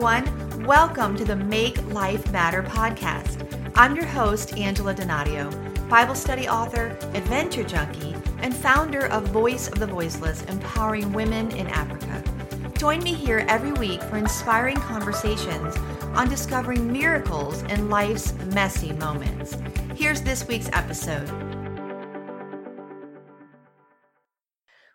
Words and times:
everyone. 0.00 0.64
Welcome 0.64 1.16
to 1.16 1.24
the 1.24 1.34
Make 1.34 1.84
Life 1.92 2.30
Matter 2.30 2.62
podcast. 2.62 3.44
I'm 3.74 3.96
your 3.96 4.04
host, 4.04 4.56
Angela 4.56 4.94
Donadio, 4.94 5.50
Bible 5.88 6.14
study 6.14 6.48
author, 6.48 6.96
adventure 7.14 7.64
junkie, 7.64 8.14
and 8.38 8.54
founder 8.54 9.06
of 9.06 9.26
Voice 9.30 9.66
of 9.66 9.80
the 9.80 9.88
Voiceless, 9.88 10.44
empowering 10.44 11.12
women 11.12 11.50
in 11.50 11.66
Africa. 11.66 12.22
Join 12.78 13.02
me 13.02 13.12
here 13.12 13.44
every 13.48 13.72
week 13.72 14.00
for 14.04 14.18
inspiring 14.18 14.76
conversations 14.76 15.76
on 16.14 16.28
discovering 16.28 16.92
miracles 16.92 17.62
in 17.62 17.90
life's 17.90 18.34
messy 18.54 18.92
moments. 18.92 19.56
Here's 19.96 20.22
this 20.22 20.46
week's 20.46 20.70
episode. 20.74 21.28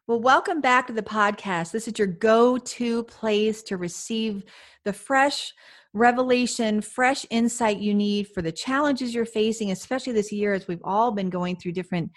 Well, 0.06 0.20
welcome 0.20 0.60
back 0.60 0.88
to 0.88 0.94
the 0.94 1.02
podcast. 1.02 1.72
This 1.72 1.88
is 1.88 1.98
your 1.98 2.08
go 2.08 2.58
to 2.58 3.04
place 3.04 3.64
to 3.64 3.78
receive 3.78 4.44
the 4.86 4.94
fresh 4.94 5.54
revelation, 5.94 6.82
fresh 6.82 7.26
insight 7.30 7.78
you 7.78 7.94
need 7.94 8.28
for 8.28 8.42
the 8.42 8.52
challenges 8.52 9.14
you're 9.14 9.26
facing, 9.26 9.72
especially 9.72 10.14
this 10.14 10.32
year 10.32 10.54
as 10.54 10.68
we've 10.68 10.82
all 10.84 11.12
been 11.12 11.30
going 11.30 11.56
through 11.56 11.74
different 11.74 12.12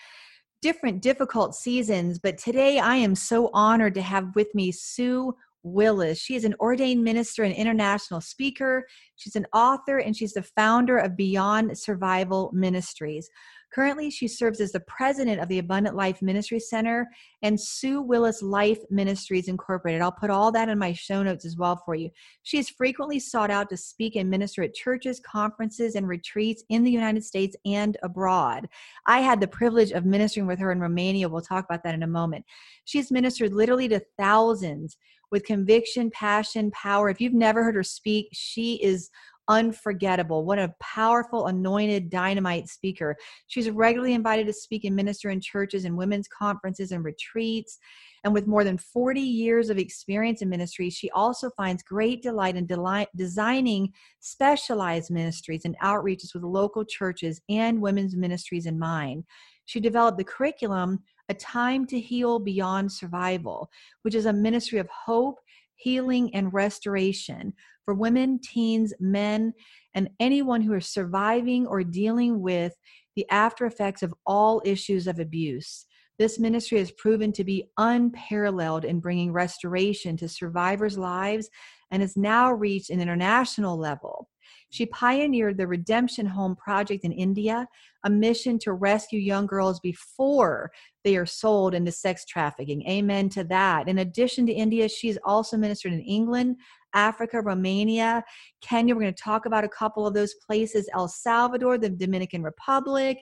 different 0.63 1.03
difficult 1.03 1.55
seasons 1.55 2.19
but 2.19 2.39
today 2.39 2.79
i 2.79 2.97
am 2.97 3.15
so 3.15 3.51
honored 3.53 3.93
to 3.93 4.01
have 4.01 4.35
with 4.35 4.49
me 4.55 4.73
sue 4.73 5.35
Willis. 5.67 6.19
She 6.19 6.37
is 6.37 6.45
an 6.45 6.55
ordained 6.61 7.03
minister 7.03 7.43
and 7.43 7.55
international 7.55 8.21
speaker. 8.21 8.87
She's 9.17 9.37
an 9.37 9.47
author 9.53 9.99
and 9.99 10.17
she's 10.17 10.33
the 10.33 10.43
founder 10.43 10.97
of 10.97 11.17
Beyond 11.17 11.77
Survival 11.77 12.51
Ministries. 12.55 13.29
Currently, 13.77 14.09
she 14.09 14.27
serves 14.27 14.63
as 14.63 14.73
the 14.73 14.81
president 14.81 15.39
of 15.39 15.49
the 15.49 15.59
Abundant 15.59 15.95
Life 15.95 16.23
Ministry 16.23 16.59
Center 16.59 17.11
and 17.43 17.61
Sue 17.61 18.01
Willis 18.01 18.41
Life 18.41 18.79
Ministries 18.89 19.49
Incorporated. 19.49 20.01
I'll 20.01 20.11
put 20.11 20.31
all 20.31 20.51
that 20.53 20.71
in 20.71 20.79
my 20.79 20.95
show 20.95 21.23
notes 21.23 21.45
as 21.45 21.59
well 21.59 21.77
for 21.85 21.95
you. 21.95 22.09
She 22.43 22.57
is 22.57 22.71
frequently 22.71 23.19
sought 23.19 23.51
out 23.51 23.69
to 23.69 23.77
speak 23.77 24.17
and 24.17 24.31
minister 24.31 24.63
at 24.63 24.73
churches, 24.73 25.21
conferences, 25.21 25.95
and 25.95 26.09
retreats 26.09 26.65
in 26.71 26.85
the 26.85 26.91
United 26.91 27.23
States 27.23 27.55
and 27.67 27.99
abroad. 28.03 28.67
I 29.05 29.21
had 29.21 29.43
the 29.43 29.47
privilege 29.47 29.91
of 29.91 30.07
ministering 30.07 30.47
with 30.47 30.59
her 30.59 30.73
in 30.73 30.81
Romania. 30.81 31.29
We'll 31.29 31.43
talk 31.43 31.67
about 31.67 31.85
that 31.85 31.95
in 31.95 32.03
a 32.03 32.07
moment. 32.07 32.47
She's 32.87 33.11
ministered 33.11 33.53
literally 33.53 33.89
to 33.89 34.01
thousands 34.19 34.97
with 35.31 35.45
conviction, 35.45 36.11
passion, 36.13 36.71
power. 36.71 37.11
If 37.11 37.21
you've 37.21 37.35
never 37.35 37.63
heard 37.63 37.75
her 37.75 37.83
speak, 37.83 38.29
she 38.33 38.77
is 38.83 39.11
unforgettable. 39.49 40.45
What 40.45 40.59
a 40.59 40.75
powerful, 40.81 41.47
anointed, 41.47 42.11
dynamite 42.11 42.69
speaker. 42.69 43.17
She's 43.47 43.71
regularly 43.71 44.15
invited 44.15 44.47
to 44.47 44.53
speak 44.53 44.85
and 44.85 44.97
minister 44.97 45.31
in 45.31 45.41
churches 45.41 45.85
and 45.85 45.97
women's 45.97 46.29
conferences 46.29 46.93
and 46.93 47.05
retreats. 47.05 47.79
And 48.25 48.35
with 48.35 48.47
more 48.47 48.65
than 48.65 48.79
40 48.79 49.21
years 49.21 49.71
of 49.71 49.79
experience 49.79 50.43
in 50.43 50.49
ministry, 50.49 50.91
she 50.91 51.11
also 51.11 51.51
finds 51.51 51.83
great 51.83 52.23
delight 52.23 52.57
in 52.57 52.67
delight, 52.67 53.09
designing 53.17 53.93
specialized 54.21 55.11
ministries 55.11 55.65
and 55.65 55.79
outreaches 55.79 56.35
with 56.35 56.43
local 56.43 56.85
churches 56.85 57.41
and 57.49 57.81
women's 57.81 58.17
ministries 58.17 58.67
in 58.67 58.79
mind. 58.79 59.25
She 59.67 59.81
developed 59.81 60.19
the 60.19 60.25
curriculum 60.25 61.01
a 61.29 61.35
time 61.35 61.87
to 61.87 61.99
heal 61.99 62.39
beyond 62.39 62.91
survival, 62.91 63.71
which 64.03 64.15
is 64.15 64.27
a 64.27 64.33
ministry 64.33 64.79
of 64.79 64.89
hope, 64.89 65.39
healing, 65.77 66.35
and 66.35 66.53
restoration 66.53 67.53
for 67.85 67.95
women, 67.95 68.41
teens, 68.43 68.93
men, 68.99 69.53
and 69.95 70.11
anyone 70.21 70.61
who 70.61 70.75
is 70.75 70.89
surviving 70.89 71.67
or 71.67 71.85
dealing 71.85 72.41
with 72.41 72.75
the 73.15 73.27
after 73.31 73.65
effects 73.65 74.03
of 74.03 74.15
all 74.27 74.61
issues 74.65 75.07
of 75.07 75.19
abuse. 75.19 75.87
This 76.19 76.39
ministry 76.39 76.79
has 76.79 76.91
proven 76.93 77.33
to 77.33 77.45
be 77.45 77.71
unparalleled 77.79 78.85
in 78.85 79.01
bringing 79.01 79.33
restoration 79.33 80.17
to 80.19 80.29
survivors' 80.29 80.99
lives 80.99 81.49
and 81.91 82.03
has 82.03 82.17
now 82.17 82.53
reached 82.53 82.91
an 82.91 83.01
international 83.01 83.79
level. 83.79 84.29
She 84.71 84.87
pioneered 84.87 85.57
the 85.57 85.67
Redemption 85.67 86.27
Home 86.27 86.57
Project 86.57 87.05
in 87.05 87.13
India, 87.13 87.67
a 88.05 88.11
mission 88.11 88.59
to 88.61 88.73
rescue 88.73 89.19
young 89.19 89.47
girls 89.47 89.81
before 89.81 90.71
they 91.05 91.17
are 91.17 91.27
sold 91.27 91.75
into 91.75 91.93
sex 91.93 92.25
trafficking. 92.25 92.87
Amen 92.89 93.29
to 93.31 93.45
that. 93.45 93.89
In 93.89 93.99
addition 93.99 94.47
to 94.47 94.53
India, 94.53 94.89
she's 94.89 95.19
also 95.25 95.57
ministered 95.57 95.93
in 95.93 96.01
England, 96.01 96.57
Africa, 96.95 97.41
Romania, 97.41 98.25
Kenya. 98.61 98.95
We're 98.95 99.03
going 99.03 99.15
to 99.15 99.23
talk 99.23 99.47
about 99.47 99.65
a 99.65 99.69
couple 99.69 100.07
of 100.07 100.15
those 100.15 100.35
places, 100.35 100.89
El 100.93 101.09
Salvador, 101.09 101.79
the 101.79 101.91
Dominican 101.91 102.43
Republic. 102.43 103.19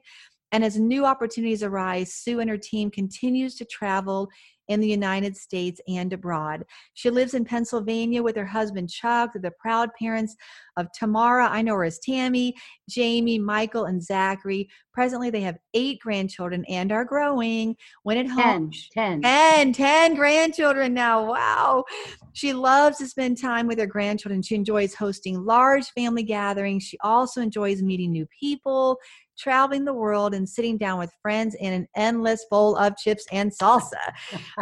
And 0.52 0.64
as 0.64 0.78
new 0.78 1.04
opportunities 1.04 1.64
arise, 1.64 2.14
Sue 2.14 2.38
and 2.38 2.48
her 2.48 2.56
team 2.56 2.88
continues 2.90 3.56
to 3.56 3.64
travel 3.64 4.28
in 4.68 4.80
the 4.80 4.88
United 4.88 5.36
States 5.36 5.80
and 5.88 6.12
abroad. 6.12 6.64
She 6.94 7.10
lives 7.10 7.34
in 7.34 7.44
Pennsylvania 7.44 8.22
with 8.22 8.36
her 8.36 8.46
husband 8.46 8.90
Chuck, 8.90 9.30
the 9.34 9.50
proud 9.58 9.90
parents 9.98 10.36
of 10.76 10.88
Tamara. 10.92 11.48
I 11.48 11.62
know 11.62 11.74
her 11.74 11.84
as 11.84 11.98
Tammy, 11.98 12.54
Jamie, 12.88 13.38
Michael, 13.38 13.84
and 13.84 14.02
Zachary. 14.02 14.68
Presently, 14.92 15.30
they 15.30 15.40
have 15.40 15.58
eight 15.74 16.00
grandchildren 16.00 16.64
and 16.68 16.92
are 16.92 17.04
growing. 17.04 17.76
When 18.02 18.18
at 18.18 18.28
home, 18.28 18.70
ten, 18.92 19.20
10. 19.20 19.22
10, 19.22 19.72
10 19.72 20.14
grandchildren 20.14 20.94
now. 20.94 21.32
Wow. 21.32 21.84
She 22.32 22.52
loves 22.52 22.98
to 22.98 23.06
spend 23.06 23.40
time 23.40 23.66
with 23.66 23.78
her 23.78 23.86
grandchildren. 23.86 24.42
She 24.42 24.54
enjoys 24.54 24.94
hosting 24.94 25.44
large 25.44 25.86
family 25.90 26.22
gatherings. 26.22 26.82
She 26.84 26.98
also 27.02 27.40
enjoys 27.40 27.82
meeting 27.82 28.12
new 28.12 28.26
people 28.40 28.98
traveling 29.38 29.84
the 29.84 29.94
world 29.94 30.34
and 30.34 30.48
sitting 30.48 30.78
down 30.78 30.98
with 30.98 31.12
friends 31.22 31.54
in 31.54 31.72
an 31.72 31.86
endless 31.96 32.44
bowl 32.50 32.76
of 32.76 32.96
chips 32.96 33.26
and 33.32 33.52
salsa. 33.52 33.94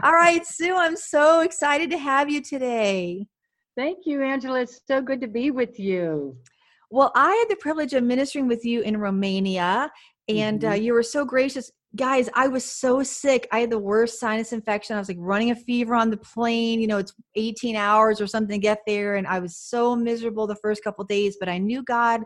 All 0.03 0.12
right, 0.12 0.44
Sue, 0.47 0.75
I'm 0.77 0.97
so 0.97 1.41
excited 1.41 1.91
to 1.91 1.99
have 1.99 2.31
you 2.31 2.43
today. 2.43 3.27
Thank 3.77 4.00
you, 4.05 4.22
Angela. 4.22 4.60
It's 4.60 4.81
so 4.87 5.00
good 5.00 5.21
to 5.22 5.28
be 5.28 5.50
with 5.50 5.78
you. 5.78 6.37
Well, 6.91 7.10
I 7.15 7.31
had 7.31 7.47
the 7.49 7.56
privilege 7.56 7.94
of 7.94 8.05
ministering 8.05 8.47
with 8.47 8.66
you 8.66 8.83
in 8.83 8.99
Romania, 8.99 9.91
and 10.28 10.62
uh, 10.62 10.69
mm-hmm. 10.69 10.72
uh, 10.72 10.77
you 10.77 10.93
were 10.93 11.03
so 11.03 11.25
gracious. 11.25 11.71
Guys, 11.97 12.28
I 12.34 12.49
was 12.49 12.65
so 12.65 13.03
sick. 13.03 13.49
I 13.50 13.60
had 13.60 13.71
the 13.71 13.78
worst 13.78 14.21
sinus 14.21 14.53
infection. 14.53 14.97
I 14.97 14.99
was 14.99 15.09
like 15.09 15.19
running 15.21 15.50
a 15.50 15.56
fever 15.56 15.94
on 15.94 16.10
the 16.10 16.16
plane. 16.16 16.81
You 16.81 16.87
know, 16.87 16.99
it's 16.99 17.15
18 17.34 17.77
hours 17.77 18.21
or 18.21 18.27
something 18.27 18.59
to 18.59 18.62
get 18.62 18.81
there. 18.87 19.16
And 19.16 19.27
I 19.27 19.41
was 19.41 19.56
so 19.56 19.94
miserable 19.97 20.47
the 20.47 20.56
first 20.56 20.84
couple 20.84 21.04
days, 21.04 21.37
but 21.39 21.49
I 21.49 21.59
knew 21.59 21.83
God 21.83 22.22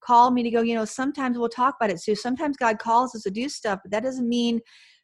called 0.00 0.34
me 0.34 0.42
to 0.42 0.50
go, 0.50 0.62
you 0.62 0.74
know, 0.74 0.84
sometimes 0.84 1.38
we'll 1.38 1.48
talk 1.48 1.76
about 1.80 1.90
it. 1.90 2.00
So 2.00 2.14
sometimes 2.14 2.56
God 2.56 2.78
calls 2.78 3.14
us 3.14 3.22
to 3.22 3.30
do 3.30 3.48
stuff, 3.48 3.80
but 3.82 3.90
that 3.90 4.02
doesn't 4.02 4.28
mean 4.28 4.60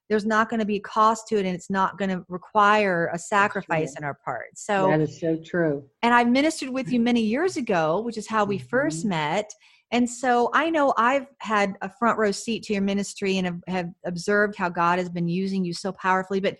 there's 0.09 0.27
not 0.27 0.50
going 0.50 0.60
to 0.60 0.66
be 0.66 0.77
a 0.77 0.81
cost 0.81 1.28
to 1.28 1.37
it 1.37 1.47
and 1.47 1.55
it's 1.55 1.71
not 1.71 1.97
going 1.99 2.10
to 2.10 2.25
require 2.28 3.10
a 3.12 3.19
sacrifice 3.19 3.94
in 3.97 4.05
our 4.05 4.19
part. 4.25 4.47
So 4.55 4.88
that 4.88 5.00
is 5.00 5.19
so 5.19 5.37
true. 5.37 5.84
And 6.03 6.12
I 6.12 6.25
ministered 6.25 6.71
with 6.71 6.93
you 6.93 7.00
many 7.00 7.22
years 7.22 7.56
ago, 7.56 8.00
which 8.00 8.19
is 8.19 8.28
how 8.28 8.44
we 8.44 8.59
mm-hmm. 8.59 8.66
first 8.69 9.05
met. 9.05 9.50
And 9.93 10.09
so 10.09 10.50
I 10.53 10.71
know 10.71 10.93
I've 10.99 11.26
had 11.38 11.76
a 11.81 11.88
front 11.88 12.19
row 12.19 12.32
seat 12.32 12.65
to 12.65 12.72
your 12.72 12.82
ministry 12.82 13.38
and 13.38 13.47
have, 13.47 13.61
have 13.69 13.91
observed 14.05 14.56
how 14.56 14.69
God 14.69 14.99
has 14.99 15.09
been 15.09 15.28
using 15.28 15.65
you 15.65 15.72
so 15.72 15.93
powerfully. 15.93 16.41
But 16.41 16.56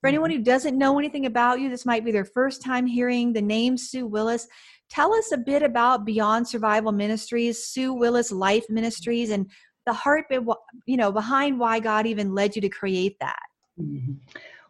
for 0.00 0.08
anyone 0.08 0.30
mm-hmm. 0.30 0.38
who 0.38 0.44
doesn't 0.44 0.78
know 0.78 0.98
anything 0.98 1.26
about 1.26 1.60
you, 1.60 1.70
this 1.70 1.86
might 1.86 2.04
be 2.04 2.12
their 2.12 2.26
first 2.26 2.62
time 2.62 2.86
hearing 2.86 3.32
the 3.32 3.42
name 3.42 3.76
Sue 3.76 4.06
Willis. 4.06 4.46
Tell 4.94 5.12
us 5.12 5.32
a 5.32 5.36
bit 5.36 5.64
about 5.64 6.04
Beyond 6.04 6.46
Survival 6.46 6.92
Ministries, 6.92 7.64
Sue 7.64 7.92
Willis 7.92 8.30
Life 8.30 8.64
Ministries, 8.70 9.30
and 9.30 9.50
the 9.86 9.92
heart, 9.92 10.26
you 10.30 10.96
know, 10.96 11.10
behind 11.10 11.58
why 11.58 11.80
God 11.80 12.06
even 12.06 12.32
led 12.32 12.54
you 12.54 12.62
to 12.62 12.68
create 12.68 13.16
that. 13.18 13.42
Mm-hmm. 13.80 14.12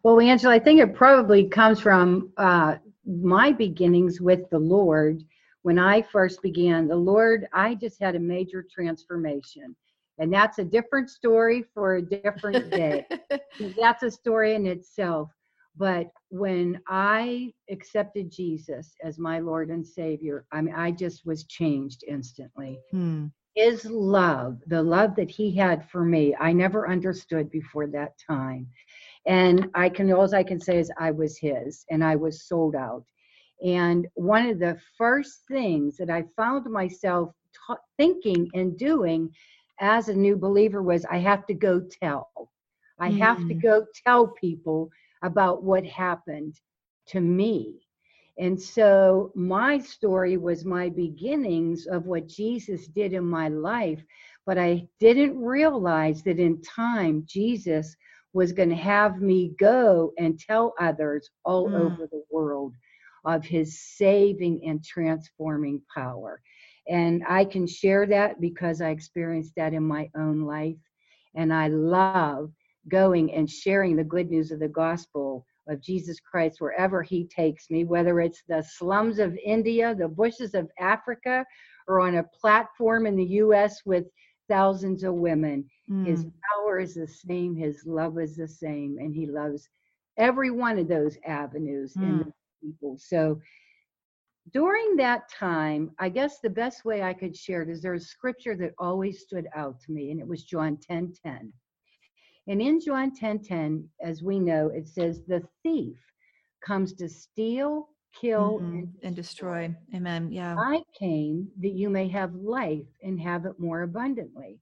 Well, 0.03 0.19
Angela, 0.19 0.55
I 0.55 0.59
think 0.59 0.81
it 0.81 0.95
probably 0.95 1.47
comes 1.47 1.79
from 1.79 2.33
uh, 2.39 2.77
my 3.07 3.53
beginnings 3.53 4.19
with 4.19 4.49
the 4.49 4.59
Lord. 4.59 5.23
When 5.61 5.79
I 5.79 6.01
first 6.01 6.41
began, 6.41 6.89
the 6.89 6.97
Lord, 6.97 7.47
I 7.53 7.75
just 7.75 8.01
had 8.01 8.17
a 8.17 8.21
major 8.21 8.67
transformation. 8.75 9.77
And 10.17 10.33
that's 10.33 10.59
a 10.59 10.65
different 10.65 11.11
story 11.11 11.67
for 11.75 11.97
a 11.97 12.03
different 12.03 12.71
day. 12.71 13.07
that's 13.79 14.03
a 14.03 14.11
story 14.11 14.55
in 14.55 14.67
itself. 14.67 15.29
But 15.77 16.11
when 16.29 16.81
I 16.87 17.53
accepted 17.69 18.31
Jesus 18.31 18.95
as 19.03 19.19
my 19.19 19.41
Lord 19.41 19.71
and 19.71 19.87
Savior, 19.87 20.47
I 20.53 20.61
mean, 20.61 20.75
I 20.75 20.93
just 20.93 21.27
was 21.27 21.45
changed 21.45 22.05
instantly. 22.07 22.79
Hmm. 22.91 23.27
His 23.57 23.85
love, 23.85 24.59
the 24.67 24.83
love 24.83 25.15
that 25.17 25.31
He 25.31 25.55
had 25.55 25.89
for 25.89 26.05
me, 26.05 26.35
I 26.39 26.53
never 26.53 26.89
understood 26.89 27.51
before 27.51 27.87
that 27.89 28.15
time. 28.19 28.69
And 29.27 29.69
I 29.75 29.89
can, 29.89 30.13
all 30.13 30.33
I 30.35 30.43
can 30.43 30.61
say 30.61 30.79
is 30.79 30.93
I 30.99 31.11
was 31.11 31.39
His 31.39 31.85
and 31.91 32.05
I 32.05 32.17
was 32.17 32.47
sold 32.47 32.75
out. 32.77 33.05
And 33.65 34.07
one 34.15 34.47
of 34.47 34.59
the 34.59 34.79
first 34.99 35.47
things 35.49 35.97
that 35.97 36.11
I 36.11 36.25
found 36.37 36.67
myself 36.67 37.33
thinking 37.97 38.49
and 38.55 38.77
doing 38.77 39.31
as 39.81 40.09
a 40.09 40.15
new 40.15 40.37
believer 40.37 40.83
was 40.83 41.05
I 41.07 41.19
have 41.19 41.47
to 41.47 41.55
go 41.55 41.81
tell. 41.81 42.51
I 42.99 43.11
mm. 43.11 43.19
have 43.19 43.39
to 43.49 43.55
hmm. 43.55 43.61
go 43.61 43.87
tell 44.05 44.29
people 44.29 44.91
about 45.25 45.65
what 45.65 45.87
happened 45.87 46.61
to 47.09 47.21
me. 47.21 47.77
And 48.39 48.61
so 48.61 49.33
my 49.35 49.79
story 49.81 50.37
was 50.39 50.65
my 50.65 50.91
beginnings 50.91 51.87
of 51.87 52.07
what 52.07 52.29
Jesus 52.29 52.89
did 52.89 53.13
in 53.15 53.27
my 53.27 53.49
life, 53.49 54.05
but 54.47 54.59
I 54.59 54.89
didn't 55.01 55.41
realize 55.41 56.23
that 56.25 56.41
in 56.41 56.63
time 56.63 57.25
Jesus 57.29 57.97
was 58.35 58.53
going 58.53 58.71
to 58.71 58.77
have 58.77 59.21
me 59.23 59.55
go 59.61 60.13
and 60.19 60.39
tell 60.41 60.75
others 60.81 61.31
all 61.45 61.71
mm. 61.71 61.81
over 61.81 62.09
the 62.11 62.25
world. 62.31 62.75
of 63.27 63.45
his 63.45 63.81
saving 63.81 64.63
and 64.67 64.85
transforming 64.85 65.83
power. 65.95 66.43
And 66.89 67.25
I 67.29 67.47
can 67.47 67.67
share 67.69 68.07
that 68.09 68.41
because 68.41 68.83
I 68.83 68.91
experienced 68.91 69.55
that 69.57 69.75
in 69.75 69.85
my 69.85 70.11
own 70.17 70.43
life. 70.43 70.77
And 71.37 71.55
I 71.55 71.69
love 71.69 72.53
going 72.89 73.33
and 73.33 73.49
sharing 73.49 73.97
the 73.97 74.05
good 74.05 74.31
news 74.31 74.51
of 74.51 74.61
the 74.61 74.69
gospel 74.69 75.47
of 75.69 75.81
Jesus 75.81 76.21
Christ 76.21 76.61
wherever 76.61 77.03
he 77.03 77.27
takes 77.27 77.71
me, 77.71 77.85
whether 77.85 78.21
it's 78.21 78.43
the 78.49 78.63
slums 78.63 79.19
of 79.19 79.37
India, 79.45 79.95
the 79.95 80.09
bushes 80.09 80.55
of 80.55 80.71
Africa, 80.79 81.45
or 81.89 82.01
on 82.01 82.17
a 82.17 82.25
platform 82.25 83.07
in 83.07 83.17
the 83.17 83.25
US 83.25 83.81
with 83.85 84.05
thousands 84.49 85.05
of 85.05 85.15
women. 85.15 85.65
Mm. 85.91 86.07
His 86.07 86.27
power 86.53 86.79
is 86.79 86.95
the 86.95 87.09
same, 87.09 87.57
his 87.57 87.83
love 87.87 88.19
is 88.19 88.37
the 88.37 88.49
same, 88.49 88.99
and 88.99 89.15
he 89.15 89.27
loves 89.27 89.69
every 90.17 90.51
one 90.51 90.79
of 90.79 90.89
those 90.89 91.17
avenues 91.27 91.95
mm. 91.95 92.25
the 92.25 92.33
people. 92.63 92.97
So 92.99 93.41
during 94.53 94.97
that 94.97 95.31
time, 95.31 95.91
I 95.99 96.11
guess 96.11 96.41
the 96.41 96.51
best 96.51 96.85
way 96.85 97.03
I 97.03 97.15
could 97.15 97.35
share 97.35 97.63
it 97.63 97.71
is 97.71 97.81
there's 97.81 98.05
a 98.05 98.07
scripture 98.07 98.57
that 98.57 98.75
always 98.79 99.21
stood 99.21 99.47
out 99.57 99.81
to 99.81 99.93
me, 99.93 100.11
and 100.11 100.21
it 100.21 100.27
was 100.27 100.45
John 100.45 100.77
10 100.77 101.15
10. 101.25 101.53
And 102.47 102.61
in 102.61 102.81
John 102.81 103.15
10 103.15 103.41
10, 103.41 103.89
as 104.03 104.23
we 104.23 104.39
know, 104.39 104.69
it 104.69 104.89
says, 104.89 105.23
The 105.27 105.43
thief 105.63 105.97
comes 106.65 106.93
to 106.95 107.09
steal, 107.09 107.89
kill, 108.19 108.59
mm-hmm. 108.59 108.79
and, 108.79 108.95
and 109.03 109.17
destroy. 109.17 109.75
Amen. 109.95 110.31
Yeah. 110.31 110.57
I 110.59 110.83
came 110.99 111.49
that 111.61 111.73
you 111.73 111.89
may 111.89 112.09
have 112.09 112.35
life 112.35 112.87
and 113.03 113.21
have 113.21 113.47
it 113.47 113.59
more 113.59 113.83
abundantly. 113.83 114.59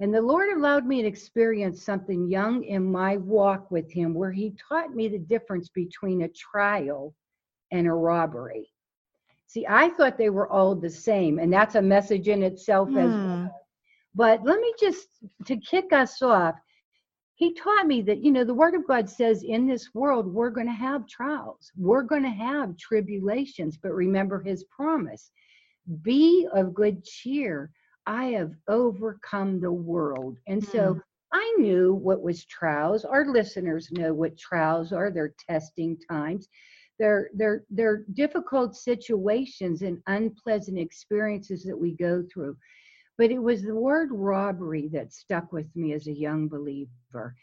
And 0.00 0.14
the 0.14 0.22
Lord 0.22 0.50
allowed 0.50 0.86
me 0.86 1.02
to 1.02 1.08
experience 1.08 1.84
something 1.84 2.30
young 2.30 2.64
in 2.64 2.90
my 2.90 3.18
walk 3.18 3.70
with 3.70 3.90
Him 3.90 4.14
where 4.14 4.32
He 4.32 4.54
taught 4.68 4.94
me 4.94 5.08
the 5.08 5.18
difference 5.18 5.68
between 5.68 6.22
a 6.22 6.28
trial 6.28 7.14
and 7.70 7.86
a 7.86 7.92
robbery. 7.92 8.70
See, 9.46 9.66
I 9.68 9.90
thought 9.90 10.16
they 10.16 10.30
were 10.30 10.48
all 10.48 10.74
the 10.74 10.88
same, 10.88 11.38
and 11.38 11.52
that's 11.52 11.74
a 11.74 11.82
message 11.82 12.28
in 12.28 12.42
itself 12.42 12.88
mm. 12.88 13.04
as 13.04 13.10
hmm. 13.10 13.26
well. 13.26 13.66
But 14.14 14.44
let 14.44 14.60
me 14.60 14.72
just, 14.78 15.08
to 15.46 15.56
kick 15.56 15.92
us 15.92 16.22
off, 16.22 16.54
he 17.40 17.54
taught 17.54 17.86
me 17.86 18.02
that, 18.02 18.22
you 18.22 18.30
know, 18.30 18.44
the 18.44 18.52
Word 18.52 18.74
of 18.74 18.86
God 18.86 19.08
says 19.08 19.42
in 19.42 19.66
this 19.66 19.94
world 19.94 20.26
we're 20.26 20.50
going 20.50 20.66
to 20.66 20.72
have 20.74 21.08
trials, 21.08 21.72
we're 21.74 22.02
going 22.02 22.22
to 22.22 22.28
have 22.28 22.76
tribulations, 22.76 23.78
but 23.82 23.92
remember 23.92 24.42
His 24.42 24.64
promise 24.64 25.30
be 26.02 26.46
of 26.54 26.74
good 26.74 27.02
cheer. 27.02 27.70
I 28.06 28.26
have 28.26 28.52
overcome 28.68 29.58
the 29.58 29.72
world. 29.72 30.36
And 30.48 30.62
so 30.62 30.94
mm. 30.94 31.00
I 31.32 31.56
knew 31.58 31.94
what 31.94 32.20
was 32.20 32.44
trials. 32.44 33.06
Our 33.06 33.32
listeners 33.32 33.88
know 33.90 34.12
what 34.12 34.38
trials 34.38 34.92
are. 34.92 35.10
They're 35.10 35.34
testing 35.48 35.98
times. 36.10 36.46
They're, 36.98 37.30
they're, 37.34 37.64
they're 37.70 38.04
difficult 38.12 38.76
situations 38.76 39.80
and 39.80 40.02
unpleasant 40.06 40.78
experiences 40.78 41.64
that 41.64 41.78
we 41.78 41.92
go 41.96 42.22
through. 42.32 42.56
But 43.20 43.30
it 43.30 43.42
was 43.42 43.60
the 43.62 43.74
word 43.74 44.08
robbery 44.12 44.88
that 44.94 45.12
stuck 45.12 45.52
with 45.52 45.66
me 45.76 45.92
as 45.92 46.06
a 46.06 46.18
young 46.18 46.48
believer. 46.48 47.36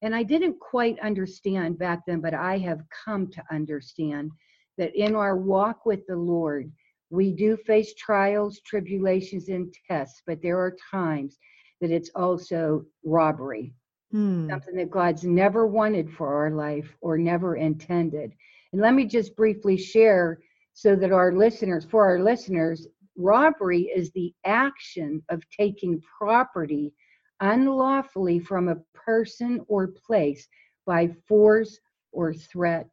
And 0.00 0.14
I 0.14 0.22
didn't 0.22 0.60
quite 0.60 0.96
understand 1.00 1.76
back 1.76 2.06
then, 2.06 2.20
but 2.20 2.34
I 2.34 2.56
have 2.58 2.84
come 3.04 3.26
to 3.32 3.42
understand 3.50 4.30
that 4.78 4.94
in 4.94 5.16
our 5.16 5.36
walk 5.36 5.86
with 5.86 6.06
the 6.06 6.14
Lord, 6.14 6.70
we 7.10 7.32
do 7.32 7.56
face 7.56 7.94
trials, 7.94 8.60
tribulations, 8.60 9.48
and 9.48 9.74
tests, 9.90 10.22
but 10.24 10.40
there 10.40 10.60
are 10.60 10.76
times 10.88 11.36
that 11.80 11.90
it's 11.90 12.10
also 12.14 12.84
robbery, 13.04 13.74
hmm. 14.12 14.48
something 14.48 14.76
that 14.76 14.88
God's 14.88 15.24
never 15.24 15.66
wanted 15.66 16.12
for 16.12 16.32
our 16.32 16.52
life 16.52 16.94
or 17.00 17.18
never 17.18 17.56
intended. 17.56 18.32
And 18.72 18.80
let 18.80 18.94
me 18.94 19.04
just 19.04 19.34
briefly 19.34 19.78
share 19.78 20.38
so 20.74 20.94
that 20.94 21.10
our 21.10 21.32
listeners, 21.32 21.84
for 21.84 22.04
our 22.04 22.20
listeners, 22.20 22.86
robbery 23.16 23.82
is 23.94 24.10
the 24.10 24.32
action 24.44 25.22
of 25.28 25.42
taking 25.50 26.02
property 26.18 26.92
unlawfully 27.40 28.38
from 28.38 28.68
a 28.68 28.80
person 28.94 29.60
or 29.68 29.88
place 29.88 30.48
by 30.86 31.08
force 31.28 31.78
or 32.12 32.32
threat. 32.32 32.88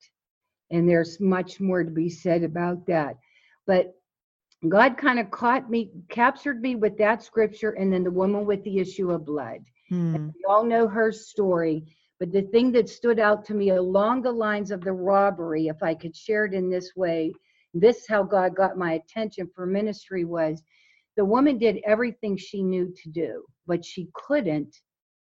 And 0.71 0.87
there's 0.87 1.19
much 1.19 1.59
more 1.59 1.83
to 1.83 1.91
be 1.91 2.09
said 2.09 2.43
about 2.43 2.85
that. 2.87 3.17
But 3.67 3.93
God 4.67 4.97
kind 4.97 5.19
of 5.19 5.31
caught 5.31 5.69
me, 5.69 5.91
captured 6.09 6.61
me 6.61 6.75
with 6.75 6.97
that 6.97 7.23
scripture, 7.23 7.71
and 7.71 7.91
then 7.91 8.03
the 8.03 8.11
woman 8.11 8.45
with 8.45 8.63
the 8.63 8.79
issue 8.79 9.11
of 9.11 9.25
blood. 9.25 9.63
Hmm. 9.89 10.29
we 10.35 10.43
all 10.47 10.63
know 10.63 10.87
her 10.87 11.11
story. 11.11 11.83
But 12.19 12.31
the 12.31 12.43
thing 12.43 12.71
that 12.73 12.87
stood 12.87 13.19
out 13.19 13.43
to 13.45 13.55
me 13.55 13.71
along 13.71 14.21
the 14.21 14.31
lines 14.31 14.69
of 14.71 14.81
the 14.81 14.93
robbery, 14.93 15.67
if 15.67 15.81
I 15.81 15.95
could 15.95 16.15
share 16.15 16.45
it 16.45 16.53
in 16.53 16.69
this 16.69 16.95
way, 16.95 17.33
this 17.73 17.97
is 17.97 18.07
how 18.07 18.23
God 18.23 18.55
got 18.55 18.77
my 18.77 18.93
attention 18.93 19.49
for 19.55 19.65
ministry 19.65 20.25
was 20.25 20.63
the 21.17 21.25
woman 21.25 21.57
did 21.57 21.81
everything 21.85 22.37
she 22.37 22.63
knew 22.63 22.93
to 23.03 23.09
do, 23.09 23.43
but 23.67 23.83
she 23.83 24.09
couldn't, 24.13 24.75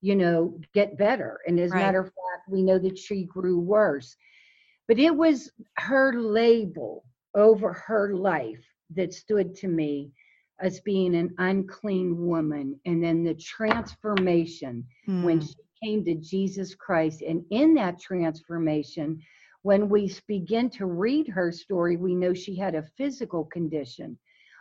you 0.01 0.15
know, 0.15 0.59
get 0.75 0.99
better. 0.99 1.41
And 1.47 1.59
as 1.59 1.73
a 1.73 1.77
matter 1.77 2.01
of 2.01 2.07
fact, 2.07 2.49
we 2.49 2.63
know 2.63 2.79
that 2.79 2.99
she 2.99 3.25
grew 3.25 3.59
worse. 3.59 4.17
But 4.89 4.99
it 4.99 5.15
was 5.15 5.51
her 5.79 6.21
label 6.21 7.05
over 7.35 7.73
her 7.73 8.15
life 8.15 8.65
that 8.95 9.15
stood 9.15 9.55
to 9.57 9.69
me 9.69 10.11
as 10.61 10.81
being 10.81 11.15
an 11.15 11.35
unclean 11.39 12.27
woman. 12.27 12.79
And 12.85 13.03
then 13.03 13.23
the 13.23 13.35
transformation 13.35 14.85
hmm. 15.07 15.23
when 15.23 15.41
she 15.41 15.55
came 15.83 16.05
to 16.05 16.15
Jesus 16.17 16.75
Christ. 16.75 17.23
And 17.23 17.45
in 17.51 17.75
that 17.75 18.01
transformation, 18.01 19.21
when 19.63 19.89
we 19.89 20.13
begin 20.27 20.71
to 20.71 20.87
read 20.87 21.29
her 21.29 21.53
story, 21.53 21.97
we 21.97 22.15
know 22.15 22.33
she 22.33 22.57
had 22.57 22.75
a 22.75 22.89
physical 22.97 23.45
condition. 23.45 24.19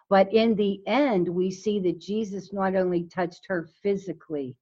But 0.09 0.33
in 0.33 0.55
the 0.55 0.81
end, 0.87 1.29
we 1.29 1.51
see 1.51 1.79
that 1.81 1.99
Jesus 1.99 2.51
not 2.51 2.75
only 2.75 3.03
touched 3.03 3.45
her 3.47 3.69
physically, 3.81 4.55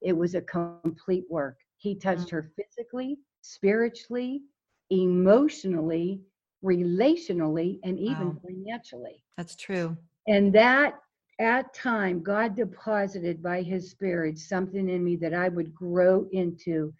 it 0.00 0.12
was 0.12 0.34
a 0.34 0.42
complete 0.42 1.24
work. 1.28 1.58
He 1.78 1.94
touched 1.94 2.30
her 2.30 2.42
mm-hmm. 2.42 2.62
physically, 2.62 3.18
spiritually, 3.42 4.42
emotionally, 4.90 6.20
relationally, 6.64 7.80
and 7.82 7.98
even 7.98 8.28
wow. 8.28 8.40
financially. 8.46 9.22
That's 9.36 9.56
true. 9.56 9.96
And 10.28 10.54
that 10.54 10.94
at 11.40 11.74
time, 11.74 12.22
God 12.22 12.54
deposited 12.54 13.42
by 13.42 13.62
his 13.62 13.90
spirit 13.90 14.38
something 14.38 14.88
in 14.88 15.04
me 15.04 15.16
that 15.16 15.34
I 15.34 15.48
would 15.48 15.74
grow 15.74 16.26
into 16.32 16.94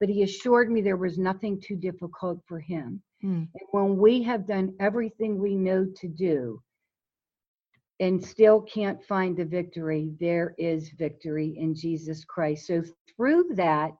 but 0.00 0.08
he 0.08 0.22
assured 0.22 0.70
me 0.70 0.80
there 0.80 0.96
was 0.96 1.18
nothing 1.18 1.60
too 1.60 1.76
difficult 1.76 2.40
for 2.48 2.58
him. 2.58 3.02
Mm. 3.22 3.48
And 3.54 3.68
when 3.70 3.98
we 3.98 4.22
have 4.22 4.46
done 4.46 4.74
everything 4.80 5.38
we 5.38 5.54
know 5.54 5.86
to 5.96 6.08
do 6.08 6.62
and 8.00 8.24
still 8.24 8.62
can't 8.62 9.04
find 9.04 9.36
the 9.36 9.44
victory, 9.44 10.10
there 10.18 10.54
is 10.56 10.88
victory 10.98 11.54
in 11.58 11.74
Jesus 11.74 12.24
Christ. 12.24 12.66
So 12.66 12.82
through 13.14 13.50
that, 13.56 13.92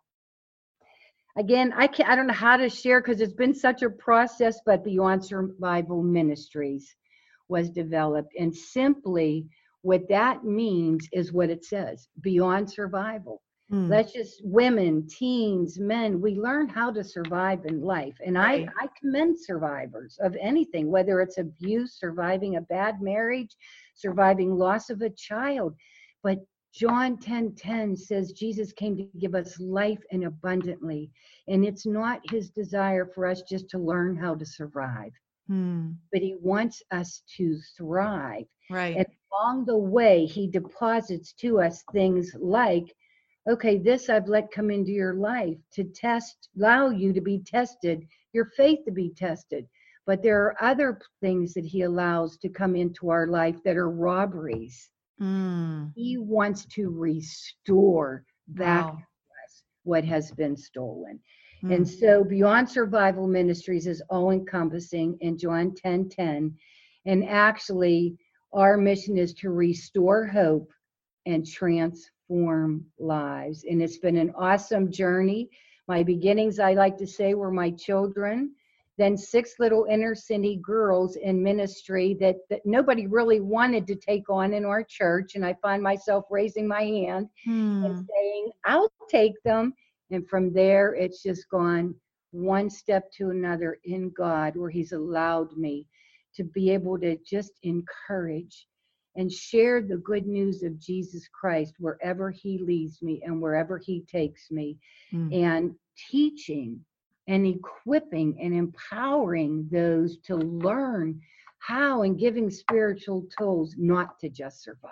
again, 1.37 1.75
I 1.77 1.87
can 1.87 2.07
not 2.07 2.13
I 2.13 2.17
don't 2.17 2.27
know 2.27 2.33
how 2.33 2.57
to 2.57 2.71
share 2.71 3.03
because 3.03 3.21
it's 3.21 3.35
been 3.35 3.55
such 3.55 3.83
a 3.83 3.91
process, 3.91 4.59
but 4.65 4.83
Beyond 4.83 5.23
Survival 5.23 6.03
Ministries 6.03 6.97
was 7.49 7.69
developed. 7.69 8.33
And 8.39 8.57
simply 8.57 9.49
what 9.83 10.09
that 10.09 10.45
means 10.45 11.07
is 11.13 11.33
what 11.33 11.51
it 11.51 11.65
says 11.65 12.09
beyond 12.23 12.71
survival 12.71 13.43
Mm. 13.73 13.89
Let's 13.89 14.13
just 14.13 14.41
women, 14.45 15.07
teens, 15.07 15.79
men, 15.79 16.21
we 16.21 16.35
learn 16.35 16.69
how 16.69 16.91
to 16.91 17.05
survive 17.05 17.65
in 17.67 17.83
life. 17.83 18.17
And 18.25 18.35
right. 18.37 18.69
I, 18.81 18.85
I 18.85 18.89
commend 19.01 19.39
survivors 19.39 20.19
of 20.21 20.37
anything, 20.41 20.91
whether 20.91 21.21
it's 21.21 21.39
abuse, 21.39 21.95
surviving 21.99 22.57
a 22.57 22.63
bad 22.63 23.01
marriage, 23.01 23.55
surviving 23.95 24.57
loss 24.57 24.91
of 24.91 25.03
a 25.03 25.11
child. 25.11 25.77
But 26.23 26.41
John 26.75 27.17
10 27.19 27.55
10 27.55 27.97
says 27.97 28.33
Jesus 28.33 28.73
came 28.73 28.97
to 28.97 29.09
give 29.19 29.35
us 29.35 29.61
life 29.61 30.03
and 30.11 30.25
abundantly. 30.25 31.11
And 31.47 31.65
it's 31.65 31.87
not 31.87 32.21
his 32.31 32.51
desire 32.51 33.07
for 33.07 33.27
us 33.27 33.43
just 33.43 33.69
to 33.71 33.79
learn 33.79 34.17
how 34.17 34.35
to 34.35 34.47
survive, 34.47 35.13
hmm. 35.49 35.91
but 36.13 36.23
he 36.23 36.37
wants 36.41 36.83
us 36.91 37.23
to 37.37 37.59
thrive. 37.77 38.47
Right. 38.69 38.97
And 38.97 39.07
along 39.33 39.65
the 39.67 39.79
way, 39.79 40.27
he 40.27 40.49
deposits 40.49 41.33
to 41.35 41.61
us 41.61 41.85
things 41.93 42.35
like 42.39 42.95
okay, 43.49 43.79
this 43.79 44.09
I've 44.09 44.29
let 44.29 44.51
come 44.51 44.71
into 44.71 44.91
your 44.91 45.15
life 45.15 45.59
to 45.73 45.85
test, 45.85 46.49
allow 46.57 46.91
you 46.91 47.13
to 47.13 47.21
be 47.21 47.41
tested, 47.41 48.07
your 48.33 48.47
faith 48.57 48.81
to 48.87 48.93
be 48.93 49.11
tested. 49.11 49.67
But 50.07 50.23
there 50.23 50.43
are 50.43 50.57
other 50.61 51.01
things 51.21 51.55
that 51.55 51.65
he 51.65 51.83
allows 51.83 52.37
to 52.39 52.49
come 52.49 52.75
into 52.75 53.11
our 53.11 53.27
life 53.27 53.57
that 53.65 53.77
are 53.77 53.91
robberies. 53.91 54.91
Mm. 55.21 55.93
He 55.95 56.17
wants 56.19 56.67
to 56.67 56.91
restore 56.91 58.25
back 58.49 58.87
wow. 58.87 58.99
us 59.45 59.63
what 59.85 60.05
has 60.05 60.33
been 60.33 60.57
stolen. 60.57 61.21
Mm. 61.63 61.77
And 61.77 61.89
so 61.89 62.25
Beyond 62.25 62.69
Survival 62.69 63.27
Ministries 63.27 63.87
is 63.87 64.03
all 64.09 64.31
encompassing 64.31 65.17
in 65.21 65.39
John 65.39 65.75
10 65.75 66.09
10. 66.09 66.57
And 67.07 67.25
actually, 67.29 68.17
our 68.53 68.77
mission 68.77 69.17
is 69.17 69.35
to 69.35 69.51
restore 69.51 70.27
hope 70.27 70.71
and 71.27 71.47
transform 71.47 72.11
transform 72.31 72.85
lives. 72.99 73.65
And 73.69 73.83
it's 73.83 73.99
been 73.99 74.17
an 74.17 74.33
awesome 74.37 74.91
journey. 74.91 75.49
My 75.89 76.03
beginnings, 76.03 76.59
I 76.59 76.75
like 76.75 76.97
to 76.99 77.07
say, 77.07 77.35
were 77.35 77.51
my 77.51 77.71
children 77.73 78.53
then 78.99 79.17
six 79.17 79.55
little 79.59 79.87
inner 79.91 80.15
city 80.15 80.61
girls 80.63 81.17
in 81.17 81.43
ministry 81.43 82.15
that, 82.21 82.37
that 82.51 82.61
nobody 82.67 83.07
really 83.07 83.41
wanted 83.41 83.87
to 83.87 83.95
take 83.95 84.29
on 84.29 84.53
in 84.53 84.67
our 84.67 84.83
church. 84.83 85.37
And 85.37 85.47
I 85.47 85.55
find 85.63 85.83
myself 85.83 86.27
raising 86.31 86.69
my 86.69 86.83
hand 86.83 87.29
Hmm. 87.47 87.83
and 87.87 87.97
saying, 87.97 88.51
I'll 88.67 88.93
take 89.09 89.43
them. 89.43 89.73
And 90.11 90.29
from 90.29 90.53
there, 90.53 90.95
it's 90.95 91.23
just 91.23 91.49
gone 91.49 91.95
one 92.33 92.69
step 92.69 93.11
to 93.13 93.31
another 93.31 93.79
in 93.85 94.11
God, 94.15 94.55
where 94.55 94.69
He's 94.69 94.93
allowed 94.93 95.57
me 95.57 95.87
to 96.35 96.45
be 96.45 96.69
able 96.71 96.99
to 96.99 97.17
just 97.25 97.53
encourage 97.63 98.67
and 99.17 99.31
share 99.33 99.83
the 99.83 99.97
good 99.99 100.27
news 100.27 100.63
of 100.63 100.79
Jesus 100.79 101.29
Christ 101.29 101.75
wherever 101.79 102.31
He 102.31 102.59
leads 102.59 103.03
me 103.03 103.23
and 103.25 103.41
wherever 103.41 103.79
He 103.79 104.03
takes 104.03 104.51
me, 104.51 104.79
Hmm. 105.11 105.33
and 105.33 105.75
teaching 106.11 106.85
and 107.27 107.47
equipping 107.47 108.39
and 108.41 108.55
empowering 108.55 109.69
those 109.71 110.19
to 110.19 110.37
learn 110.37 111.21
how 111.59 112.03
and 112.03 112.19
giving 112.19 112.51
spiritual 112.51 113.27
tools 113.39 113.75
not 113.77 114.19
to 114.21 114.29
just 114.29 114.63
survive. 114.63 114.91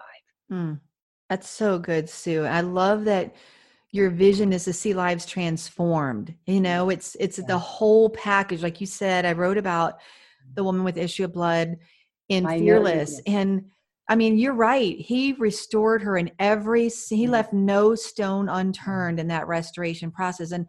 Mm. 0.52 0.80
That's 1.30 1.48
so 1.48 1.78
good, 1.78 2.08
Sue. 2.08 2.44
I 2.44 2.60
love 2.60 3.04
that 3.06 3.34
your 3.90 4.10
vision 4.10 4.52
is 4.52 4.64
to 4.64 4.72
see 4.72 4.92
lives 4.94 5.24
transformed. 5.24 6.34
You 6.46 6.60
know, 6.60 6.90
it's 6.90 7.16
it's 7.18 7.38
Yeah. 7.38 7.46
the 7.46 7.58
whole 7.58 8.10
package. 8.10 8.62
Like 8.62 8.80
you 8.80 8.86
said, 8.86 9.24
I 9.24 9.32
wrote 9.32 9.58
about 9.58 9.98
the 10.54 10.64
woman 10.64 10.84
with 10.84 10.96
issue 10.96 11.24
of 11.24 11.32
blood 11.32 11.78
in 12.28 12.44
you 12.44 12.58
Fearless. 12.58 13.20
And 13.26 13.70
I 14.08 14.16
mean, 14.16 14.38
you're 14.38 14.54
right. 14.54 14.98
He 14.98 15.34
restored 15.34 16.02
her 16.02 16.16
in 16.16 16.30
every 16.38 16.84
he 16.84 16.88
mm-hmm. 16.88 17.32
left 17.32 17.52
no 17.52 17.94
stone 17.94 18.48
unturned 18.48 19.20
in 19.20 19.28
that 19.28 19.46
restoration 19.46 20.10
process. 20.10 20.52
And 20.52 20.66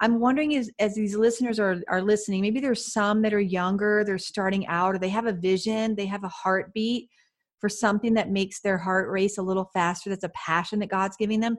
I'm 0.00 0.20
wondering 0.20 0.54
as 0.56 0.70
as 0.78 0.94
these 0.94 1.16
listeners 1.16 1.58
are 1.58 1.80
are 1.88 2.02
listening, 2.02 2.42
maybe 2.42 2.60
there's 2.60 2.92
some 2.92 3.22
that 3.22 3.34
are 3.34 3.40
younger, 3.40 4.04
they're 4.04 4.18
starting 4.18 4.66
out, 4.66 4.94
or 4.94 4.98
they 4.98 5.08
have 5.08 5.26
a 5.26 5.32
vision, 5.32 5.96
they 5.96 6.06
have 6.06 6.24
a 6.24 6.28
heartbeat 6.28 7.08
for 7.58 7.68
something 7.68 8.14
that 8.14 8.30
makes 8.30 8.60
their 8.60 8.78
heart 8.78 9.10
race 9.10 9.38
a 9.38 9.42
little 9.42 9.70
faster. 9.72 10.10
That's 10.10 10.24
a 10.24 10.30
passion 10.30 10.78
that 10.80 10.90
God's 10.90 11.16
giving 11.16 11.40
them. 11.40 11.56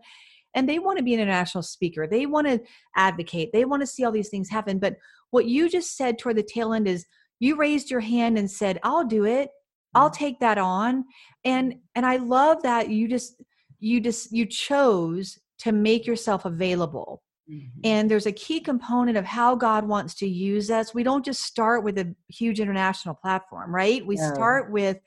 And 0.54 0.70
they 0.70 0.80
want 0.80 0.98
to 0.98 1.04
be 1.04 1.14
an 1.14 1.20
international 1.20 1.64
speaker. 1.64 2.08
They 2.08 2.26
want 2.26 2.48
to 2.48 2.60
advocate. 2.96 3.50
They 3.52 3.66
want 3.66 3.82
to 3.82 3.88
see 3.88 4.04
all 4.04 4.12
these 4.12 4.30
things 4.30 4.50
happen. 4.50 4.80
But 4.80 4.96
what 5.32 5.46
you 5.46 5.70
just 5.70 5.98
said 5.98 6.18
toward 6.18 6.38
the 6.38 6.44
tail 6.44 6.74
end 6.74 6.88
is 6.88 7.06
you 7.40 7.58
raised 7.58 7.92
your 7.92 8.00
hand 8.00 8.38
and 8.38 8.50
said, 8.50 8.80
I'll 8.84 9.06
do 9.06 9.26
it. 9.26 9.50
I'll 9.98 10.10
take 10.12 10.40
that 10.40 10.58
on. 10.58 11.06
And 11.46 11.76
and 11.96 12.06
I 12.06 12.18
love 12.18 12.64
that 12.64 12.90
you 12.90 13.08
just 13.08 13.42
you 13.80 14.00
just 14.02 14.32
you 14.32 14.46
chose 14.46 15.40
to 15.60 15.72
make 15.72 16.06
yourself 16.06 16.46
available 16.46 17.24
Mhm. 17.50 17.82
and 17.84 18.12
there's 18.12 18.26
a 18.26 18.32
key 18.32 18.60
component 18.60 19.18
of 19.18 19.26
how 19.26 19.56
God 19.56 19.88
wants 19.88 20.16
to 20.16 20.28
use 20.28 20.70
us. 20.70 20.94
We 20.94 21.04
don't 21.04 21.26
just 21.26 21.44
start 21.44 21.84
with 21.84 21.98
a 21.98 22.14
huge 22.28 22.60
international 22.60 23.16
platform, 23.16 23.74
right? 23.74 24.06
We 24.06 24.18
No. 24.18 24.24
start 24.34 24.72
with 24.72 24.98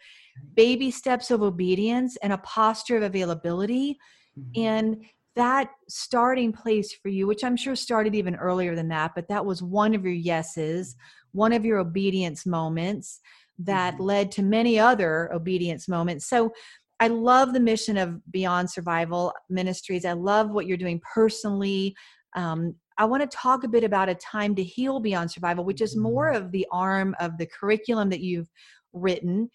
baby 0.57 0.91
steps 0.91 1.31
of 1.31 1.43
obedience 1.43 2.17
and 2.23 2.33
a 2.33 2.39
posture 2.39 2.97
of 2.97 3.03
availability. 3.03 3.99
Mhm. 4.37 4.67
And 4.67 5.05
that 5.37 5.71
starting 5.89 6.53
place 6.53 6.93
for 6.93 7.09
you, 7.09 7.27
which 7.27 7.45
I'm 7.45 7.57
sure 7.57 7.77
started 7.77 8.15
even 8.15 8.35
earlier 8.37 8.75
than 8.75 8.89
that, 8.89 9.13
but 9.15 9.29
that 9.29 9.47
was 9.47 9.63
one 9.63 9.95
of 9.95 10.05
your 10.05 10.13
yeses, 10.15 10.97
one 11.33 11.53
of 11.53 11.65
your 11.65 11.79
obedience 11.79 12.47
moments 12.47 13.21
that 13.65 13.97
Mhm. 13.97 14.01
led 14.01 14.33
to 14.33 14.43
many 14.43 14.79
other 14.79 15.33
obedience 15.33 15.89
moments. 15.89 16.27
So 16.29 16.53
I 16.99 17.09
love 17.09 17.53
the 17.53 17.61
mission 17.61 17.97
of 17.97 18.21
Beyond 18.31 18.71
Survival 18.71 19.33
Ministries. 19.49 20.05
I 20.05 20.13
love 20.13 20.51
what 20.51 20.67
you're 20.67 20.77
doing 20.77 21.01
personally. 21.15 21.95
Um, 22.37 22.75
I 22.99 23.05
want 23.07 23.23
to 23.23 23.37
talk 23.37 23.65
a 23.65 23.69
bit 23.69 23.85
about 23.85 24.11
a 24.11 24.15
time 24.15 24.55
to 24.57 24.63
heal 24.63 25.01
beyond 25.01 25.31
survival, 25.31 25.65
which 25.65 25.81
is 25.81 25.97
more 25.97 26.29
of 26.29 26.53
the 26.53 26.67
arm 26.71 27.15
of 27.19 27.39
the 27.39 27.47
curriculum 27.47 28.11
that 28.11 28.21
you've 28.21 28.51
written. 28.93 29.49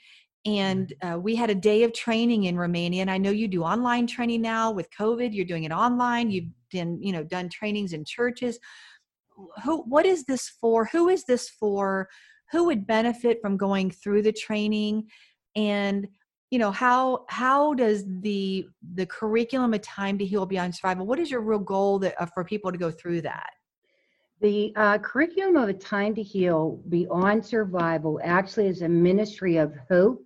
And 0.45 0.93
uh, 1.03 1.19
we 1.19 1.35
had 1.35 1.49
a 1.49 1.55
day 1.55 1.83
of 1.83 1.93
training 1.93 2.45
in 2.45 2.57
Romania, 2.57 3.01
and 3.01 3.11
I 3.11 3.17
know 3.17 3.31
you 3.31 3.47
do 3.47 3.63
online 3.63 4.07
training 4.07 4.41
now 4.41 4.71
with 4.71 4.89
COVID. 4.99 5.33
You're 5.33 5.45
doing 5.45 5.63
it 5.63 5.71
online. 5.71 6.29
You've 6.31 6.49
done, 6.71 6.99
you 7.01 7.11
know, 7.11 7.23
done 7.23 7.49
trainings 7.49 7.93
in 7.93 8.05
churches. 8.05 8.59
Who? 9.63 9.83
What 9.83 10.05
is 10.05 10.23
this 10.25 10.49
for? 10.61 10.85
Who 10.85 11.09
is 11.09 11.25
this 11.25 11.49
for? 11.49 12.07
Who 12.55 12.63
would 12.63 12.87
benefit 12.87 13.41
from 13.41 13.57
going 13.57 13.91
through 13.91 14.21
the 14.21 14.31
training? 14.31 15.09
And 15.57 16.07
you 16.51 16.57
know 16.57 16.71
how 16.71 17.25
how 17.27 17.73
does 17.73 18.05
the 18.21 18.65
the 18.93 19.05
curriculum 19.05 19.73
of 19.73 19.81
time 19.81 20.17
to 20.19 20.25
heal 20.25 20.45
beyond 20.45 20.73
survival 20.73 21.05
what 21.05 21.19
is 21.19 21.29
your 21.29 21.41
real 21.41 21.59
goal 21.59 21.99
that 21.99 22.15
uh, 22.17 22.27
for 22.27 22.45
people 22.45 22.71
to 22.71 22.77
go 22.77 22.89
through 22.89 23.21
that 23.23 23.49
The 24.39 24.71
uh, 24.77 24.99
curriculum 24.99 25.57
of 25.57 25.67
a 25.67 25.73
time 25.73 26.15
to 26.15 26.23
heal 26.23 26.81
beyond 26.87 27.45
survival 27.45 28.21
actually 28.23 28.67
is 28.67 28.83
a 28.83 28.87
ministry 28.87 29.57
of 29.57 29.73
hope, 29.89 30.23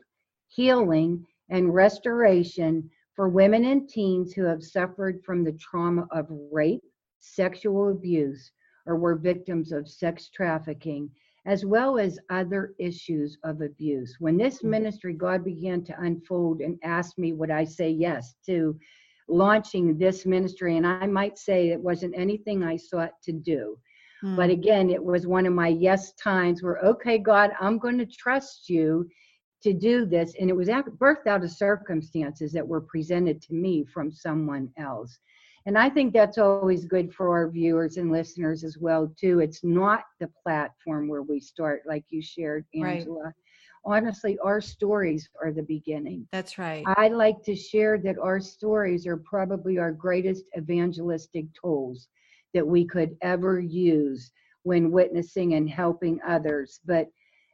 healing, 0.50 1.26
and 1.50 1.74
restoration 1.74 2.92
for 3.16 3.28
women 3.28 3.66
and 3.66 3.90
teens 3.90 4.34
who 4.34 4.44
have 4.44 4.62
suffered 4.62 5.24
from 5.26 5.44
the 5.44 5.54
trauma 5.54 6.06
of 6.12 6.28
rape, 6.52 6.84
sexual 7.20 7.90
abuse, 7.90 8.52
or 8.86 8.98
were 8.98 9.16
victims 9.16 9.72
of 9.72 9.90
sex 9.90 10.30
trafficking, 10.30 11.10
as 11.46 11.66
well 11.66 11.98
as 11.98 12.20
other 12.30 12.74
issues 12.80 13.38
of 13.44 13.62
abuse. 13.62 14.18
When 14.20 14.38
this 14.38 14.64
Mhm. 14.64 14.70
ministry, 14.70 15.14
God 15.14 15.44
began 15.44 15.84
to 15.86 16.02
unfold 16.02 16.62
and 16.62 16.78
asked 16.84 17.18
me, 17.18 17.34
would 17.34 17.52
I 17.52 17.64
say 17.64 17.90
yes 17.90 18.36
to 18.46 18.78
launching 19.28 19.98
this 19.98 20.26
ministry? 20.26 20.78
And 20.78 20.86
I 20.86 21.06
might 21.06 21.38
say 21.38 21.70
it 21.70 21.80
wasn't 21.82 22.18
anything 22.18 22.64
I 22.64 22.76
sought 22.76 23.14
to 23.24 23.32
do. 23.32 23.78
But 24.36 24.50
Hmm. 24.50 24.52
again, 24.52 24.90
it 24.90 25.04
was 25.04 25.28
one 25.28 25.46
of 25.46 25.54
my 25.54 25.70
yes 25.70 26.14
times 26.14 26.62
where, 26.62 26.78
okay, 26.80 27.18
God, 27.18 27.52
I'm 27.60 27.78
going 27.80 27.98
to 27.98 28.06
trust 28.06 28.70
you 28.70 29.08
to 29.64 29.74
do 29.74 30.06
this. 30.06 30.36
And 30.40 30.50
it 30.50 30.56
was 30.56 30.70
birthed 30.70 31.28
out 31.28 31.44
of 31.44 31.52
circumstances 31.52 32.52
that 32.54 32.68
were 32.68 32.82
presented 32.82 33.42
to 33.44 33.54
me 33.54 33.86
from 33.86 34.12
someone 34.12 34.70
else. 34.78 35.20
And 35.70 35.78
I 35.78 35.88
think 35.88 36.14
that's 36.14 36.40
always 36.40 36.84
good 36.84 37.14
for 37.14 37.30
our 37.30 37.48
viewers 37.48 37.98
and 37.98 38.12
listeners 38.12 38.64
as 38.64 38.80
well, 38.80 39.14
too. 39.16 39.40
It's 39.40 39.64
not 39.64 40.02
the 40.20 40.28
platform 40.42 41.08
where 41.08 41.22
we 41.22 41.40
start, 41.40 41.84
like 41.86 42.04
you 42.10 42.24
shared, 42.24 42.66
Right. 42.76 43.02
Angela. 43.02 43.32
Honestly, 43.86 44.36
our 44.44 44.62
stories 44.62 45.30
are 45.40 45.52
the 45.52 45.62
beginning. 45.62 46.28
that's 46.32 46.58
right 46.58 46.84
I 46.98 47.10
like 47.10 47.44
to 47.44 47.56
share 47.56 48.00
that 48.00 48.18
our 48.18 48.40
stories 48.40 49.06
are 49.06 49.18
probably 49.18 49.78
our 49.78 49.92
greatest 49.92 50.46
evangelistic 50.58 51.46
tools 51.54 52.08
that 52.56 52.66
we 52.66 52.84
could 52.84 53.16
ever 53.22 53.60
use 53.60 54.32
when 54.64 54.90
witnessing 54.90 55.54
and 55.54 55.70
helping 55.70 56.20
others. 56.28 56.80
But 56.84 57.12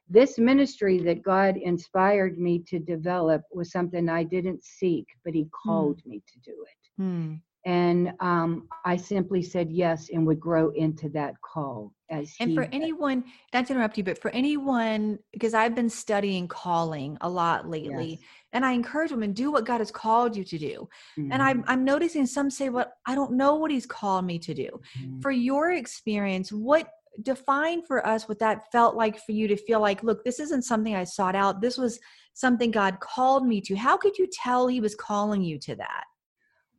this 0.07 0.39
ministry 0.39 0.99
that 0.99 1.21
God 1.21 1.57
inspired 1.57 2.39
me 2.39 2.59
to 2.67 2.79
develop 2.79 3.41
was 3.51 3.73
something 3.73 4.07
I 4.07 4.23
didn't 4.23 4.63
seek, 4.63 5.05
but 5.25 5.33
He 5.33 5.49
called 5.65 6.01
me 6.05 6.21
to 6.31 6.39
do 6.39 6.63
it. 6.63 7.01
Hmm. 7.01 7.33
And 7.65 8.13
um, 8.19 8.67
I 8.85 8.95
simply 8.95 9.41
said 9.41 9.71
yes 9.71 10.09
and 10.13 10.25
would 10.27 10.39
grow 10.39 10.69
into 10.71 11.09
that 11.09 11.33
call 11.41 11.93
as 12.09 12.35
and 12.39 12.53
for 12.53 12.63
did. 12.63 12.73
anyone 12.73 13.23
not 13.53 13.65
to 13.65 13.73
interrupt 13.73 13.97
you 13.97 14.03
but 14.03 14.21
for 14.21 14.29
anyone 14.31 15.17
because 15.33 15.53
i've 15.53 15.73
been 15.75 15.89
studying 15.89 16.47
calling 16.47 17.17
a 17.21 17.29
lot 17.29 17.67
lately 17.69 18.11
Yes. 18.11 18.19
and 18.53 18.65
i 18.65 18.71
encourage 18.73 19.11
women 19.11 19.33
do 19.33 19.51
what 19.51 19.65
god 19.65 19.79
has 19.79 19.91
called 19.91 20.35
you 20.35 20.43
to 20.43 20.57
do 20.57 20.87
and 21.31 21.41
Mhm, 21.41 21.45
i'm 21.45 21.63
i'm 21.67 21.83
noticing 21.83 22.25
some 22.25 22.49
say 22.49 22.69
well 22.69 22.91
i 23.05 23.15
don't 23.15 23.31
know 23.31 23.55
what 23.55 23.71
he's 23.71 23.85
called 23.85 24.25
me 24.25 24.37
to 24.39 24.53
do 24.53 24.69
mhm. 24.99 25.21
for 25.21 25.31
your 25.31 25.71
experience 25.71 26.51
what 26.51 26.89
define 27.23 27.81
for 27.81 28.05
us 28.05 28.27
what 28.27 28.39
that 28.39 28.71
felt 28.71 28.95
like 28.95 29.17
for 29.17 29.31
you 29.31 29.47
to 29.47 29.55
feel 29.57 29.79
like 29.79 30.03
look 30.03 30.23
this 30.23 30.39
isn't 30.39 30.61
something 30.63 30.95
i 30.95 31.03
sought 31.03 31.35
out 31.35 31.61
this 31.61 31.77
was 31.77 31.99
something 32.33 32.69
god 32.69 32.99
called 32.99 33.47
me 33.47 33.61
to 33.61 33.75
how 33.75 33.97
could 33.97 34.17
you 34.17 34.27
tell 34.31 34.67
he 34.67 34.81
was 34.81 34.93
calling 34.95 35.41
you 35.41 35.57
to 35.57 35.75
that 35.75 36.03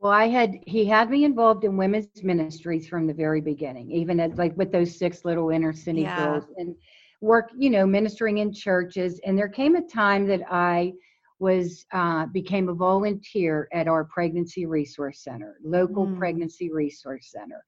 Well, 0.00 0.12
I 0.12 0.28
had 0.28 0.58
he 0.66 0.84
had 0.86 1.10
me 1.10 1.24
involved 1.24 1.64
in 1.64 1.76
women's 1.76 2.14
ministries 2.14 2.76
from 2.76 2.96
the 2.96 3.02
very 3.14 3.40
beginning, 3.40 3.80
even 3.80 4.08
at 4.20 4.28
like 4.28 4.46
with 4.46 4.62
those 4.62 4.90
six 4.98 5.24
little 5.24 5.50
inner 5.50 5.72
city 5.72 6.02
Yeah. 6.02 6.14
girls 6.14 6.44
and 6.56 6.74
work, 7.20 7.50
you 7.56 7.70
know, 7.70 7.86
ministering 7.86 8.38
in 8.38 8.52
churches. 8.52 9.20
And 9.24 9.38
there 9.38 9.48
came 9.48 9.74
a 9.76 9.82
time 9.86 10.26
that 10.28 10.42
I 10.50 10.92
was 11.38 11.86
uh, 11.92 12.26
became 12.26 12.68
a 12.68 12.74
volunteer 12.74 13.68
at 13.72 13.88
our 13.88 14.04
pregnancy 14.04 14.66
resource 14.66 15.22
center, 15.24 15.56
local 15.64 16.06
Mm. 16.06 16.16
pregnancy 16.18 16.70
resource 16.72 17.30
center. 17.32 17.64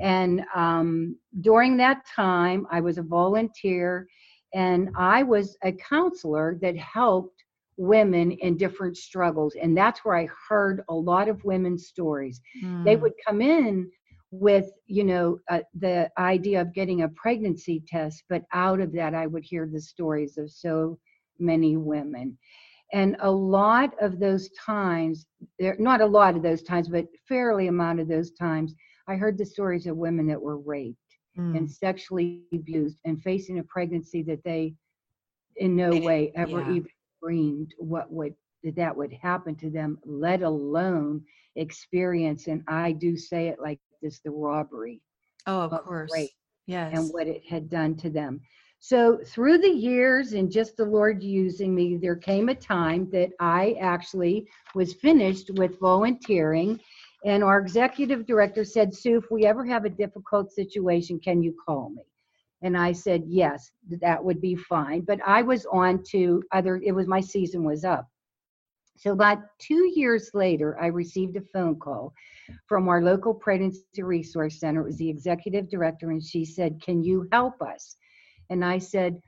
And 0.00 0.42
um, 0.54 1.16
during 1.40 1.76
that 1.78 2.04
time, 2.06 2.66
I 2.70 2.80
was 2.80 2.98
a 2.98 3.02
volunteer, 3.02 4.06
and 4.54 4.90
I 4.96 5.22
was 5.22 5.56
a 5.62 5.72
counselor 5.72 6.58
that 6.62 6.76
helped 6.76 7.44
women 7.78 8.32
in 8.32 8.56
different 8.58 8.96
struggles 8.96 9.56
and 9.60 9.76
that's 9.76 10.04
where 10.04 10.16
i 10.16 10.28
heard 10.48 10.82
a 10.90 10.94
lot 10.94 11.28
of 11.28 11.44
women's 11.44 11.86
stories 11.88 12.40
they 12.84 12.96
Hmm. 12.96 13.08
would 13.08 13.12
come 13.26 13.40
in 13.42 13.90
with 14.30 14.66
you 14.86 15.04
know 15.04 15.38
uh, 15.50 15.60
the 15.78 16.10
idea 16.18 16.60
of 16.60 16.74
getting 16.74 17.02
a 17.02 17.08
pregnancy 17.10 17.82
test 17.88 18.24
but 18.28 18.42
out 18.52 18.80
of 18.80 18.92
that 18.92 19.14
i 19.14 19.26
would 19.26 19.44
hear 19.44 19.68
the 19.72 19.80
stories 19.80 20.38
of 20.38 20.50
so 20.50 20.98
many 21.38 21.76
women 21.76 22.36
and 22.92 23.16
a 23.20 23.30
lot 23.30 23.92
of 24.00 24.18
those 24.18 24.48
times 24.66 25.26
there 25.58 25.76
not 25.78 26.00
a 26.00 26.06
lot 26.06 26.36
of 26.36 26.42
those 26.42 26.62
times 26.62 26.88
but 26.88 27.06
fairly 27.28 27.68
amount 27.68 28.00
of 28.00 28.08
those 28.08 28.32
times 28.32 28.74
i 29.08 29.14
heard 29.16 29.38
the 29.38 29.46
stories 29.46 29.86
of 29.86 29.96
women 29.96 30.26
that 30.26 30.40
were 30.40 30.58
raped 30.58 30.98
and 31.54 31.68
Mm. 31.68 31.70
sexually 31.70 32.24
abused 32.28 32.74
and 32.78 32.96
facing 32.96 33.36
a 33.36 33.40
pregnancy 33.40 33.98
that 33.98 34.18
they 34.18 34.74
in 35.56 35.76
no 35.76 35.96
way 35.96 36.32
ever 36.36 36.62
yeah. 36.62 36.76
even 36.76 36.88
dreamed 37.22 37.72
what 37.78 38.10
would 38.12 38.34
that 38.76 38.96
would 38.96 39.12
happen 39.12 39.54
to 39.54 39.70
them 39.70 39.98
let 40.04 40.42
alone 40.42 41.22
experience 41.56 42.48
and 42.48 42.62
i 42.68 42.92
do 42.92 43.16
say 43.16 43.48
it 43.48 43.58
like 43.60 43.78
this 44.02 44.20
the 44.24 44.30
robbery 44.30 45.00
Oh, 45.46 45.60
of 45.62 45.72
of 45.72 45.84
course. 45.84 46.12
rape 46.12 46.32
Yes. 46.66 46.92
and 46.92 47.08
what 47.12 47.26
it 47.26 47.42
had 47.48 47.68
done 47.68 47.96
to 47.96 48.10
them. 48.10 48.40
So, 48.80 49.18
through 49.24 49.58
the 49.58 49.70
years 49.70 50.32
and 50.34 50.50
just 50.50 50.76
the 50.76 50.84
Lord 50.84 51.22
using 51.22 51.74
me, 51.74 51.96
there 51.96 52.16
came 52.16 52.48
a 52.48 52.54
time 52.54 53.08
that 53.10 53.30
I 53.40 53.72
actually 53.80 54.46
was 54.74 54.94
finished 54.94 55.50
with 55.56 55.78
volunteering. 55.80 56.78
And 57.24 57.42
our 57.42 57.58
executive 57.58 58.26
director 58.26 58.64
said, 58.64 58.94
Sue, 58.94 59.18
if 59.18 59.30
we 59.30 59.44
ever 59.46 59.64
have 59.64 59.84
a 59.84 59.90
difficult 59.90 60.52
situation, 60.52 61.18
can 61.18 61.42
you 61.42 61.54
call 61.66 61.90
me? 61.90 62.02
And 62.62 62.76
I 62.76 62.92
said, 62.92 63.24
yes, 63.26 63.70
that 64.00 64.22
would 64.22 64.40
be 64.40 64.56
fine. 64.56 65.02
But 65.02 65.20
I 65.24 65.42
was 65.42 65.66
on 65.66 66.02
to 66.10 66.42
other, 66.52 66.80
it 66.84 66.92
was 66.92 67.06
my 67.06 67.20
season 67.20 67.64
was 67.64 67.84
up. 67.84 68.08
So, 68.96 69.12
about 69.12 69.38
two 69.60 69.92
years 69.94 70.30
later, 70.34 70.76
I 70.80 70.86
received 70.86 71.36
a 71.36 71.40
phone 71.40 71.78
call 71.78 72.12
from 72.66 72.88
our 72.88 73.00
local 73.00 73.32
pregnancy 73.32 74.02
resource 74.02 74.58
center. 74.58 74.80
It 74.80 74.86
was 74.86 74.96
the 74.96 75.08
executive 75.08 75.70
director, 75.70 76.10
and 76.10 76.20
she 76.20 76.44
said, 76.44 76.82
"Can 76.82 77.04
you 77.04 77.28
help 77.30 77.62
us?" 77.62 77.96
And 78.50 78.64
I 78.64 78.78
said, 78.78 79.20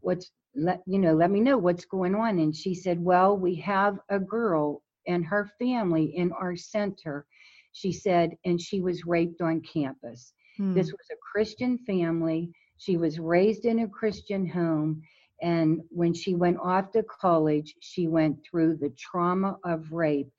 "What's 0.00 0.30
let 0.54 0.82
you 0.86 0.98
know? 0.98 1.12
Let 1.12 1.30
me 1.30 1.40
know 1.40 1.58
what's 1.58 1.84
going 1.84 2.14
on." 2.14 2.38
And 2.38 2.56
she 2.56 2.74
said, 2.74 3.04
"Well, 3.04 3.36
we 3.36 3.54
have 3.56 4.00
a 4.08 4.18
girl 4.18 4.82
and 5.06 5.26
her 5.26 5.44
family 5.58 6.16
in 6.16 6.32
our 6.32 6.56
center." 6.56 7.26
She 7.72 7.92
said, 7.92 8.36
and 8.46 8.60
she 8.60 8.80
was 8.80 9.06
raped 9.06 9.40
on 9.42 9.60
campus. 9.60 10.32
Hmm. 10.56 10.74
This 10.74 10.90
was 10.90 11.06
a 11.12 11.16
Christian 11.32 11.78
family. 11.78 12.50
She 12.78 12.96
was 12.96 13.18
raised 13.18 13.64
in 13.64 13.80
a 13.80 13.88
Christian 13.88 14.48
home. 14.48 15.02
And 15.40 15.82
when 15.90 16.14
she 16.14 16.34
went 16.34 16.58
off 16.58 16.90
to 16.92 17.02
college, 17.02 17.74
she 17.80 18.08
went 18.08 18.38
through 18.44 18.76
the 18.76 18.90
trauma 18.90 19.58
of 19.64 19.92
rape. 19.92 20.30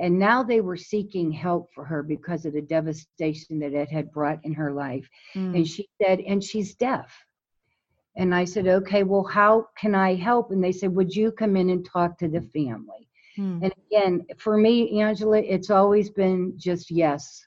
And 0.00 0.18
now 0.18 0.42
they 0.42 0.60
were 0.60 0.76
seeking 0.76 1.32
help 1.32 1.68
for 1.74 1.84
her 1.84 2.02
because 2.02 2.46
of 2.46 2.52
the 2.52 2.62
devastation 2.62 3.58
that 3.60 3.74
it 3.74 3.90
had 3.90 4.12
brought 4.12 4.38
in 4.44 4.54
her 4.54 4.72
life. 4.72 5.08
Hmm. 5.34 5.54
And 5.56 5.68
she 5.68 5.88
said, 6.00 6.20
and 6.20 6.42
she's 6.42 6.74
deaf. 6.74 7.12
And 8.16 8.34
I 8.34 8.44
said, 8.44 8.66
okay, 8.66 9.02
well, 9.02 9.24
how 9.24 9.68
can 9.76 9.94
I 9.94 10.14
help? 10.14 10.50
And 10.50 10.62
they 10.62 10.72
said, 10.72 10.94
would 10.94 11.14
you 11.14 11.30
come 11.32 11.56
in 11.56 11.70
and 11.70 11.84
talk 11.84 12.18
to 12.18 12.28
the 12.28 12.40
family? 12.40 13.08
Hmm. 13.36 13.60
And 13.62 13.72
again, 13.86 14.26
for 14.38 14.56
me, 14.56 15.00
Angela, 15.00 15.38
it's 15.38 15.70
always 15.70 16.10
been 16.10 16.54
just 16.56 16.90
yes. 16.90 17.44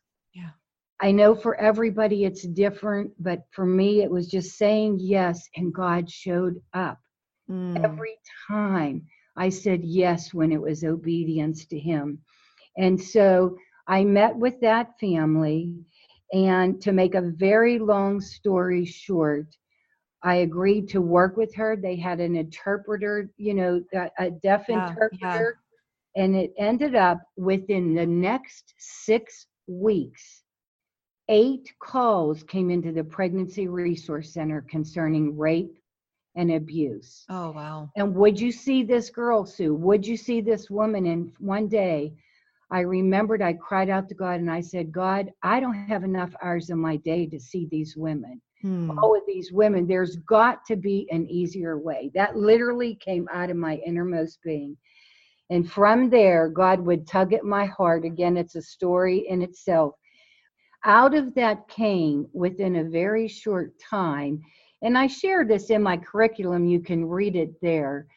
Yeah. 1.01 1.10
I 1.10 1.12
know 1.12 1.36
for 1.36 1.55
everybody 1.55 2.25
it's 2.25 2.43
different, 2.48 3.12
but 3.20 3.43
for 3.51 3.65
me, 3.65 4.01
it 4.01 4.12
was 4.12 4.27
just 4.27 4.58
saying 4.58 5.00
yes, 5.01 5.50
and 5.55 5.74
God 5.74 6.10
showed 6.10 6.62
up. 6.74 7.00
Hmm. 7.48 7.77
Every 7.84 8.17
time 8.48 9.08
I 9.38 9.50
said 9.50 9.84
yes 9.84 10.34
when 10.34 10.51
it 10.51 10.62
was 10.62 10.84
obedience 10.84 11.65
to 11.67 11.79
Him. 11.79 12.20
And 12.77 13.00
so 13.01 13.58
I 13.88 14.03
met 14.03 14.36
with 14.36 14.60
that 14.62 15.00
family, 15.00 15.75
and 16.34 16.81
to 16.81 16.91
make 16.91 17.15
a 17.15 17.22
very 17.22 17.79
long 17.79 18.22
story 18.22 18.86
short, 18.86 19.48
I 20.24 20.36
agreed 20.36 20.88
to 20.89 21.01
work 21.01 21.36
with 21.38 21.53
her. 21.55 21.75
They 21.75 21.96
had 21.96 22.20
an 22.20 22.36
interpreter, 22.36 23.31
you 23.38 23.53
know, 23.55 23.81
a, 24.20 24.29
deaf 24.31 24.70
Yeah, 24.70 24.96
yeah. 25.22 25.43
interpreter. 25.43 25.58
And 26.15 26.36
it 26.36 26.53
ended 26.58 26.96
up 26.96 27.22
within 27.38 27.96
the 27.96 28.05
next 28.05 28.74
six 28.77 29.48
weeks, 29.67 30.40
eight 31.31 31.73
calls 31.79 32.43
came 32.43 32.69
into 32.69 32.91
the 32.91 33.03
Pregnancy 33.03 33.67
Resource 33.67 34.33
Center 34.33 34.61
concerning 34.69 35.38
rape 35.38 35.79
and 36.35 36.51
abuse. 36.51 37.25
Oh, 37.29 37.51
wow. 37.51 37.89
And 37.95 38.13
would 38.15 38.39
you 38.39 38.51
see 38.51 38.83
this 38.83 39.09
girl, 39.09 39.45
Sue? 39.45 39.73
Would 39.73 40.05
you 40.05 40.17
see 40.17 40.41
this 40.41 40.69
woman? 40.69 41.08
And 41.08 41.32
one 41.39 41.67
day 41.67 42.13
I 42.69 42.82
remembered 42.82 43.41
I 43.41 43.53
cried 43.53 43.89
out 43.89 44.10
to 44.10 44.15
God 44.15 44.39
and 44.41 44.51
I 44.51 44.62
said, 44.62 44.91
God, 44.91 45.32
I 45.41 45.60
don't 45.62 45.73
have 45.73 46.03
enough 46.03 46.34
hours 46.43 46.69
in 46.69 46.77
my 46.77 46.97
day 46.97 47.25
to 47.27 47.39
see 47.39 47.67
these 47.71 47.95
women. 47.95 48.41
Hmm. 48.62 48.99
All 48.99 49.15
of 49.15 49.23
these 49.25 49.51
women, 49.51 49.88
there's 49.88 50.17
got 50.17 50.65
to 50.65 50.75
be 50.75 51.08
an 51.12 51.27
easier 51.29 51.79
way. 51.79 52.12
That 52.13 52.36
literally 52.36 52.95
came 52.95 53.27
out 53.34 53.49
of 53.49 53.58
my 53.58 53.77
innermost 53.86 54.39
being. 54.43 54.77
And 55.49 55.69
from 55.69 56.10
there, 56.10 56.49
God 56.49 56.79
would 56.82 57.08
tug 57.08 57.34
at 57.34 57.43
my 57.43 57.65
heart. 57.65 58.06
Again, 58.06 58.38
it's 58.38 58.56
a 58.56 58.62
story 58.62 59.25
in 59.27 59.41
itself. 59.41 59.95
Out 60.86 61.13
of 61.15 61.34
that 61.36 61.67
came 61.67 62.28
within 62.34 62.76
a 62.76 62.84
very 62.84 63.28
short 63.28 63.74
time, 63.80 64.41
and 64.82 64.98
I 64.98 65.08
share 65.08 65.46
this 65.46 65.70
in 65.70 65.82
my 65.84 65.98
curriculum, 65.98 66.65
you 66.65 66.80
can 66.80 67.06
read 67.06 67.36
it 67.36 67.60
there, 67.62 68.08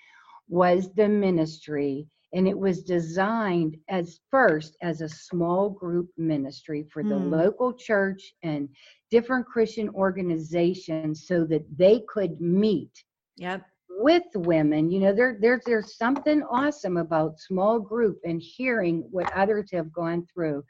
was 0.49 0.93
the 0.95 1.09
ministry. 1.09 2.07
And 2.33 2.47
it 2.49 2.59
was 2.59 2.83
designed 2.83 3.77
as 3.89 4.21
first 4.31 4.77
as 4.83 5.01
a 5.01 5.09
small 5.09 5.71
group 5.71 6.09
ministry 6.17 6.85
for 6.93 7.03
the 7.05 7.17
Hmm. 7.17 7.29
local 7.31 7.73
church 7.75 8.35
and 8.43 8.69
different 9.11 9.47
Christian 9.47 9.89
organizations 9.91 11.15
so 11.17 11.33
that 11.35 11.55
they 11.65 11.91
could 12.01 12.41
meet 12.41 12.91
Yep. 13.37 13.65
with 13.89 14.25
women 14.35 14.91
you 14.91 14.99
know 14.99 15.13
there, 15.15 15.37
there 15.41 15.61
there's 15.65 15.97
something 15.97 16.43
awesome 16.45 16.97
about 16.97 17.39
small 17.39 17.79
group 17.79 18.19
and 18.25 18.41
hearing 18.43 19.07
what 19.11 19.31
others 19.35 19.71
have 19.73 19.93
gone 19.93 20.27
through 20.33 20.63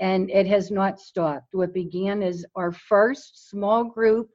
and 0.00 0.30
it 0.30 0.46
has 0.46 0.70
not 0.70 0.98
stopped 0.98 1.48
what 1.52 1.74
began 1.74 2.22
as 2.22 2.44
our 2.56 2.72
first 2.72 3.48
small 3.50 3.84
group 3.84 4.28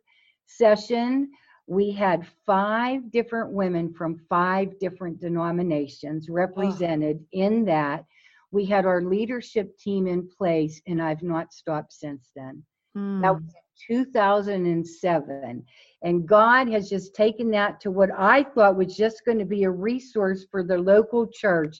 session 0.45 1.29
we 1.69 1.91
had 1.91 2.25
five 2.45 3.11
different 3.11 3.51
women 3.51 3.93
from 3.93 4.17
five 4.29 4.79
different 4.79 5.19
denominations 5.19 6.29
represented 6.29 7.19
in 7.33 7.65
that 7.65 8.05
we 8.51 8.63
had 8.65 8.85
our 8.85 9.01
leadership 9.01 9.77
team 9.77 10.07
in 10.07 10.27
place 10.37 10.81
and 10.87 11.01
i've 11.01 11.23
not 11.23 11.51
stopped 11.51 11.91
since 11.91 12.29
then 12.35 12.63
Hmm. 12.97 13.21
that 13.21 13.35
was 13.35 13.53
2007. 13.87 15.65
And 16.03 16.27
God 16.27 16.67
has 16.69 16.89
just 16.89 17.13
taken 17.13 17.51
that 17.51 17.79
to 17.81 17.91
what 17.91 18.09
I 18.17 18.43
thought 18.43 18.75
was 18.75 18.95
just 18.95 19.23
going 19.25 19.37
to 19.39 19.45
be 19.45 19.63
a 19.63 19.69
resource 19.69 20.45
for 20.49 20.63
the 20.63 20.77
local 20.77 21.27
church 21.27 21.79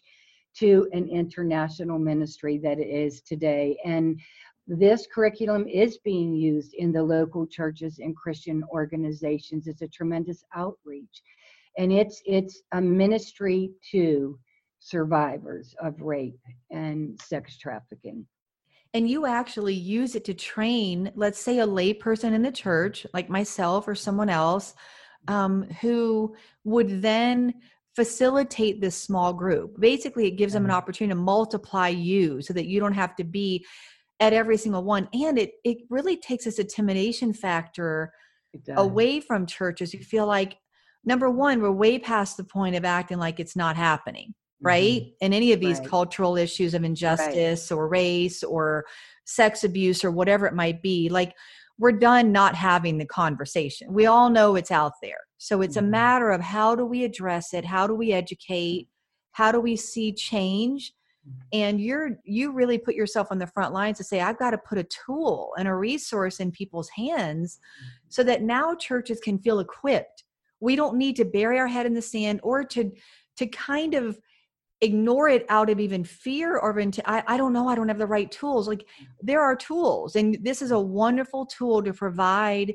to 0.60 0.88
an 0.91 1.08
international 1.08 2.00
ministry 2.00 2.58
that 2.60 2.80
it 2.80 2.88
is 2.88 3.22
today. 3.22 3.78
And 3.86 4.20
this 4.67 5.08
curriculum 5.13 5.67
is 5.67 5.98
being 6.00 6.36
used 6.36 6.74
in 6.74 6.91
the 6.91 7.04
local 7.04 7.48
churches 7.48 8.00
and 8.00 8.15
Christian 8.15 8.63
organizations. 8.72 9.67
It's 9.67 9.82
a 9.82 9.88
tremendous 9.88 10.43
outreach. 10.56 11.22
And 11.78 11.91
it's 11.91 12.22
it's 12.26 12.62
a 12.72 12.82
ministry 12.82 13.72
to 13.91 14.38
survivors 14.80 15.76
of 15.82 16.02
rape 16.02 16.39
and 16.72 17.20
sex 17.22 17.58
trafficking. 17.58 18.26
and 18.93 19.10
you 19.10 19.26
actually 19.26 19.74
use 19.74 20.15
it 20.15 20.24
to 20.26 20.34
train 20.34 21.12
let's 21.15 21.39
say 21.39 21.60
a 21.60 21.67
layperson 21.67 22.32
in 22.34 22.41
the 22.41 22.52
church 22.52 23.06
like 23.13 23.30
myself 23.30 23.88
or 23.88 23.96
someone 23.96 24.30
else 24.30 24.76
um, 25.28 25.63
who 25.82 26.36
would 26.63 27.02
then 27.02 27.54
facilitate 27.98 28.80
this 28.80 28.96
small 28.96 29.34
group. 29.34 29.80
Basically 29.80 30.28
it 30.28 30.38
gives 30.38 30.54
them 30.54 30.66
an 30.66 30.70
mm-hmm. 30.70 30.78
opportunity 30.78 31.18
to 31.18 31.20
multiply 31.20 31.88
you 31.88 32.44
so 32.44 32.54
that 32.54 32.68
you 32.68 32.80
don't 32.80 32.94
have 32.94 33.16
to 33.16 33.24
be 33.24 33.66
at 34.20 34.34
every 34.34 34.56
single 34.56 34.84
one. 34.84 35.10
And 35.14 35.40
it 35.40 35.54
it 35.64 35.80
really 35.90 36.16
takes 36.16 36.46
this 36.46 36.60
intimidation 36.60 37.34
factor 37.34 38.14
away 38.76 39.20
from 39.20 39.48
churches 39.48 39.92
who 39.92 39.98
feel 39.98 40.28
like 40.28 40.58
number 41.06 41.30
one 41.30 41.60
we're 41.60 41.72
way 41.72 41.98
past 41.98 42.38
the 42.38 42.44
point 42.44 42.76
of 42.76 42.86
acting 42.86 43.18
like 43.18 43.40
it's 43.40 43.56
not 43.56 43.76
happening 43.76 44.34
right? 44.60 45.02
Mm-hmm. 45.02 45.26
In 45.26 45.34
any 45.34 45.52
of 45.52 45.60
these 45.60 45.78
Right. 45.80 45.88
cultural 45.88 46.36
issues 46.36 46.74
of 46.74 46.84
injustice 46.84 47.72
or 47.72 47.88
race 47.88 48.42
or 48.42 48.86
sex 49.24 49.64
abuse 49.64 50.04
or 50.04 50.10
whatever 50.10 50.48
it 50.48 50.56
might 50.56 50.82
be 50.82 51.10
like 51.10 51.36
we're 51.78 51.92
done 51.92 52.32
not 52.32 52.56
having 52.56 52.98
the 52.98 53.06
conversation. 53.06 53.94
We 53.94 54.06
all 54.06 54.30
know 54.30 54.56
it's 54.56 54.72
out 54.72 54.94
there. 55.02 55.20
So 55.38 55.62
it's 55.62 55.78
a 55.78 55.82
Mhm. 55.82 55.90
matter 55.90 56.32
of 56.32 56.42
how 56.42 56.76
do 56.76 56.86
we 56.86 57.04
address 57.04 57.54
it? 57.54 57.66
How 57.66 57.86
do 57.88 57.94
we 57.96 58.12
educate? 58.12 58.90
How 59.32 59.52
do 59.52 59.60
we 59.60 59.76
see 59.76 60.12
change? 60.13 60.94
And 61.54 61.80
you're 61.82 62.20
you 62.24 62.52
really 62.52 62.78
put 62.78 62.96
yourself 62.96 63.28
on 63.32 63.38
the 63.40 63.48
front 63.48 63.74
lines 63.74 63.98
to 63.98 64.04
say 64.04 64.22
i've 64.22 64.40
got 64.40 64.52
to 64.52 64.58
put 64.58 64.78
a 64.78 64.84
tool 64.86 65.54
and 65.58 65.68
a 65.68 65.76
resource 65.76 66.40
in 66.40 66.52
people's 66.52 66.90
hands 66.90 67.60
so 68.08 68.24
that 68.24 68.42
now 68.44 68.74
churches 68.76 69.20
can 69.20 69.38
feel 69.38 69.60
equipped. 69.60 70.24
We 70.62 70.76
don't 70.78 70.98
need 70.98 71.16
to 71.18 71.26
bury 71.26 71.60
our 71.60 71.68
head 71.68 71.86
in 71.86 71.94
the 71.94 72.02
sand 72.02 72.40
or 72.44 72.63
to 72.66 72.92
to 73.38 73.46
kind 73.48 73.94
of 73.94 74.20
ignore 74.82 75.28
it 75.28 75.46
out 75.50 75.70
of 75.70 75.80
even 75.80 76.04
fear 76.04 76.58
or 76.58 76.80
into 76.80 77.08
I, 77.10 77.24
I 77.26 77.38
don't 77.38 77.54
know 77.54 77.68
i 77.68 77.76
don't 77.76 77.88
have 77.88 77.98
the 77.98 78.06
right 78.06 78.30
tools 78.30 78.68
like 78.68 78.80
mm. 78.80 79.08
there 79.22 79.42
are 79.42 79.56
tools 79.56 80.16
and 80.16 80.38
this 80.42 80.62
is 80.62 80.72
a 80.72 80.80
wonderful 80.80 81.48
tool 81.48 81.82
to 81.82 81.94
provide 81.94 82.74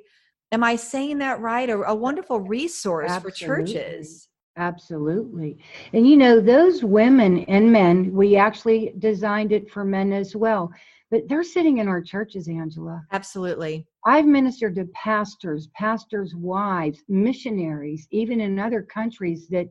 am 0.51 0.65
i 0.65 0.75
saying 0.75 1.19
that 1.19 1.41
right 1.41 1.71
a, 1.71 1.79
a 1.83 1.95
wonderful 1.95 2.41
resource 2.41 3.17
for 3.19 3.31
churches 3.31 4.29
Absolutely. 4.57 5.57
And 5.93 6.07
you 6.07 6.17
know, 6.17 6.41
those 6.41 6.85
women 6.85 7.45
and 7.45 7.73
men, 7.73 8.13
we 8.13 8.37
actually 8.37 8.93
designed 8.99 9.53
it 9.53 9.71
for 9.71 9.85
men 9.85 10.13
as 10.13 10.37
well. 10.37 10.71
but 11.11 11.29
they're 11.29 11.43
sitting 11.43 11.79
in 11.79 11.89
our 11.89 12.01
churches, 12.01 12.49
Angela. 12.49 13.03
Absolutely. 13.13 13.87
I've 14.07 14.27
ministered 14.27 14.75
to 14.77 14.87
pastors, 14.95 15.69
pastors' 15.75 16.35
wives, 16.35 17.03
missionaries, 17.09 18.09
even 18.11 18.41
in 18.41 18.59
other 18.59 18.83
countries 18.83 19.47
that 19.49 19.69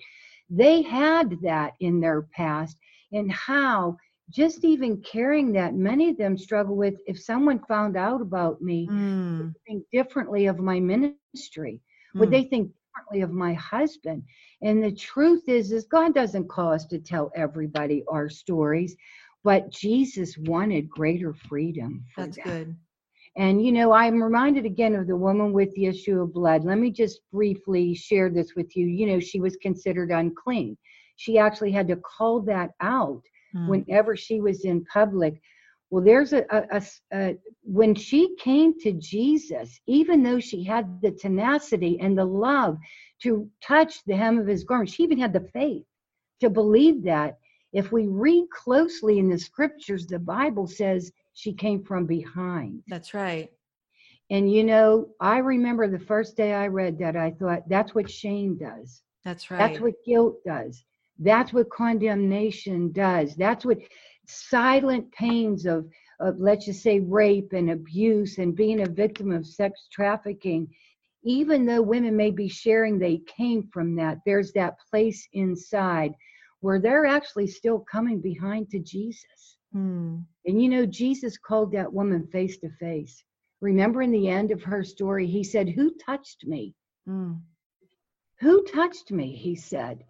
they 0.52 0.82
had 0.82 1.42
that 1.42 1.74
in 1.80 2.02
their 2.02 2.24
past, 2.24 2.78
and 3.14 3.32
how 3.32 3.98
just 4.30 4.64
even 4.64 5.02
carrying 5.02 5.54
that, 5.54 5.74
many 5.74 6.10
of 6.10 6.18
them 6.18 6.38
struggle 6.38 6.76
with 6.76 6.96
if 7.06 7.20
someone 7.20 7.60
found 7.68 7.98
out 7.98 8.22
about 8.22 8.62
me, 8.62 8.88
Mm, 8.90 9.54
think 9.68 9.86
differently 9.92 10.46
of 10.48 10.60
my 10.60 10.80
ministry. 10.80 11.82
Would 12.16 12.30
mm. 12.30 12.32
they 12.32 12.44
think 12.44 12.72
differently 12.94 13.22
of 13.22 13.32
my 13.32 13.54
husband? 13.54 14.24
And 14.62 14.84
the 14.84 14.92
truth 14.92 15.48
is, 15.48 15.72
is 15.72 15.86
God 15.86 16.14
doesn't 16.14 16.50
call 16.50 16.74
us 16.74 16.86
to 16.88 17.00
tell 17.00 17.32
everybody 17.36 18.04
our 18.10 18.30
stories, 18.30 18.96
but 19.44 19.72
Jesus 19.72 20.38
wanted 20.38 20.90
greater 20.90 21.34
freedom. 21.34 22.06
For 22.14 22.26
That's 22.26 22.38
good. 22.38 22.76
And 23.38 23.63
you 23.65 23.72
know, 23.72 23.94
I'm 23.94 24.22
reminded 24.22 24.65
again 24.65 24.96
of 24.96 25.08
the 25.08 25.15
woman 25.15 25.54
with 25.54 25.74
the 25.74 25.86
issue 25.86 26.22
of 26.22 26.34
blood. 26.34 26.65
Let 26.65 26.78
me 26.78 26.91
just 26.91 27.22
briefly 27.32 27.94
share 27.96 28.30
this 28.30 28.56
with 28.56 28.76
you. 28.76 28.86
You 28.88 29.08
know, 29.08 29.20
she 29.20 29.39
was 29.39 29.56
considered 29.58 30.12
unclean. 30.12 30.78
She 31.17 31.38
actually 31.38 31.72
had 31.72 31.88
to 31.89 31.98
call 31.98 32.41
that 32.41 32.72
out 32.82 33.22
Mm, 33.56 33.67
whenever 33.70 34.15
she 34.15 34.41
was 34.41 34.65
in 34.65 34.84
public. 34.86 35.41
Well, 35.89 36.04
there's 36.04 36.34
a 36.34 36.44
when 37.63 37.96
she 37.96 38.36
came 38.38 38.80
to 38.80 38.94
Jesus, 38.94 39.80
even 39.88 40.24
though 40.24 40.39
she 40.39 40.63
had 40.63 41.02
the 41.02 41.12
tenacity 41.12 42.00
and 42.00 42.17
the 42.17 42.26
love 42.26 42.78
to 43.24 43.50
touch 43.62 44.04
the 44.06 44.15
hem 44.15 44.39
of 44.39 44.48
his 44.48 44.63
garment, 44.63 44.89
she 44.89 45.04
even 45.04 45.20
had 45.20 45.34
the 45.34 45.48
faith 45.54 45.86
to 46.41 46.50
believe 46.50 47.04
that. 47.04 47.38
If 47.74 47.91
we 47.91 48.08
read 48.08 48.48
closely 48.52 49.20
in 49.20 49.30
the 49.30 49.38
scriptures, 49.38 50.06
the 50.08 50.20
Bible 50.20 50.67
says 50.67 51.12
she 51.34 51.54
came 51.54 51.84
from 51.84 52.06
behind. 52.06 52.84
That's 52.88 53.13
right. 53.13 53.50
And 54.30 54.52
you 54.52 54.63
know, 54.63 55.10
I 55.20 55.39
remember 55.39 55.88
the 55.89 56.00
first 56.00 56.38
day 56.38 56.54
I 56.54 56.67
read 56.67 56.98
that, 57.00 57.15
I 57.15 57.32
thought 57.32 57.67
that's 57.67 57.94
what 57.94 58.10
shame 58.10 58.58
does. 58.58 59.02
That's 59.26 59.52
right. 59.52 59.60
That's 59.60 59.80
what 59.80 59.94
guilt 60.06 60.38
does. 60.46 60.84
That's 61.20 61.54
what 61.54 61.70
condemnation 61.70 62.91
does. 62.94 63.36
That's 63.36 63.65
what 63.65 63.78
silent 64.28 65.12
pains 65.12 65.65
of, 65.65 65.86
of, 66.20 66.39
let's 66.39 66.65
just 66.65 66.82
say, 66.82 67.02
rape 67.02 67.52
and 67.54 67.72
abuse 67.72 68.38
and 68.38 68.56
being 68.56 68.82
a 68.82 68.89
victim 68.89 69.32
of 69.32 69.46
sex 69.46 69.88
trafficking. 69.91 70.67
Even 71.24 71.65
though 71.65 71.82
women 71.82 72.15
may 72.15 72.32
be 72.32 72.48
sharing 72.48 72.98
they 72.98 73.22
came 73.28 73.67
from 73.72 73.96
that, 73.96 74.20
there's 74.26 74.54
that 74.54 74.76
place 74.89 75.28
inside 75.34 76.13
where 76.62 76.80
they're 76.80 77.06
actually 77.06 77.48
still 77.48 77.80
coming 77.91 78.20
behind 78.22 78.70
to 78.70 78.80
Jesus. 78.80 79.58
Mm, 79.76 80.24
And 80.45 80.62
you 80.62 80.69
know, 80.69 80.86
Jesus 80.86 81.38
called 81.38 81.71
that 81.73 81.91
woman 81.91 82.27
face 82.27 82.58
to 82.60 82.69
face. 82.80 83.23
Remember 83.62 84.01
in 84.01 84.12
the 84.12 84.27
end 84.30 84.51
of 84.51 84.63
her 84.63 84.84
story, 84.84 85.27
he 85.27 85.43
said, 85.43 85.69
Who 85.69 85.91
touched 86.06 86.45
me? 86.45 86.73
mm. 87.08 87.39
Who 88.39 88.63
touched 88.63 89.12
me? 89.12 89.36
He 89.36 89.56
said. 89.56 90.04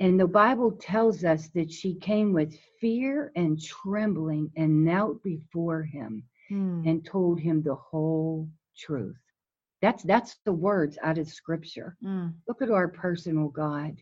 And 0.00 0.18
the 0.18 0.26
Bible 0.26 0.72
tells 0.72 1.24
us 1.24 1.48
that 1.48 1.70
she 1.70 1.94
came 1.94 2.32
with 2.32 2.58
fear 2.80 3.32
and 3.36 3.60
trembling 3.62 4.50
and 4.56 4.84
knelt 4.84 5.22
before 5.22 5.82
him 5.82 6.22
Mm. 6.50 6.88
and 6.88 7.04
told 7.04 7.40
him 7.40 7.60
the 7.62 7.74
whole 7.74 8.48
truth. 8.78 9.18
That's 9.82 10.02
that's 10.04 10.36
the 10.44 10.52
words 10.52 10.96
out 11.02 11.18
of 11.18 11.28
scripture. 11.28 11.96
Mm. 12.04 12.34
Look 12.46 12.62
at 12.62 12.70
our 12.70 12.86
personal 12.88 13.48
God. 13.48 13.96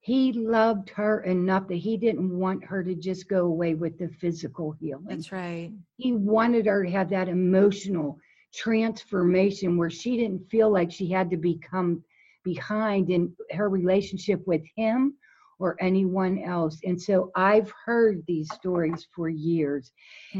He 0.00 0.32
loved 0.32 0.90
her 0.90 1.20
enough 1.22 1.68
that 1.68 1.76
he 1.76 1.96
didn't 1.96 2.38
want 2.38 2.64
her 2.64 2.82
to 2.84 2.94
just 2.94 3.28
go 3.28 3.46
away 3.46 3.74
with 3.74 3.98
the 3.98 4.08
physical 4.08 4.72
healing. 4.72 5.06
That's 5.08 5.32
right. 5.32 5.72
He 5.96 6.12
wanted 6.12 6.66
her 6.66 6.84
to 6.84 6.90
have 6.90 7.10
that 7.10 7.28
emotional 7.28 8.18
transformation 8.54 9.76
where 9.76 9.90
she 9.90 10.16
didn't 10.16 10.48
feel 10.50 10.70
like 10.70 10.90
she 10.90 11.10
had 11.10 11.30
to 11.30 11.36
become 11.36 12.02
behind 12.44 13.10
in 13.10 13.34
her 13.52 13.68
relationship 13.68 14.46
with 14.46 14.62
him 14.76 15.14
or 15.58 15.76
anyone 15.80 16.38
else. 16.38 16.80
And 16.84 17.00
so 17.00 17.30
I've 17.36 17.72
heard 17.84 18.22
these 18.26 18.52
stories 18.54 19.06
for 19.14 19.28
years. 19.28 19.92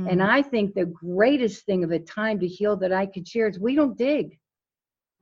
And 0.07 0.23
Mm, 0.23 0.23
I 0.23 0.43
think 0.43 0.75
the 0.75 0.87
greatest 0.87 1.67
thing 1.67 1.85
of 1.85 1.91
a 1.91 1.99
time 2.01 2.41
to 2.41 2.47
heal 2.49 2.77
that 2.77 2.93
I 2.93 3.07
could 3.07 3.27
share 3.29 3.49
is 3.49 3.59
we 3.61 3.75
don't 3.75 3.97
dig. 3.99 4.39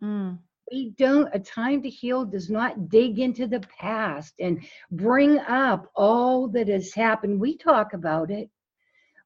mm. 0.03 0.39
We 0.73 0.91
don't, 0.99 1.29
a 1.35 1.39
time 1.39 1.83
to 1.83 1.89
heal 1.91 2.25
does 2.25 2.51
not 2.51 2.89
dig 2.89 3.19
into 3.19 3.47
the 3.47 3.61
past 3.79 4.35
and 4.41 4.61
bring 4.91 5.39
up 5.39 5.91
all 5.97 6.49
that 6.49 6.69
has 6.69 6.95
happened. 6.95 7.41
We 7.41 7.57
talk 7.57 7.93
about 7.95 8.31
it, 8.31 8.51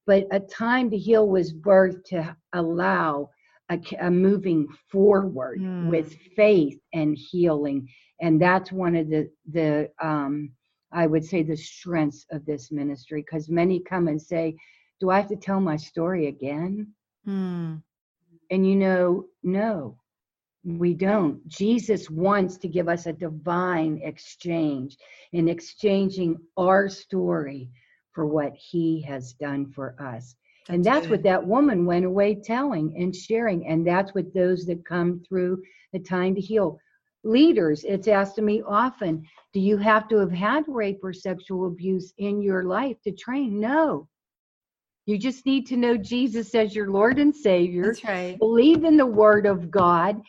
but 0.06 0.26
a 0.32 0.40
time 0.40 0.90
to 0.90 0.98
heal 0.98 1.28
was 1.28 1.52
birthed 1.52 2.04
to 2.06 2.36
allow 2.52 3.30
a 4.00 4.10
moving 4.10 4.68
forward 4.90 5.64
Hmm. 5.64 5.80
with 5.80 6.14
faith 6.36 6.78
and 6.92 7.16
healing. 7.16 7.88
And 8.20 8.40
that's 8.40 8.72
one 8.72 8.96
of 8.96 9.08
the, 9.08 9.30
the, 9.50 9.90
um, 10.02 10.52
I 10.92 11.06
would 11.06 11.24
say 11.24 11.42
the 11.42 11.56
strengths 11.56 12.26
of 12.30 12.44
this 12.46 12.70
ministry 12.72 13.22
because 13.22 13.48
many 13.50 13.80
come 13.80 14.08
and 14.08 14.20
say, 14.20 14.56
Do 15.00 15.10
I 15.10 15.18
have 15.18 15.28
to 15.28 15.36
tell 15.36 15.60
my 15.60 15.76
story 15.76 16.26
again? 16.26 16.94
Mm. 17.26 17.82
And 18.50 18.66
you 18.66 18.76
know, 18.76 19.26
no, 19.42 19.98
we 20.64 20.94
don't. 20.94 21.46
Jesus 21.48 22.08
wants 22.08 22.56
to 22.58 22.68
give 22.68 22.88
us 22.88 23.06
a 23.06 23.12
divine 23.12 24.00
exchange 24.02 24.96
in 25.32 25.48
exchanging 25.48 26.38
our 26.56 26.88
story 26.88 27.68
for 28.12 28.26
what 28.26 28.54
he 28.54 29.02
has 29.02 29.32
done 29.32 29.66
for 29.66 29.96
us. 30.00 30.34
and 30.68 30.84
that's 30.84 31.08
what 31.08 31.24
that 31.24 31.44
woman 31.44 31.84
went 31.84 32.04
away 32.04 32.36
telling 32.36 32.94
and 32.96 33.16
sharing. 33.16 33.66
And 33.66 33.84
that's 33.84 34.14
what 34.14 34.32
those 34.32 34.64
that 34.66 34.84
come 34.84 35.20
through 35.28 35.60
the 35.92 35.98
time 35.98 36.36
to 36.36 36.40
heal. 36.40 36.78
Leaders, 37.24 37.84
it's 37.84 38.06
asked 38.06 38.38
of 38.38 38.44
me 38.44 38.62
often 38.62 39.26
do 39.52 39.60
you 39.60 39.76
have 39.76 40.08
to 40.08 40.16
have 40.18 40.32
had 40.32 40.64
rape 40.68 41.00
or 41.02 41.12
sexual 41.12 41.66
abuse 41.66 42.12
in 42.18 42.40
your 42.40 42.62
life 42.64 42.96
to 43.02 43.12
train? 43.12 43.58
No. 43.58 44.08
You 45.06 45.18
just 45.18 45.46
need 45.46 45.66
to 45.66 45.76
know 45.76 45.96
Jesus 45.96 46.54
as 46.54 46.74
your 46.74 46.90
Lord 46.90 47.18
and 47.18 47.34
Savior 47.34 47.86
That's 47.86 48.04
right. 48.04 48.38
believe 48.38 48.84
in 48.84 48.96
the 48.96 49.06
word 49.06 49.46
of 49.46 49.70
God. 49.70 50.22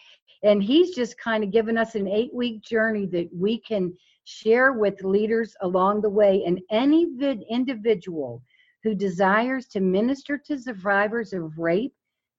And 0.44 0.62
he's 0.62 0.94
just 0.94 1.18
kind 1.18 1.44
of 1.44 1.52
given 1.52 1.78
us 1.78 1.96
an 1.96 2.08
eight 2.08 2.34
week 2.34 2.62
journey 2.62 3.06
that 3.08 3.30
we 3.34 3.60
can 3.60 3.94
share 4.26 4.74
with 4.74 5.04
leaders 5.04 5.56
along 5.62 6.02
the 6.02 6.10
way. 6.10 6.44
And 6.46 6.60
any 6.70 7.06
vid- 7.18 7.44
individual 7.50 8.42
who 8.84 8.94
desires 8.94 9.68
to 9.68 9.80
minister 9.80 10.38
to 10.38 10.60
survivors 10.60 11.34
of 11.34 11.58
rape, 11.58 11.94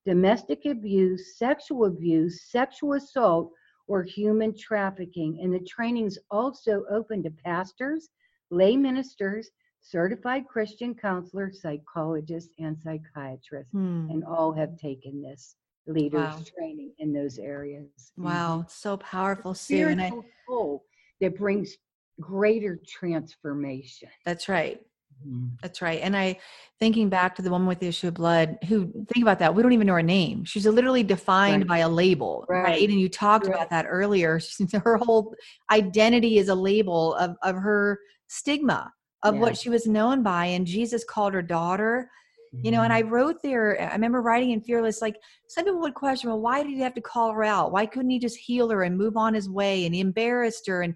domestic 0.05 0.67
abuse, 0.67 1.38
sexual 1.38 1.87
abuse, 1.87 2.43
sexual 2.51 2.93
assault, 2.95 3.51
or 3.87 4.03
human 4.03 4.55
trafficking. 4.57 5.38
And 5.43 5.53
the 5.55 5.61
training's 5.61 6.19
also 6.31 6.85
open 6.90 7.23
to 7.23 7.31
pastors, 7.31 8.11
lay 8.51 8.77
ministers, 8.77 9.51
certified 9.81 10.47
Christian 10.47 10.95
counselors, 10.95 11.61
psychologists, 11.62 12.55
and 12.59 12.79
psychiatrists 12.79 13.73
Mm. 13.75 14.11
and 14.11 14.25
all 14.25 14.53
have 14.53 14.79
taken 14.79 15.23
this 15.23 15.57
leaders 15.87 16.20
Wow. 16.20 16.40
training 16.57 16.92
in 16.99 17.12
those 17.12 17.38
areas. 17.38 18.12
Mhm. 18.18 18.25
Wow. 18.25 18.64
So 18.68 18.97
powerful, 18.99 19.55
Sue. 19.55 19.88
And 19.88 20.01
I, 20.01 20.11
tool 20.47 20.85
that 21.20 21.37
brings 21.37 21.77
greater 22.20 22.79
transformation. 22.87 24.09
that's 24.25 24.49
right. 24.49 24.81
Mhm. 25.27 25.51
That's 25.62 25.81
right. 25.83 26.01
And 26.03 26.16
I 26.16 26.38
thinking 26.81 27.09
back 27.09 27.35
to 27.37 27.42
the 27.42 27.51
woman 27.51 27.68
with 27.68 27.79
the 27.81 27.87
issue 27.88 28.09
of 28.09 28.14
blood 28.14 28.59
who 28.68 28.87
think 29.12 29.23
about 29.23 29.38
that, 29.38 29.55
we 29.55 29.62
don't 29.62 29.73
even 29.73 29.87
know 29.87 29.94
her 29.94 30.03
name. 30.03 30.44
She's 30.44 30.66
literally 30.66 31.03
defined 31.03 31.62
Right. 31.62 31.68
by 31.68 31.79
a 31.79 31.88
label. 31.88 32.44
Right. 32.49 32.62
Right. 32.64 32.88
And 32.88 32.99
you 33.01 33.09
talked 33.09 33.47
Right. 33.47 33.55
about 33.55 33.70
that 33.70 33.87
earlier. 33.88 34.38
She's- 34.40 34.73
Her 34.73 34.97
whole 34.99 35.35
identity 35.70 36.38
is 36.38 36.49
a 36.49 36.55
label 36.55 37.14
of, 37.14 37.37
of 37.42 37.57
her 37.57 38.01
stigma 38.27 38.92
of 39.23 39.35
Yeah. 39.37 39.40
what 39.40 39.57
she 39.57 39.70
was 39.70 39.87
known 39.87 40.23
by. 40.23 40.47
And 40.47 40.66
Jesus 40.66 41.05
called 41.05 41.33
her 41.35 41.42
daughter. 41.42 42.11
You 42.62 42.71
know, 42.71 42.83
and 42.83 42.93
I 42.93 43.03
Mhm. 43.03 43.11
wrote 43.11 43.43
there, 43.43 43.81
I 43.81 43.93
remember 43.93 44.23
writing 44.23 44.51
in 44.53 44.61
Fearless, 44.62 45.03
like 45.03 45.17
some 45.49 45.64
people 45.64 45.81
would 45.81 45.95
question, 45.95 46.31
well, 46.31 46.40
why 46.40 46.62
did 46.62 46.73
he 46.73 46.81
have 46.81 46.95
to 46.95 47.01
call 47.01 47.33
her 47.33 47.45
out? 47.45 47.73
Why 47.73 47.85
couldn't 47.87 48.11
he 48.11 48.19
just 48.19 48.37
heal 48.38 48.71
her 48.71 48.83
and 48.85 48.97
move 48.97 49.17
on 49.17 49.35
his 49.35 49.49
way? 49.51 49.85
And 49.87 49.95
he 49.95 50.01
embarrassed 50.01 50.67
her. 50.67 50.83
And 50.83 50.95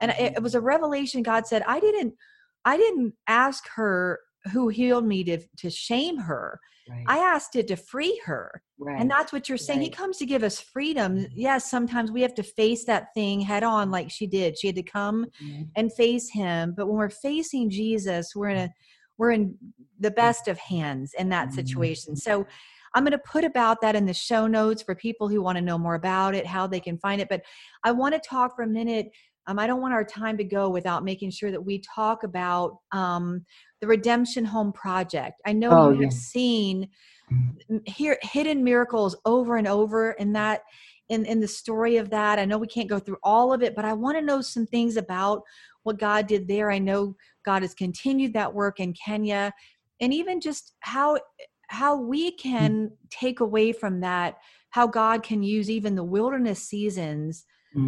and 0.00 0.12
it, 0.12 0.34
it 0.36 0.42
was 0.42 0.54
a 0.54 0.60
revelation. 0.60 1.22
God 1.22 1.46
said, 1.46 1.62
I 1.66 1.78
didn't, 1.78 2.14
I 2.64 2.76
didn't 2.78 3.12
ask 3.26 3.68
her 3.74 4.20
who 4.52 4.68
healed 4.68 5.04
me 5.04 5.22
to 5.24 5.38
to 5.58 5.68
shame 5.70 6.16
her. 6.18 6.58
right. 6.88 7.04
I 7.06 7.18
asked 7.18 7.54
it 7.56 7.68
to 7.68 7.76
free 7.76 8.18
her. 8.24 8.62
right. 8.78 8.98
And 8.98 9.10
that's 9.10 9.30
what 9.32 9.48
you're 9.48 9.58
saying. 9.58 9.82
He 9.82 9.90
comes 9.90 10.16
to 10.18 10.26
give 10.26 10.42
us 10.42 10.58
freedom. 10.58 11.18
Mhm. 11.18 11.28
Yes, 11.34 11.70
sometimes 11.70 12.10
we 12.10 12.22
have 12.22 12.34
to 12.36 12.42
face 12.42 12.84
that 12.86 13.08
thing 13.14 13.40
head 13.42 13.62
on, 13.62 13.90
like 13.90 14.10
she 14.10 14.26
did. 14.26 14.58
She 14.58 14.68
had 14.68 14.76
to 14.76 14.82
come 14.82 15.26
Mhm. 15.42 15.68
and 15.76 15.92
face 15.92 16.30
him. 16.30 16.72
But 16.76 16.86
when 16.86 16.96
we're 16.96 17.10
facing 17.10 17.68
Jesus, 17.68 18.34
we're 18.34 18.48
in 18.48 18.56
a 18.56 18.70
we're 19.20 19.30
in 19.32 19.54
the 20.00 20.10
best 20.10 20.48
of 20.48 20.58
hands 20.58 21.12
in 21.18 21.28
that 21.28 21.48
Mhm. 21.48 21.54
situation. 21.54 22.16
So 22.16 22.46
I'm 22.94 23.04
going 23.04 23.12
to 23.12 23.18
put 23.18 23.44
about 23.44 23.82
that 23.82 23.94
in 23.94 24.06
the 24.06 24.14
show 24.14 24.46
notes 24.46 24.82
for 24.82 24.94
people 24.94 25.28
who 25.28 25.42
want 25.42 25.56
to 25.56 25.62
know 25.62 25.78
more 25.78 25.94
about 25.94 26.34
it, 26.34 26.46
how 26.46 26.66
they 26.66 26.80
can 26.80 26.98
find 26.98 27.20
it. 27.20 27.28
But 27.28 27.42
I 27.84 27.92
want 27.92 28.14
to 28.14 28.20
talk 28.20 28.56
for 28.56 28.62
a 28.62 28.66
minute 28.66 29.10
um, 29.46 29.58
I 29.58 29.66
don't 29.66 29.80
want 29.80 29.94
our 29.94 30.04
time 30.04 30.36
to 30.36 30.44
go 30.44 30.68
without 30.68 31.02
making 31.02 31.30
sure 31.30 31.50
that 31.50 31.64
we 31.64 31.80
talk 31.80 32.22
about 32.24 32.76
um, 32.92 33.44
the 33.80 33.86
Redemption 33.86 34.44
Home 34.44 34.70
Project. 34.70 35.40
I 35.46 35.54
know 35.54 35.70
Oh, 35.72 35.90
you 35.90 36.00
yeah. 36.00 36.04
have 36.04 36.12
seen 36.12 36.88
here 37.86 38.18
hidden 38.22 38.62
miracles 38.62 39.16
over 39.24 39.56
and 39.56 39.66
over 39.66 40.12
in 40.12 40.32
that 40.34 40.62
in 41.08 41.24
in 41.24 41.40
the 41.40 41.48
story 41.48 41.96
of 41.96 42.10
that. 42.10 42.38
I 42.38 42.44
know 42.44 42.58
we 42.58 42.66
can't 42.66 42.88
go 42.88 42.98
through 42.98 43.16
all 43.22 43.52
of 43.52 43.62
it, 43.62 43.74
but 43.74 43.84
I 43.84 43.92
want 43.94 44.18
to 44.18 44.22
know 44.24 44.40
some 44.40 44.66
things 44.66 44.96
about 44.96 45.42
what 45.82 45.98
God 45.98 46.26
did 46.26 46.46
there. 46.46 46.70
I 46.70 46.78
know 46.78 47.16
God 47.44 47.62
has 47.62 47.74
continued 47.74 48.32
that 48.34 48.52
work 48.52 48.80
in 48.80 48.92
Kenya, 48.92 49.52
and 50.00 50.12
even 50.12 50.40
just 50.40 50.74
how 50.80 51.18
how 51.68 52.00
we 52.00 52.32
can 52.32 52.90
take 53.10 53.40
away 53.40 53.72
from 53.72 54.00
that 54.00 54.38
how 54.70 54.86
God 54.86 55.22
can 55.22 55.42
use 55.42 55.68
even 55.68 55.94
the 55.94 56.04
wilderness 56.04 56.62
seasons 56.62 57.44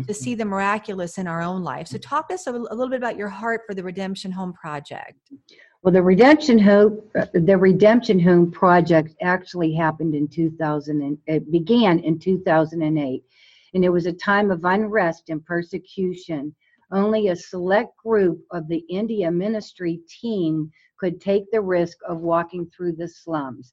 to 0.07 0.15
see 0.15 0.37
the 0.37 0.45
miraculous 0.45 1.19
in 1.19 1.27
our 1.27 1.43
own 1.43 1.65
life. 1.65 1.89
So, 1.89 1.99
talk 1.99 2.29
to 2.29 2.35
us 2.35 2.47
a, 2.47 2.53
a 2.53 2.53
little 2.53 2.89
bit 2.89 2.99
about 2.99 3.17
your 3.17 3.29
heart 3.29 3.63
for 3.67 3.75
the 3.75 3.83
Redemption 3.83 4.31
Home 4.31 4.53
Project. 4.53 5.19
Well, 5.83 5.93
the 5.93 6.03
Redemption 6.03 6.59
Hope, 6.61 7.11
uh, 7.19 7.27
the 7.35 7.59
Redemption 7.59 8.21
Home 8.21 8.53
project 8.53 9.17
actually 9.21 9.75
happened 9.75 10.15
in 10.15 10.29
2000 10.29 11.03
and 11.03 11.19
it 11.27 11.51
began 11.51 11.99
in 11.99 12.21
2008. 12.21 13.25
And 13.75 13.85
it 13.85 13.89
was 13.89 14.07
a 14.07 14.13
time 14.13 14.53
of 14.53 14.65
unrest 14.65 15.31
and 15.31 15.45
persecution. 15.45 16.55
Only 16.93 17.29
a 17.29 17.37
select 17.37 17.97
group 18.05 18.41
of 18.53 18.69
the 18.69 18.85
India 18.91 19.31
ministry 19.31 20.01
team 20.21 20.71
could 20.99 21.21
take 21.21 21.51
the 21.51 21.61
risk 21.63 21.99
of 22.09 22.21
walking 22.21 22.71
through 22.71 22.93
the 22.97 23.09
slums. 23.09 23.73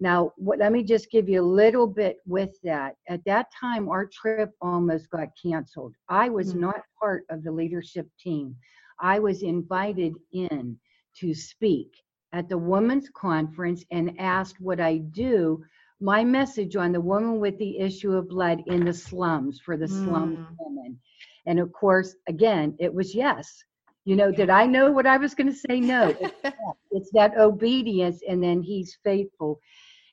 Now, 0.00 0.32
what, 0.36 0.58
let 0.58 0.72
me 0.72 0.82
just 0.84 1.10
give 1.10 1.28
you 1.28 1.40
a 1.42 1.54
little 1.62 1.86
bit 1.86 2.18
with 2.26 2.50
that. 2.64 2.96
At 3.08 3.24
that 3.26 3.46
time, 3.60 3.88
our 3.88 4.06
trip 4.06 4.44
almost 4.54 5.02
got 5.02 5.20
canceled. 5.32 5.86
I 6.02 6.22
was 6.22 6.46
Hmm. 6.46 6.54
not 6.54 6.74
part 6.98 7.24
of 7.30 7.42
the 7.42 7.52
leadership 7.52 8.08
team. 8.18 8.56
I 9.00 9.18
was 9.18 9.42
invited 9.42 10.14
in 10.32 10.78
to 11.18 11.34
speak 11.34 11.90
at 12.32 12.48
the 12.48 12.58
women's 12.58 13.08
conference 13.10 13.84
and 13.90 14.18
asked 14.18 14.60
what 14.60 14.80
I 14.80 14.98
do 14.98 15.62
my 16.00 16.24
message 16.24 16.76
on 16.76 16.92
the 16.92 17.00
woman 17.00 17.40
with 17.40 17.58
the 17.58 17.78
issue 17.78 18.12
of 18.12 18.28
blood 18.28 18.62
in 18.66 18.84
the 18.84 18.92
slums 18.92 19.60
for 19.60 19.76
the 19.76 19.88
slum 19.88 20.38
Mm. 20.38 20.56
women. 20.58 20.98
And 21.46 21.58
of 21.58 21.72
course, 21.72 22.14
again, 22.28 22.74
it 22.78 22.92
was 22.92 23.14
yes. 23.14 23.62
You 24.04 24.16
know, 24.16 24.30
did 24.32 24.50
I 24.50 24.66
know 24.66 24.90
what 24.90 25.06
I 25.06 25.16
was 25.16 25.34
going 25.34 25.48
to 25.48 25.54
say? 25.56 25.80
No. 25.80 26.14
It's 26.92 27.10
that 27.12 27.38
obedience, 27.38 28.20
and 28.28 28.42
then 28.42 28.62
he's 28.62 28.98
faithful. 29.04 29.60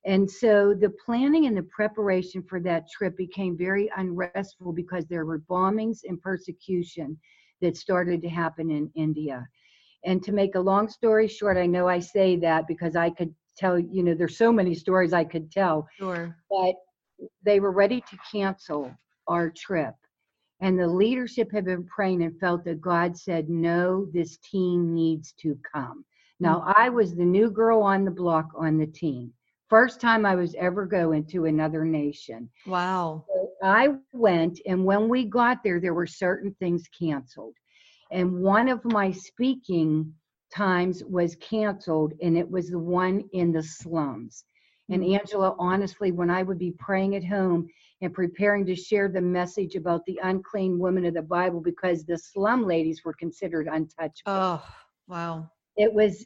And 0.06 0.30
so 0.30 0.74
the 0.74 0.94
planning 1.06 1.48
and 1.48 1.58
the 1.58 1.63
preparation 1.63 2.44
for 2.44 2.60
that 2.62 2.86
trip 2.90 3.18
became 3.18 3.58
very 3.58 3.90
unrestful 3.98 4.72
because 4.72 5.06
there 5.08 5.26
were 5.26 5.40
bombings 5.40 6.00
and 6.08 6.22
persecution 6.22 7.18
that 7.62 7.76
started 7.76 8.22
to 8.22 8.30
happen 8.30 8.70
in 8.70 8.90
India. 8.96 9.48
And 10.06 10.22
to 10.24 10.32
make 10.32 10.56
a 10.56 10.60
long 10.60 10.88
story 10.88 11.28
short, 11.28 11.58
I 11.58 11.66
know 11.66 11.88
I 11.88 12.00
say 12.00 12.38
that 12.38 12.68
because 12.68 12.96
I 12.96 13.10
could 13.10 13.34
tell, 13.58 13.78
you 13.80 14.04
know, 14.04 14.13
there's 14.13 14.38
so 14.38 14.52
many 14.52 14.76
stories 14.76 15.13
I 15.13 15.24
could 15.24 15.52
tell, 15.52 15.88
Sure. 15.98 16.36
but 16.50 16.76
they 17.44 17.60
were 17.60 17.72
ready 17.72 18.02
to 18.02 18.18
cancel 18.32 18.92
our 19.28 19.50
trip. 19.50 19.96
And 20.60 20.80
the 20.80 20.88
leadership 20.88 21.52
had 21.52 21.65
been 21.65 21.86
praying 21.86 22.24
and 22.24 22.39
felt 22.39 22.65
that 22.65 22.82
God 22.82 23.15
said, 23.17 23.50
no, 23.50 24.08
this 24.12 24.38
team 24.38 24.93
needs 24.93 25.34
to 25.34 25.58
come. 25.72 26.04
Now, 26.39 26.72
I 26.78 26.89
was 26.89 27.15
the 27.15 27.26
new 27.26 27.50
girl 27.50 27.82
on 27.82 28.06
the 28.06 28.12
block 28.12 28.50
on 28.56 28.78
the 28.78 28.86
team. 28.88 29.34
First 29.70 30.00
time 30.00 30.26
I 30.26 30.36
was 30.36 30.56
ever 30.56 30.86
going 30.86 31.26
to 31.26 31.46
another 31.46 31.84
nation. 31.84 32.50
Wow. 32.65 33.26
So 33.28 33.50
I 33.63 33.89
went, 34.13 34.60
and 34.65 34.86
when 34.86 35.10
we 35.10 35.26
got 35.26 35.63
there, 35.63 35.80
there 35.80 35.93
were 35.93 36.08
certain 36.08 36.56
things 36.60 36.84
canceled. 36.98 37.56
And 38.12 38.41
one 38.41 38.70
of 38.70 38.86
my 38.86 39.12
speaking 39.12 40.13
times 40.56 41.04
was 41.04 41.36
canceled, 41.38 42.13
and 42.22 42.38
it 42.38 42.50
was 42.50 42.70
the 42.70 42.80
one 42.80 43.24
in 43.34 43.52
the 43.52 43.63
slums. 43.63 44.46
And 44.89 45.04
Mm. 45.04 45.20
Angela, 45.20 45.56
honestly, 45.60 46.12
when 46.12 46.30
I 46.30 46.43
would 46.43 46.60
be 46.60 46.72
praying 46.72 47.15
at 47.15 47.26
home 47.26 47.67
and 48.01 48.13
preparing 48.13 48.65
to 48.65 48.75
share 48.75 49.10
the 49.10 49.21
message 49.21 49.75
about 49.75 50.05
the 50.05 50.19
unclean 50.23 50.77
women 50.79 51.05
of 51.05 51.13
the 51.15 51.21
Bible, 51.21 51.62
because 51.62 52.05
the 52.05 52.17
slum 52.17 52.63
ladies 52.65 53.01
were 53.03 53.13
considered 53.13 53.67
untouchable 53.67 54.12
Oh, 54.27 54.63
wow. 55.07 55.49
it 55.77 55.91
was 55.93 56.25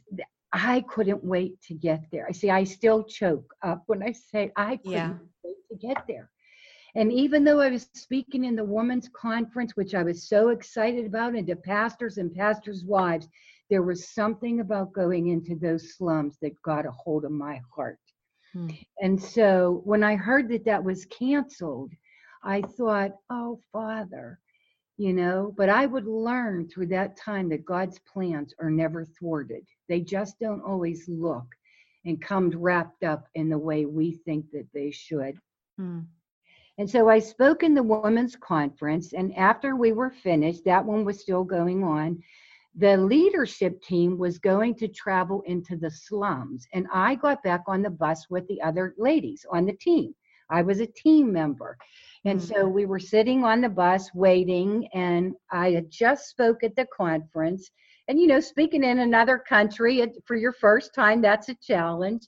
i 0.54 0.82
couldn't 0.82 1.24
wait 1.24 1.58
to 1.62 1.72
get 1.74 2.02
there 2.12 2.26
i 2.28 2.32
see 2.32 2.50
i 2.50 2.62
still 2.62 3.02
choke 3.04 3.54
up 3.62 3.82
when 3.86 4.02
i 4.02 4.12
say 4.12 4.50
i 4.56 4.76
couldn't 4.76 4.92
Yeah. 4.92 5.14
wait 5.44 5.56
to 5.70 5.76
get 5.76 6.04
there 6.06 6.30
and 6.94 7.10
even 7.10 7.42
though 7.42 7.60
i 7.60 7.70
was 7.70 7.88
speaking 7.94 8.44
in 8.44 8.54
the 8.56 8.64
women's 8.64 9.08
conference 9.08 9.72
which 9.76 9.94
i 9.94 10.02
was 10.02 10.28
so 10.28 10.50
excited 10.50 11.06
about 11.06 11.34
and 11.34 11.46
to 11.46 11.56
pastors 11.56 12.18
and 12.18 12.34
pastors 12.34 12.84
wives 12.84 13.28
there 13.70 13.82
was 13.82 14.10
something 14.10 14.60
about 14.60 14.92
going 14.92 15.28
into 15.28 15.54
those 15.56 15.94
slums 15.96 16.36
that 16.42 16.60
got 16.62 16.84
a 16.84 16.90
hold 16.90 17.24
of 17.24 17.30
my 17.32 17.58
heart 17.74 17.98
Hmm. 18.52 18.68
and 19.00 19.20
so 19.20 19.80
when 19.84 20.02
I 20.02 20.14
heard 20.16 20.48
that 20.50 20.64
that 20.66 20.84
was 20.84 21.06
canceled, 21.06 21.92
I 22.42 22.60
thought, 22.62 23.12
oh, 23.30 23.60
Father, 23.72 24.38
you 24.98 25.12
know, 25.12 25.54
but 25.56 25.68
I 25.68 25.86
would 25.86 26.06
learn 26.06 26.68
through 26.68 26.88
that 26.88 27.16
time 27.16 27.48
that 27.48 27.64
God's 27.64 27.98
plans 28.00 28.54
are 28.60 28.70
never 28.70 29.04
thwarted. 29.04 29.64
They 29.88 30.00
just 30.00 30.38
don't 30.38 30.62
always 30.62 31.08
look 31.08 31.46
and 32.04 32.20
come 32.20 32.50
wrapped 32.50 33.04
up 33.04 33.28
in 33.34 33.48
the 33.48 33.58
way 33.58 33.86
we 33.86 34.12
think 34.24 34.50
that 34.52 34.66
they 34.74 34.90
should. 34.90 35.38
Hmm. 35.78 36.00
And 36.78 36.88
so 36.88 37.08
I 37.08 37.18
spoke 37.18 37.62
in 37.62 37.74
the 37.74 37.82
women's 37.82 38.34
conference, 38.36 39.12
and 39.12 39.34
after 39.36 39.76
we 39.76 39.92
were 39.92 40.10
finished, 40.10 40.64
that 40.64 40.84
one 40.84 41.04
was 41.04 41.20
still 41.20 41.44
going 41.44 41.84
on. 41.84 42.22
The 42.74 42.96
leadership 42.96 43.82
team 43.82 44.16
was 44.18 44.38
going 44.38 44.76
to 44.76 44.88
travel 44.88 45.42
into 45.46 45.76
the 45.76 45.90
slums, 45.90 46.66
and 46.72 46.86
I 46.92 47.16
got 47.16 47.42
back 47.42 47.64
on 47.66 47.82
the 47.82 47.90
bus 47.90 48.30
with 48.30 48.46
the 48.48 48.62
other 48.62 48.94
ladies 48.96 49.44
on 49.50 49.66
the 49.66 49.74
team. 49.74 50.14
I 50.50 50.62
was 50.62 50.80
a 50.80 50.86
team 50.86 51.32
member. 51.32 51.76
And 52.24 52.38
Mm. 52.38 52.42
so 52.42 52.68
we 52.68 52.86
were 52.86 52.98
sitting 53.00 53.44
on 53.44 53.60
the 53.60 53.68
bus 53.68 54.14
waiting, 54.14 54.88
and 54.94 55.34
I 55.50 55.72
had 55.72 55.90
just 55.90 56.28
spoke 56.28 56.62
at 56.62 56.76
the 56.76 56.86
conference. 56.86 57.70
And 58.08 58.18
you 58.18 58.26
know, 58.26 58.40
speaking 58.40 58.84
in 58.84 59.00
another 59.00 59.38
country 59.38 60.04
for 60.24 60.36
your 60.36 60.52
first 60.52 60.94
time, 60.94 61.20
that's 61.20 61.48
a 61.48 61.54
challenge. 61.56 62.26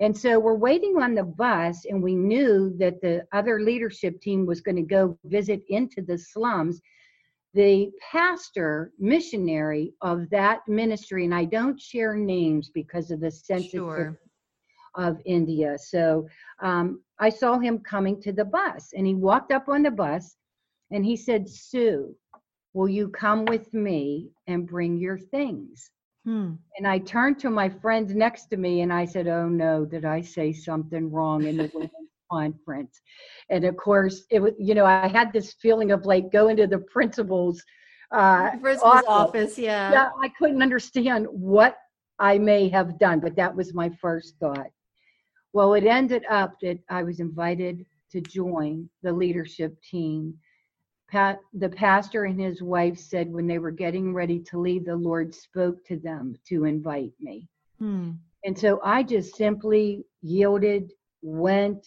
And 0.00 0.16
so 0.16 0.38
we're 0.38 0.54
waiting 0.54 1.00
on 1.02 1.14
the 1.14 1.24
bus, 1.24 1.86
and 1.86 2.02
we 2.02 2.14
knew 2.14 2.74
that 2.78 3.00
the 3.00 3.24
other 3.32 3.60
leadership 3.60 4.20
team 4.20 4.46
was 4.46 4.60
going 4.60 4.76
to 4.76 4.82
go 4.82 5.18
visit 5.24 5.62
into 5.68 6.02
the 6.02 6.18
slums. 6.18 6.80
The 7.54 7.90
pastor, 8.10 8.92
missionary 8.98 9.92
of 10.00 10.28
that 10.30 10.60
ministry, 10.66 11.24
and 11.24 11.34
I 11.34 11.44
don't 11.44 11.78
share 11.80 12.16
names 12.16 12.70
because 12.70 13.10
of 13.10 13.20
the 13.20 13.30
sensitivity 13.30 13.76
Sure. 13.76 14.18
of 14.94 15.20
India. 15.24 15.76
So 15.78 16.26
um, 16.62 17.02
I 17.18 17.28
saw 17.28 17.58
him 17.58 17.78
coming 17.80 18.20
to 18.22 18.32
the 18.32 18.44
bus, 18.44 18.92
and 18.94 19.06
he 19.06 19.14
walked 19.14 19.52
up 19.52 19.68
on 19.68 19.82
the 19.82 19.90
bus 19.90 20.36
and 20.92 21.04
he 21.04 21.16
said, 21.16 21.48
Sue, 21.48 22.14
will 22.74 22.88
you 22.88 23.08
come 23.08 23.44
with 23.46 23.72
me 23.72 24.30
and 24.46 24.66
bring 24.68 24.98
your 24.98 25.18
things? 25.18 25.90
Hmm. 26.24 26.52
And 26.76 26.86
I 26.86 26.98
turned 26.98 27.38
to 27.40 27.50
my 27.50 27.68
friend 27.68 28.14
next 28.14 28.46
to 28.46 28.56
me 28.56 28.82
and 28.82 28.92
I 28.92 29.04
said, 29.04 29.26
Oh 29.26 29.48
no, 29.48 29.84
did 29.84 30.04
I 30.04 30.20
say 30.20 30.52
something 30.52 31.10
wrong 31.10 31.44
in 31.44 31.56
the 31.56 31.68
conference? 32.32 33.00
And 33.50 33.64
of 33.64 33.76
course, 33.76 34.16
it 34.30 34.40
was, 34.40 34.52
you 34.58 34.74
know, 34.74 34.86
I 34.86 35.08
had 35.08 35.32
this 35.32 35.54
feeling 35.64 35.90
of 35.92 36.06
like 36.06 36.32
going 36.32 36.56
to 36.56 36.66
the 36.66 36.78
principal's 36.78 37.62
uh, 38.12 38.50
Principal's 38.60 39.04
office. 39.06 39.08
office. 39.08 39.58
Yeah. 39.58 39.92
Yeah, 39.92 40.08
I 40.20 40.28
couldn't 40.38 40.62
understand 40.62 41.26
what 41.30 41.76
I 42.18 42.38
may 42.38 42.68
have 42.68 42.98
done, 42.98 43.20
but 43.20 43.36
that 43.36 43.54
was 43.56 43.74
my 43.74 43.90
first 44.00 44.36
thought. 44.38 44.70
Well, 45.54 45.74
it 45.74 45.84
ended 45.84 46.24
up 46.30 46.56
that 46.62 46.78
I 46.88 47.02
was 47.02 47.20
invited 47.20 47.84
to 48.12 48.20
join 48.20 48.88
the 49.02 49.12
leadership 49.12 49.76
team. 49.82 50.34
Pat, 51.10 51.40
the 51.54 51.68
pastor 51.68 52.24
and 52.24 52.40
his 52.40 52.62
wife 52.62 52.98
said 52.98 53.30
when 53.30 53.46
they 53.46 53.58
were 53.58 53.70
getting 53.70 54.14
ready 54.14 54.38
to 54.40 54.58
leave, 54.58 54.84
the 54.84 54.96
Lord 54.96 55.34
spoke 55.34 55.84
to 55.86 55.96
them 55.98 56.34
to 56.48 56.64
invite 56.64 57.12
me. 57.20 57.48
Hmm. 57.78 58.12
And 58.44 58.58
so 58.58 58.80
I 58.82 59.02
just 59.02 59.36
simply 59.36 60.04
yielded, 60.22 60.92
went. 61.22 61.86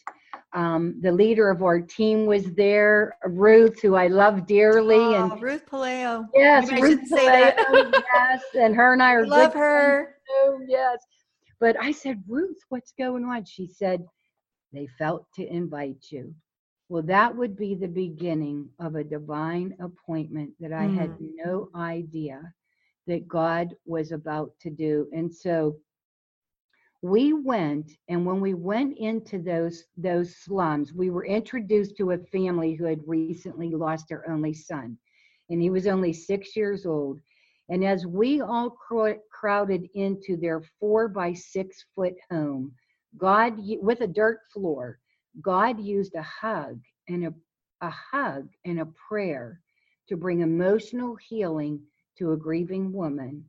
Um, 0.53 0.99
the 1.01 1.11
leader 1.11 1.49
of 1.49 1.63
our 1.63 1.81
team 1.81 2.25
was 2.25 2.53
there, 2.53 3.17
Ruth, 3.25 3.81
who 3.81 3.95
I 3.95 4.07
love 4.07 4.45
dearly, 4.47 5.15
and 5.15 5.31
Oh, 5.31 5.39
Ruth 5.39 5.65
Paleo. 5.65 6.27
yes, 6.33 6.71
Maybe 6.71 6.81
Ruth 6.81 7.09
that. 7.09 7.57
Yes, 8.13 8.43
and 8.53 8.75
her 8.75 8.93
and 8.93 9.03
I 9.03 9.13
are 9.13 9.25
love 9.25 9.53
her. 9.53 10.15
Oh, 10.29 10.59
yes. 10.67 10.99
But 11.59 11.79
I 11.79 11.91
said, 11.91 12.23
Ruth, 12.27 12.57
what's 12.69 12.93
going 12.97 13.23
on? 13.25 13.45
She 13.45 13.67
said, 13.67 14.05
they 14.73 14.87
felt 14.97 15.25
to 15.35 15.47
invite 15.47 16.05
you. 16.11 16.33
Well, 16.89 17.03
that 17.03 17.35
would 17.35 17.57
be 17.57 17.73
the 17.75 17.87
beginning 17.87 18.69
of 18.79 18.95
a 18.95 19.03
divine 19.03 19.75
appointment 19.79 20.51
that 20.59 20.71
I 20.73 20.85
had 20.85 21.15
no 21.19 21.69
idea 21.75 22.41
that 23.07 23.27
God 23.27 23.73
was 23.85 24.11
about 24.11 24.51
to 24.61 24.69
do. 24.69 25.07
And 25.13 25.33
so 25.33 25.77
we 27.05 27.33
went, 27.33 27.91
and 28.09 28.25
when 28.25 28.41
we 28.41 28.55
went 28.55 28.97
into 28.97 29.37
those 29.37 29.83
those 29.95 30.35
slums, 30.37 30.91
we 30.91 31.11
were 31.11 31.25
introduced 31.25 31.95
to 31.97 32.11
a 32.11 32.17
family 32.17 32.73
who 32.73 32.85
had 32.85 33.01
recently 33.07 33.69
lost 33.69 34.07
their 34.09 34.27
only 34.29 34.53
son. 34.53 34.97
and 35.49 35.61
he 35.61 35.69
was 35.69 35.85
only 35.87 36.13
six 36.13 36.55
years 36.55 36.85
old. 36.85 37.19
And 37.69 37.83
as 37.83 38.07
we 38.07 38.41
all 38.41 38.71
cro- 38.71 39.19
crowded 39.31 39.87
into 39.93 40.35
their 40.37 40.61
four 40.79 41.07
by 41.07 41.33
six 41.33 41.85
foot 41.95 42.15
home, 42.31 42.73
God, 43.17 43.53
with 43.81 44.01
a 44.01 44.07
dirt 44.07 44.39
floor, 44.51 44.99
God 45.41 45.79
used 45.79 46.15
a 46.15 46.23
hug 46.23 46.79
and 47.07 47.27
a, 47.27 47.33
a 47.81 47.91
hug 47.91 48.49
and 48.65 48.79
a 48.79 48.87
prayer 49.07 49.61
to 50.09 50.17
bring 50.17 50.41
emotional 50.41 51.15
healing 51.29 51.79
to 52.17 52.31
a 52.31 52.37
grieving 52.37 52.91
woman. 52.91 53.45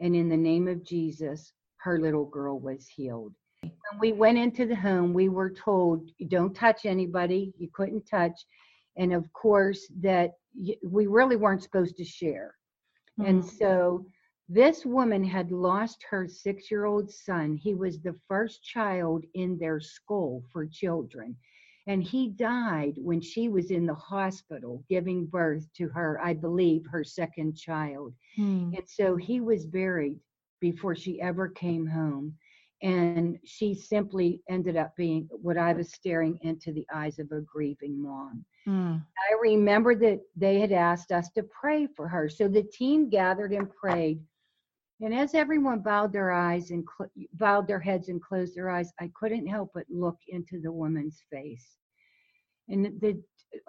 And 0.00 0.14
in 0.14 0.28
the 0.28 0.36
name 0.36 0.68
of 0.68 0.84
Jesus, 0.84 1.52
her 1.84 2.00
little 2.00 2.24
girl 2.24 2.58
was 2.58 2.88
healed. 2.88 3.34
When 3.60 4.00
we 4.00 4.12
went 4.12 4.38
into 4.38 4.66
the 4.66 4.74
home, 4.74 5.12
we 5.12 5.28
were 5.28 5.50
told, 5.50 6.10
don't 6.28 6.54
touch 6.54 6.86
anybody, 6.86 7.52
you 7.58 7.68
couldn't 7.72 8.06
touch. 8.06 8.44
And 8.96 9.12
of 9.12 9.30
course, 9.32 9.86
that 10.00 10.32
we 10.82 11.06
really 11.06 11.36
weren't 11.36 11.62
supposed 11.62 11.96
to 11.98 12.04
share. 12.04 12.54
Mm-hmm. 13.20 13.30
And 13.30 13.44
so 13.44 14.06
this 14.48 14.86
woman 14.86 15.24
had 15.24 15.52
lost 15.52 16.04
her 16.10 16.26
six 16.26 16.70
year 16.70 16.86
old 16.86 17.10
son. 17.10 17.56
He 17.56 17.74
was 17.74 18.00
the 18.00 18.16
first 18.28 18.62
child 18.62 19.24
in 19.34 19.58
their 19.58 19.80
school 19.80 20.42
for 20.52 20.66
children. 20.66 21.36
And 21.86 22.02
he 22.02 22.28
died 22.28 22.94
when 22.96 23.20
she 23.20 23.50
was 23.50 23.70
in 23.70 23.84
the 23.84 23.94
hospital 23.94 24.82
giving 24.88 25.26
birth 25.26 25.66
to 25.76 25.88
her, 25.88 26.18
I 26.22 26.32
believe, 26.32 26.82
her 26.90 27.04
second 27.04 27.56
child. 27.56 28.14
Hmm. 28.36 28.72
And 28.74 28.88
so 28.88 29.16
he 29.16 29.40
was 29.40 29.66
buried 29.66 30.18
before 30.70 30.94
she 30.94 31.20
ever 31.20 31.46
came 31.46 31.86
home. 31.86 32.34
And 32.82 33.38
she 33.44 33.74
simply 33.74 34.40
ended 34.48 34.76
up 34.76 34.96
being 34.96 35.28
what 35.30 35.58
I 35.58 35.74
was 35.74 35.92
staring 35.92 36.38
into 36.40 36.72
the 36.72 36.86
eyes 36.92 37.18
of 37.18 37.30
a 37.32 37.42
grieving 37.42 38.02
mom. 38.02 38.46
Hmm. 38.64 38.96
I 39.26 39.30
remember 39.42 39.94
that 39.96 40.20
they 40.36 40.58
had 40.60 40.72
asked 40.72 41.12
us 41.12 41.28
to 41.32 41.42
pray 41.42 41.86
for 41.96 42.08
her. 42.08 42.30
So 42.30 42.48
the 42.48 42.62
team 42.62 43.10
gathered 43.10 43.52
and 43.52 43.68
prayed. 43.70 44.20
And 45.02 45.12
as 45.14 45.34
everyone 45.34 45.80
bowed 45.80 46.12
their 46.14 46.32
eyes 46.32 46.70
and 46.70 46.82
cl- 46.96 47.10
bowed 47.34 47.66
their 47.66 47.80
heads 47.80 48.08
and 48.08 48.22
closed 48.22 48.54
their 48.56 48.70
eyes, 48.70 48.90
I 48.98 49.10
couldn't 49.18 49.46
help 49.46 49.72
but 49.74 49.84
look 49.90 50.18
into 50.28 50.62
the 50.62 50.72
woman's 50.72 51.20
face. 51.30 51.76
And 52.70 52.86
the 53.02 53.22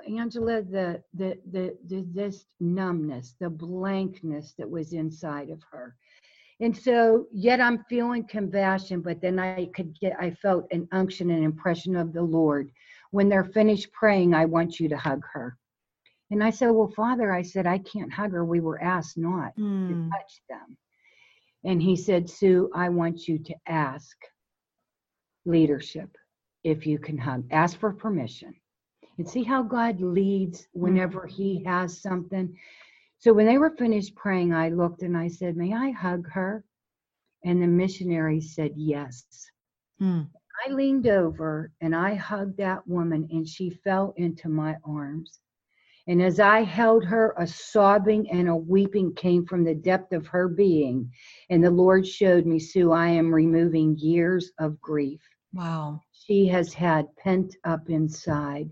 Angela, 0.08 0.62
the 0.62 1.04
the 1.14 1.38
the, 1.52 1.78
the 1.90 2.06
this 2.14 2.46
numbness, 2.60 3.36
the 3.40 3.50
blankness 3.50 4.54
that 4.58 4.70
was 4.70 4.94
inside 4.94 5.50
of 5.50 5.62
her. 5.72 5.96
And 6.62 6.76
so, 6.76 7.28
yet 7.34 7.60
I'm 7.60 7.84
feeling 7.90 8.26
compassion, 8.28 9.02
but 9.02 9.22
then 9.22 9.40
I 9.40 9.68
could 9.76 10.00
get, 10.00 10.14
I 10.20 10.32
felt 10.32 10.68
an 10.72 10.88
unction 10.94 11.30
and 11.30 11.44
impression 11.44 11.96
of 11.98 12.14
the 12.14 12.22
Lord. 12.22 12.72
When 13.12 13.28
they're 13.28 13.44
finished 13.44 13.92
praying, 13.92 14.34
I 14.34 14.46
want 14.46 14.80
you 14.80 14.88
to 14.90 14.98
hug 14.98 15.24
her. 15.34 15.58
And 16.32 16.44
I 16.44 16.50
said, 16.50 16.72
Well, 16.72 16.92
Father, 16.96 17.32
I 17.32 17.42
said, 17.42 17.68
I 17.68 17.78
can't 17.80 18.12
hug 18.12 18.32
her. 18.32 18.46
We 18.46 18.62
were 18.62 18.82
asked 18.82 19.18
not 19.18 19.56
mm. 19.58 19.88
to 19.90 19.94
hmm. 19.94 20.10
touch 20.10 20.42
them. 20.50 20.78
And 21.66 21.82
he 21.82 21.96
said, 21.96 22.30
Sue, 22.30 22.70
I 22.74 22.90
want 22.90 23.28
you 23.28 23.40
to 23.40 23.56
ask 23.68 24.16
leadership 25.46 26.10
if 26.64 26.86
you 26.88 27.00
can 27.00 27.18
hug. 27.18 27.46
Ask 27.52 27.80
for 27.80 27.94
permission. 27.94 28.54
And 29.18 29.30
see 29.30 29.44
how 29.44 29.64
God 29.64 30.02
leads 30.02 30.68
whenever 30.74 31.22
mm. 31.22 31.32
he 31.32 31.64
has 31.64 32.02
something. 32.02 32.56
So 33.20 33.34
when 33.34 33.46
they 33.46 33.58
were 33.58 33.72
finished 33.72 34.16
praying, 34.16 34.54
I 34.54 34.70
looked 34.70 35.02
and 35.02 35.18
I 35.18 35.28
said, 35.28 35.58
May 35.58 35.74
I 35.74 35.92
hug 35.92 36.30
her? 36.30 36.64
And 37.44 37.62
the 37.62 37.68
missionary 37.68 38.42
said, 38.42 38.72
Yes. 38.76 39.26
Hmm. 40.00 40.24
I 40.66 40.72
leaned 40.72 41.08
over 41.08 41.72
and 41.82 41.96
I 41.96 42.16
hugged 42.16 42.58
that 42.58 42.88
woman, 42.88 43.28
and 43.32 43.48
she 43.48 43.70
fell 43.70 44.14
into 44.18 44.50
my 44.50 44.78
arms. 44.84 45.40
And 46.08 46.22
as 46.22 46.40
I 46.40 46.62
held 46.64 47.04
her, 47.06 47.34
a 47.38 47.48
sobbing 47.48 48.30
and 48.30 48.48
a 48.48 48.56
weeping 48.56 49.14
came 49.16 49.46
from 49.46 49.64
the 49.64 49.74
depth 49.74 50.14
of 50.14 50.28
her 50.28 50.48
being. 50.48 51.12
And 51.50 51.64
the 51.64 51.72
Lord 51.72 52.06
showed 52.06 52.46
me, 52.46 52.60
Sue, 52.60 52.92
I 52.92 53.08
am 53.08 53.34
removing 53.34 53.98
years 53.98 54.52
of 54.60 54.80
grief. 54.80 55.22
Wow. 55.54 56.02
She 56.12 56.46
has 56.48 56.74
had 56.74 57.08
pent 57.16 57.56
up 57.64 57.90
inside. 57.90 58.70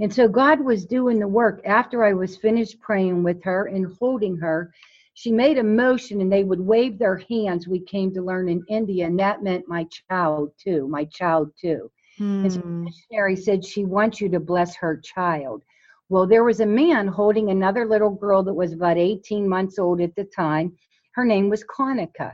And 0.00 0.12
so 0.12 0.28
God 0.28 0.60
was 0.60 0.86
doing 0.86 1.18
the 1.18 1.26
work. 1.26 1.60
After 1.64 2.04
I 2.04 2.12
was 2.12 2.36
finished 2.36 2.80
praying 2.80 3.22
with 3.22 3.42
her 3.42 3.66
and 3.66 3.96
holding 3.98 4.36
her, 4.36 4.72
she 5.14 5.32
made 5.32 5.58
a 5.58 5.64
motion 5.64 6.20
and 6.20 6.32
they 6.32 6.44
would 6.44 6.60
wave 6.60 6.98
their 6.98 7.16
hands. 7.16 7.66
We 7.66 7.80
came 7.80 8.14
to 8.14 8.22
learn 8.22 8.48
in 8.48 8.62
India, 8.68 9.06
and 9.06 9.18
that 9.18 9.42
meant 9.42 9.66
my 9.66 9.84
child 10.08 10.52
too, 10.56 10.86
my 10.86 11.04
child 11.06 11.50
too. 11.60 11.90
Hmm. 12.16 12.44
And 12.44 12.52
so 12.52 12.60
the 12.60 12.64
hmm. 12.64 12.84
missionary 12.84 13.34
said 13.34 13.64
she 13.64 13.84
wants 13.84 14.20
you 14.20 14.28
to 14.28 14.38
bless 14.38 14.76
her 14.76 14.96
child. 14.96 15.62
Well, 16.08 16.26
there 16.26 16.44
was 16.44 16.60
a 16.60 16.66
man 16.66 17.08
holding 17.08 17.50
another 17.50 17.84
little 17.84 18.10
girl 18.10 18.42
that 18.44 18.54
was 18.54 18.72
about 18.72 18.96
18 18.96 19.48
months 19.48 19.78
old 19.78 20.00
at 20.00 20.14
the 20.14 20.24
time. 20.24 20.76
Her 21.12 21.24
name 21.24 21.50
was 21.50 21.64
Konica. 21.64 22.32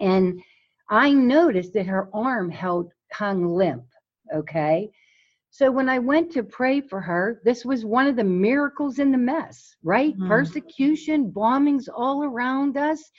And 0.00 0.40
I 0.88 1.12
noticed 1.12 1.74
that 1.74 1.86
her 1.86 2.08
arm 2.14 2.50
held 2.50 2.90
hung 3.12 3.44
limp. 3.46 3.84
Okay. 4.34 4.90
So 5.52 5.70
when 5.70 5.90
I 5.90 5.98
went 5.98 6.32
to 6.32 6.42
pray 6.42 6.80
for 6.80 6.98
her, 7.02 7.42
this 7.44 7.62
was 7.62 7.84
one 7.84 8.06
of 8.06 8.16
the 8.16 8.24
miracles 8.24 8.98
in 8.98 9.12
the 9.12 9.18
mess, 9.18 9.76
right? 9.82 10.14
Mm-hmm. 10.14 10.26
Persecution, 10.26 11.30
bombings 11.30 11.88
all 11.94 12.24
around 12.24 12.78
us, 12.78 13.10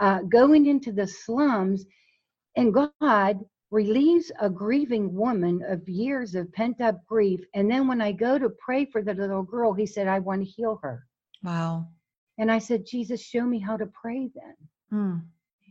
uh, 0.00 0.22
going 0.22 0.66
into 0.66 0.90
the 0.90 1.06
slums. 1.06 1.86
And 2.56 2.74
God 2.74 3.38
relieves 3.70 4.32
a 4.40 4.50
grieving 4.50 5.14
woman 5.14 5.62
of 5.68 5.88
years 5.88 6.34
of 6.34 6.52
pent 6.52 6.80
up 6.80 7.06
grief. 7.06 7.40
And 7.54 7.70
then 7.70 7.86
when 7.86 8.00
I 8.00 8.10
go 8.10 8.36
to 8.36 8.50
pray 8.50 8.86
for 8.86 9.00
the 9.00 9.14
little 9.14 9.44
girl, 9.44 9.72
he 9.72 9.86
said, 9.86 10.08
I 10.08 10.18
want 10.18 10.42
to 10.42 10.50
heal 10.50 10.80
her. 10.82 11.06
Wow. 11.44 11.86
And 12.38 12.50
I 12.50 12.58
said, 12.58 12.84
Jesus, 12.84 13.22
show 13.22 13.44
me 13.44 13.60
how 13.60 13.76
to 13.76 13.86
pray 13.86 14.28
then. 14.34 14.56
Hmm. 14.90 15.16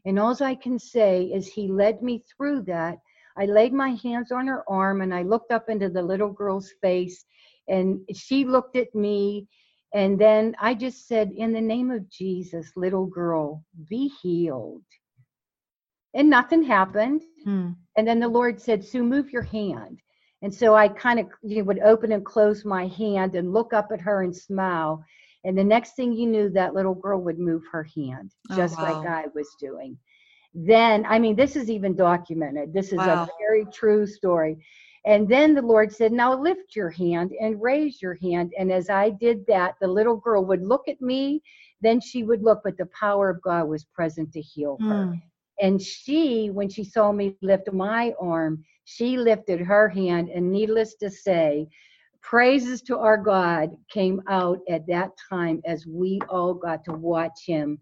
And 0.05 0.17
all 0.17 0.41
I 0.41 0.55
can 0.55 0.79
say 0.79 1.23
is 1.25 1.45
he 1.45 1.67
led 1.67 2.01
me 2.01 2.23
through 2.37 2.61
that. 2.61 2.99
I 3.37 3.45
laid 3.45 3.73
my 3.73 3.89
hands 4.03 4.31
on 4.31 4.47
her 4.47 4.63
arm 4.69 5.01
and 5.01 5.13
I 5.13 5.23
looked 5.23 5.51
up 5.51 5.69
into 5.69 5.89
the 5.89 6.01
little 6.01 6.31
girl's 6.31 6.71
face 6.81 7.25
and 7.67 8.01
she 8.13 8.45
looked 8.45 8.75
at 8.75 8.93
me. 8.95 9.47
And 9.93 10.19
then 10.19 10.55
I 10.59 10.73
just 10.73 11.07
said, 11.07 11.31
In 11.35 11.53
the 11.53 11.61
name 11.61 11.91
of 11.91 12.09
Jesus, 12.09 12.71
little 12.75 13.05
girl, 13.05 13.63
be 13.89 14.11
healed. 14.21 14.83
And 16.13 16.29
nothing 16.29 16.63
happened. 16.63 17.23
Hmm. 17.43 17.71
And 17.97 18.07
then 18.07 18.19
the 18.19 18.27
Lord 18.27 18.59
said, 18.59 18.83
Sue, 18.83 19.03
move 19.03 19.31
your 19.31 19.43
hand. 19.43 19.99
And 20.41 20.53
so 20.53 20.75
I 20.75 20.87
kind 20.87 21.19
of 21.19 21.27
you 21.43 21.57
know, 21.57 21.63
would 21.63 21.79
open 21.79 22.11
and 22.11 22.25
close 22.25 22.65
my 22.65 22.87
hand 22.87 23.35
and 23.35 23.53
look 23.53 23.73
up 23.73 23.89
at 23.91 24.01
her 24.01 24.21
and 24.21 24.35
smile. 24.35 25.03
And 25.43 25.57
the 25.57 25.63
next 25.63 25.95
thing 25.95 26.13
you 26.13 26.27
knew, 26.27 26.49
that 26.49 26.73
little 26.73 26.95
girl 26.95 27.21
would 27.21 27.39
move 27.39 27.63
her 27.71 27.83
hand, 27.83 28.31
oh, 28.51 28.55
just 28.55 28.75
oh, 28.77 28.83
wow. 28.83 29.01
like 29.01 29.07
I 29.07 29.25
was 29.33 29.47
doing. 29.59 29.97
Then, 30.55 31.05
I 31.05 31.19
mean, 31.19 31.35
this 31.35 31.57
is 31.57 31.69
even 31.69 31.95
documented. 31.95 32.73
This 32.73 32.93
is 32.93 32.97
wow. 32.97 33.23
a 33.23 33.29
very 33.37 33.65
true 33.73 34.07
story. 34.07 34.57
And 35.05 35.27
then 35.27 35.53
the 35.53 35.61
Lord 35.61 35.91
said, 35.91 36.13
Now 36.13 36.39
lift 36.39 36.75
your 36.75 36.89
hand 36.89 37.33
and 37.39 37.61
raise 37.61 38.01
your 38.01 38.15
hand. 38.15 38.53
And 38.57 38.71
as 38.71 38.89
I 38.89 39.09
did 39.09 39.45
that, 39.47 39.75
the 39.81 39.87
little 39.87 40.15
girl 40.15 40.45
would 40.45 40.63
look 40.63 40.87
at 40.87 41.01
me, 41.01 41.43
then 41.81 41.99
she 41.99 42.23
would 42.23 42.41
look, 42.41 42.61
but 42.63 42.77
the 42.77 42.87
power 42.99 43.29
of 43.29 43.41
God 43.41 43.67
was 43.67 43.83
present 43.83 44.31
to 44.31 44.41
heal 44.41 44.77
her. 44.81 45.05
Mm. 45.05 45.21
And 45.61 45.81
she, 45.81 46.49
when 46.49 46.69
she 46.69 46.83
saw 46.83 47.11
me 47.11 47.35
lift 47.41 47.71
my 47.71 48.13
arm, 48.19 48.63
she 48.85 49.17
lifted 49.17 49.59
her 49.59 49.89
hand, 49.89 50.29
and 50.29 50.51
needless 50.51 50.95
to 50.95 51.09
say, 51.09 51.67
praises 52.21 52.81
to 52.83 52.97
our 52.97 53.17
God 53.17 53.71
came 53.89 54.21
out 54.27 54.59
at 54.69 54.87
that 54.87 55.11
time 55.29 55.61
as 55.65 55.85
we 55.85 56.19
all 56.29 56.53
got 56.53 56.83
to 56.85 56.93
watch 56.93 57.45
him 57.45 57.79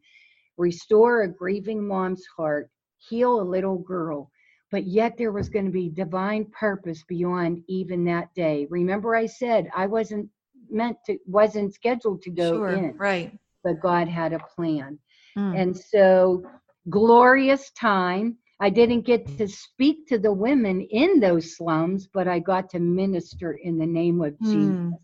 restore 0.58 1.24
a 1.24 1.28
grieving 1.28 1.86
mom's 1.86 2.26
heart, 2.38 2.70
heal 2.98 3.42
a 3.42 3.44
little 3.44 3.78
girl. 3.78 4.30
But 4.72 4.88
yet 4.88 5.18
there 5.18 5.32
was 5.32 5.50
going 5.50 5.66
to 5.66 5.72
be 5.72 5.90
divine 5.90 6.46
purpose 6.46 7.04
beyond 7.08 7.64
even 7.68 8.04
that 8.06 8.34
day. 8.34 8.66
Remember, 8.70 9.16
I 9.16 9.28
said 9.28 9.70
I 9.76 9.86
wasn't 9.86 10.30
meant 10.70 10.98
to, 11.06 11.18
wasn't 11.28 11.74
scheduled 11.74 12.24
to 12.24 12.32
go 12.32 12.54
sure, 12.54 12.70
in. 12.70 12.98
Right. 12.98 13.38
But 13.64 13.82
God 13.82 14.08
had 14.08 14.34
a 14.34 14.40
plan. 14.56 14.98
Mm. 15.38 15.62
And 15.62 15.78
so 15.78 16.44
glorious 16.90 17.72
time. 17.72 18.38
I 18.60 18.70
didn't 18.70 19.02
get 19.02 19.38
to 19.38 19.48
speak 19.48 20.08
to 20.08 20.18
the 20.18 20.32
women 20.32 20.82
in 20.82 21.20
those 21.20 21.58
slums, 21.58 22.08
but 22.08 22.28
I 22.28 22.40
got 22.40 22.70
to 22.72 22.80
minister 22.80 23.54
in 23.54 23.78
the 23.78 23.86
name 23.86 24.22
of 24.22 24.34
mm. 24.36 24.52
Jesus 24.52 25.00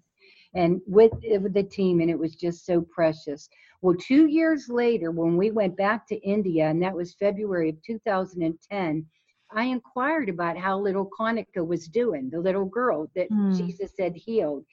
and 0.56 0.82
with, 0.88 1.12
with 1.22 1.54
the 1.54 1.64
team, 1.64 2.00
and 2.00 2.10
it 2.10 2.18
was 2.18 2.36
just 2.36 2.66
so 2.66 2.82
precious. 2.82 3.50
Well, 3.82 3.96
two 3.96 4.28
years 4.28 4.68
later, 4.68 5.12
when 5.12 5.38
we 5.38 5.52
went 5.52 5.78
back 5.78 6.06
to 6.08 6.16
India, 6.18 6.68
and 6.68 6.82
that 6.84 6.96
was 6.96 7.14
February 7.14 7.70
of 7.70 7.82
2010, 7.84 9.06
I 9.52 9.64
inquired 9.64 10.30
about 10.30 10.58
how 10.58 10.78
little 10.78 11.10
Konica 11.18 11.66
was 11.66 11.88
doing, 11.88 12.30
the 12.30 12.42
little 12.42 12.66
girl 12.66 13.10
that 13.16 13.32
mm. 13.32 13.56
Jesus 13.56 13.94
had 13.98 14.16
healed. 14.16 14.66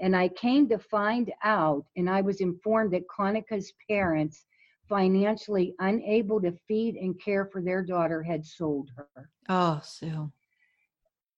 And 0.00 0.16
I 0.16 0.28
came 0.28 0.68
to 0.68 0.78
find 0.78 1.32
out, 1.44 1.84
and 1.96 2.10
I 2.10 2.22
was 2.22 2.40
informed 2.40 2.92
that 2.92 3.06
Konica's 3.08 3.72
parents 3.88 4.44
financially 4.88 5.74
unable 5.78 6.40
to 6.40 6.52
feed 6.66 6.96
and 6.96 7.20
care 7.22 7.46
for 7.46 7.62
their 7.62 7.82
daughter 7.84 8.22
had 8.22 8.44
sold 8.44 8.90
her. 8.96 9.30
Oh, 9.48 9.80
Sue. 9.82 10.32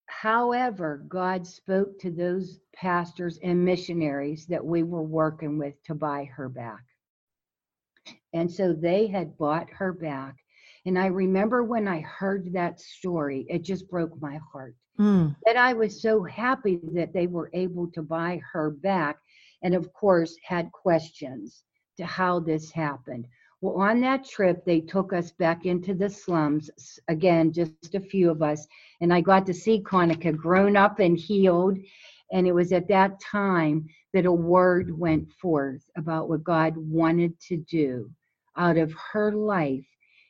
however, 0.06 1.04
God 1.08 1.46
spoke 1.46 1.98
to 2.00 2.10
those 2.10 2.60
pastors 2.74 3.38
and 3.42 3.64
missionaries 3.64 4.46
that 4.46 4.64
we 4.64 4.82
were 4.82 5.02
working 5.02 5.58
with 5.58 5.74
to 5.84 5.94
buy 5.94 6.24
her 6.24 6.48
back. 6.48 6.82
And 8.32 8.50
so 8.50 8.72
they 8.72 9.06
had 9.06 9.36
bought 9.36 9.68
her 9.70 9.92
back. 9.92 10.36
And 10.84 10.98
I 10.98 11.06
remember 11.06 11.62
when 11.62 11.86
I 11.86 12.00
heard 12.00 12.52
that 12.52 12.80
story, 12.80 13.46
it 13.48 13.62
just 13.62 13.88
broke 13.88 14.20
my 14.20 14.38
heart. 14.52 14.74
Mm. 14.98 15.36
That 15.46 15.56
I 15.56 15.72
was 15.72 16.02
so 16.02 16.22
happy 16.24 16.80
that 16.92 17.12
they 17.12 17.26
were 17.26 17.50
able 17.52 17.88
to 17.92 18.02
buy 18.02 18.40
her 18.52 18.70
back. 18.70 19.18
And 19.62 19.74
of 19.74 19.92
course, 19.92 20.36
had 20.44 20.72
questions 20.72 21.62
to 21.98 22.04
how 22.04 22.40
this 22.40 22.70
happened. 22.70 23.26
Well, 23.60 23.80
on 23.80 24.00
that 24.00 24.24
trip, 24.24 24.64
they 24.64 24.80
took 24.80 25.12
us 25.12 25.30
back 25.30 25.66
into 25.66 25.94
the 25.94 26.10
slums. 26.10 26.68
Again, 27.08 27.52
just 27.52 27.94
a 27.94 28.00
few 28.00 28.28
of 28.28 28.42
us. 28.42 28.66
And 29.00 29.14
I 29.14 29.20
got 29.20 29.46
to 29.46 29.54
see 29.54 29.80
Konica 29.80 30.36
grown 30.36 30.76
up 30.76 30.98
and 30.98 31.16
healed. 31.16 31.78
And 32.32 32.46
it 32.46 32.52
was 32.52 32.72
at 32.72 32.88
that 32.88 33.20
time 33.20 33.86
that 34.14 34.26
a 34.26 34.32
word 34.32 34.98
went 34.98 35.30
forth 35.34 35.82
about 35.96 36.28
what 36.28 36.42
God 36.42 36.76
wanted 36.76 37.38
to 37.42 37.56
do 37.56 38.10
out 38.56 38.76
of 38.76 38.92
her 39.12 39.32
life 39.32 39.86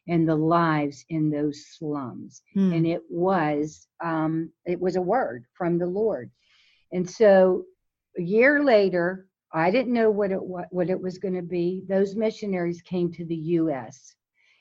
and 0.09 0.29
the 0.29 0.37
lives 0.37 1.05
in 1.09 1.31
those 1.31 1.64
slums 1.79 2.43
Mm. 2.57 2.75
and 2.77 2.87
it 2.87 3.03
was 3.11 3.87
um, 4.05 4.51
it 4.66 4.81
was 4.81 4.97
a 4.97 5.03
word 5.03 5.45
from 5.55 5.79
the 5.79 5.87
Lord. 5.87 6.31
And 6.93 7.09
so 7.09 7.64
a 8.18 8.23
year 8.23 8.62
later, 8.64 9.27
I 9.53 9.70
didn't 9.70 9.93
know 9.93 10.11
what 10.11 10.33
it 10.33 10.43
what, 10.43 10.66
what 10.70 10.91
it 10.91 11.01
was 11.01 11.18
going 11.18 11.35
to 11.35 11.43
be. 11.43 11.83
Those 11.89 12.16
missionaries 12.16 12.83
came 12.83 13.12
to 13.12 13.25
the 13.25 13.37
U.S. 13.61 14.14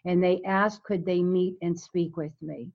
and 0.05 0.23
they 0.23 0.41
asked 0.45 0.83
could 0.83 1.05
they 1.05 1.21
meet 1.23 1.57
and 1.61 1.77
speak 1.79 2.17
with 2.17 2.33
me. 2.41 2.69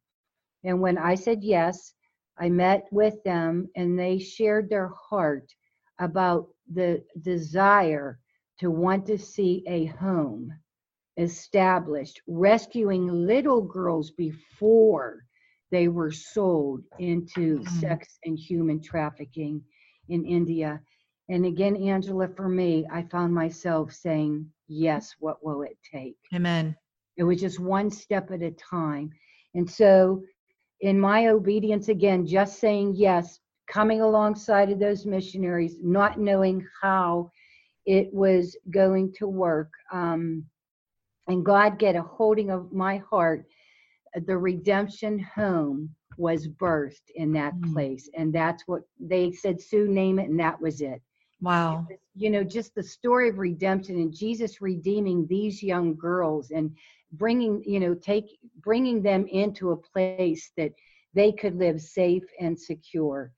And 0.64 0.80
when 0.80 0.99
I 0.99 1.14
said 1.14 1.43
yes, 1.43 1.95
I 2.39 2.49
met 2.49 2.84
with 2.91 3.22
them 3.24 3.68
and 3.76 3.99
they 3.99 4.18
shared 4.18 4.68
their 4.68 4.89
heart 4.89 5.55
about 5.99 6.49
the 6.72 7.03
desire 7.22 8.18
to 8.59 8.70
want 8.70 9.07
to 9.07 9.18
see 9.18 9.62
a 9.66 9.87
home 9.87 10.53
established, 11.16 12.20
rescuing 12.26 13.06
little 13.26 13.62
girls 13.62 14.10
before 14.10 15.24
they 15.70 15.88
were 15.88 16.10
sold 16.12 16.82
into 16.98 17.64
Mm. 17.64 17.64
sex 17.64 18.18
and 18.24 18.38
human 18.38 18.80
trafficking 18.80 19.62
in 20.08 20.24
India. 20.24 20.80
And 21.28 21.44
again, 21.46 21.76
Angela, 21.76 22.28
for 22.28 22.48
me, 22.48 22.86
I 22.92 23.02
found 23.02 23.34
myself 23.34 23.92
saying, 23.92 24.50
Yes, 24.68 25.14
what 25.18 25.44
will 25.44 25.62
it 25.62 25.78
take? 25.92 26.18
Amen. 26.34 26.76
It 27.16 27.24
was 27.24 27.40
just 27.40 27.58
one 27.60 27.90
step 27.90 28.30
at 28.30 28.42
a 28.42 28.50
time. 28.52 29.10
And 29.54 29.68
so, 29.68 30.22
in 30.80 30.98
my 31.00 31.28
obedience, 31.28 31.88
again, 31.88 32.26
just 32.26 32.58
saying 32.58 32.94
yes, 32.96 33.40
coming 33.68 34.00
alongside 34.00 34.70
of 34.70 34.78
those 34.78 35.06
missionaries, 35.06 35.76
not 35.82 36.18
knowing 36.20 36.66
how 36.82 37.30
it 37.86 38.12
was 38.12 38.56
going 38.70 39.12
to 39.14 39.26
work, 39.28 39.70
um, 39.92 40.44
and 41.29 41.45
God 41.45 41.79
get 41.79 41.97
a 41.97 42.03
holding 42.03 42.51
of 42.51 42.72
my 42.72 42.99
heart, 42.99 43.47
the 44.27 44.37
redemption 44.39 45.18
home 45.18 45.91
was 46.16 46.49
birthed 46.49 47.11
in 47.14 47.33
that 47.33 47.55
Mm. 47.55 47.74
place. 47.74 48.09
And 48.16 48.33
that's 48.33 48.66
what 48.66 48.83
they 49.01 49.33
said, 49.33 49.61
Sue, 49.61 49.89
name 49.89 50.18
it, 50.18 50.29
and 50.29 50.39
that 50.41 50.61
was 50.61 50.81
it 50.81 51.03
Wow. 51.41 51.89
you 52.14 52.31
know 52.31 52.45
just 52.45 52.74
the 52.74 52.83
story 52.83 53.29
of 53.29 53.39
redemption 53.39 53.97
and 53.97 54.14
jesus 54.14 54.61
redeeming 54.61 55.27
these 55.29 55.62
young 55.62 55.95
girls 55.97 56.51
and 56.51 56.70
bringing 57.12 57.62
you 57.66 57.81
know 57.81 57.95
take 57.95 58.27
bringing 58.62 59.03
them 59.03 59.27
into 59.29 59.70
a 59.70 59.77
place 59.77 60.37
that 60.43 60.57
they 60.99 61.16
could 61.16 61.41
live 61.41 61.64
safe 61.64 62.09
and 62.29 62.49
secure 62.49 63.31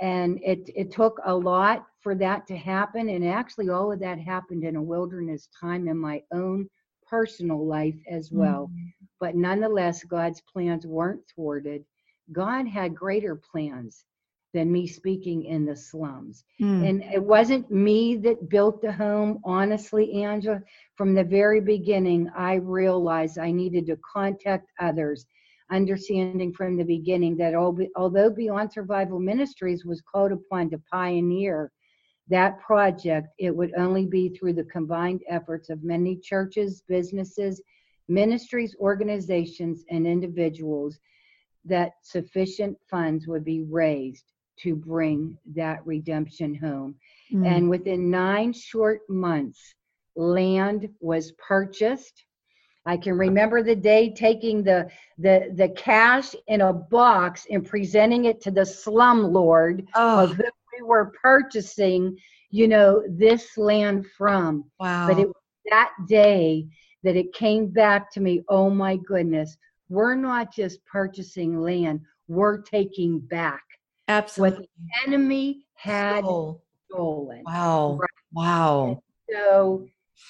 and 0.00 0.38
it 0.42 0.60
it 0.74 0.90
took 0.90 1.18
a 1.24 1.34
lot 1.34 1.84
for 2.00 2.14
that 2.14 2.46
to 2.46 2.56
happen 2.56 3.08
and 3.08 3.24
actually 3.24 3.68
all 3.68 3.92
of 3.92 4.00
that 4.00 4.18
happened 4.18 4.64
in 4.64 4.76
a 4.76 4.82
wilderness 4.82 5.48
time 5.60 5.88
in 5.88 5.96
my 5.98 6.20
own 6.32 6.68
personal 7.12 7.66
life 7.66 8.00
as 8.18 8.32
well 8.32 8.70
Mm. 8.72 8.92
but 9.20 9.36
nonetheless 9.36 10.04
god's 10.04 10.42
plans 10.52 10.86
weren't 10.86 11.22
thwarted 11.34 11.84
god 12.32 12.66
had 12.66 12.94
greater 12.94 13.36
plans 13.52 14.04
than 14.54 14.72
me 14.72 14.86
speaking 14.86 15.44
in 15.44 15.66
the 15.66 15.76
slums 15.76 16.44
Mm. 16.60 16.82
and 16.88 17.02
it 17.16 17.22
wasn't 17.34 17.70
me 17.70 18.16
that 18.16 18.48
built 18.48 18.80
the 18.82 18.92
home, 18.92 19.40
honestly, 19.44 20.06
Angela. 20.24 20.60
From 20.96 21.14
the 21.14 21.24
very 21.24 21.60
beginning, 21.60 22.30
I 22.36 22.54
realized 22.56 23.38
I 23.38 23.52
needed 23.52 23.86
to 23.86 23.96
contact 24.14 24.70
others, 24.80 25.26
understanding 25.70 26.52
from 26.52 26.76
the 26.76 26.84
beginning 26.84 27.36
that 27.38 27.54
although 27.96 28.30
Beyond 28.30 28.72
Survival 28.72 29.18
Ministries 29.20 29.84
was 29.84 30.00
called 30.02 30.32
upon 30.32 30.70
to 30.70 30.78
pioneer 30.90 31.70
that 32.32 32.60
project, 32.60 33.28
it 33.38 33.54
would 33.54 33.72
only 33.76 34.06
be 34.06 34.30
through 34.30 34.54
the 34.54 34.64
combined 34.64 35.22
efforts 35.28 35.70
of 35.70 35.84
many 35.84 36.16
churches, 36.16 36.82
businesses, 36.88 37.60
ministries, 38.08 38.74
organizations, 38.80 39.84
and 39.90 40.06
individuals 40.06 40.98
that 41.64 41.92
sufficient 42.02 42.76
funds 42.90 43.26
would 43.26 43.44
be 43.44 43.62
raised 43.62 44.32
to 44.58 44.74
bring 44.74 45.36
that 45.54 45.84
redemption 45.86 46.54
home. 46.54 46.94
Mm. 47.32 47.46
And 47.46 47.70
within 47.70 48.10
nine 48.10 48.52
short 48.52 49.00
months, 49.08 49.74
land 50.16 50.88
was 51.00 51.32
purchased. 51.32 52.24
I 52.84 52.96
can 52.96 53.16
remember 53.16 53.62
the 53.62 53.76
day 53.76 54.12
taking 54.12 54.64
the, 54.64 54.88
the, 55.18 55.52
the 55.54 55.68
cash 55.70 56.34
in 56.48 56.62
a 56.62 56.72
box 56.72 57.46
and 57.50 57.64
presenting 57.64 58.24
it 58.24 58.40
to 58.42 58.50
the 58.50 58.66
slum 58.66 59.32
lord 59.32 59.86
oh, 59.94 60.24
of 60.24 60.40
we 60.76 60.82
were 60.82 61.12
purchasing, 61.22 62.16
you 62.50 62.68
know, 62.68 63.02
this 63.08 63.56
land 63.56 64.06
from. 64.16 64.64
wow. 64.78 65.06
But 65.06 65.18
it 65.18 65.26
was 65.26 65.34
that 65.70 65.92
day 66.08 66.66
that 67.02 67.16
it 67.16 67.32
came 67.32 67.68
back 67.68 68.10
to 68.12 68.20
me, 68.20 68.42
oh 68.48 68.70
my 68.70 68.96
goodness, 68.96 69.56
we're 69.88 70.14
not 70.14 70.54
just 70.54 70.84
purchasing 70.86 71.60
land, 71.60 72.00
we're 72.28 72.62
taking 72.62 73.18
back 73.18 73.62
Absolutely. 74.08 74.58
What 74.58 74.68
the 74.76 75.10
enemy 75.10 75.64
had 75.74 76.24
Soul. 76.24 76.62
stolen. 76.90 77.42
Wow. 77.44 77.98
Right. 78.00 78.08
Wow. 78.32 79.02
So, 79.30 79.86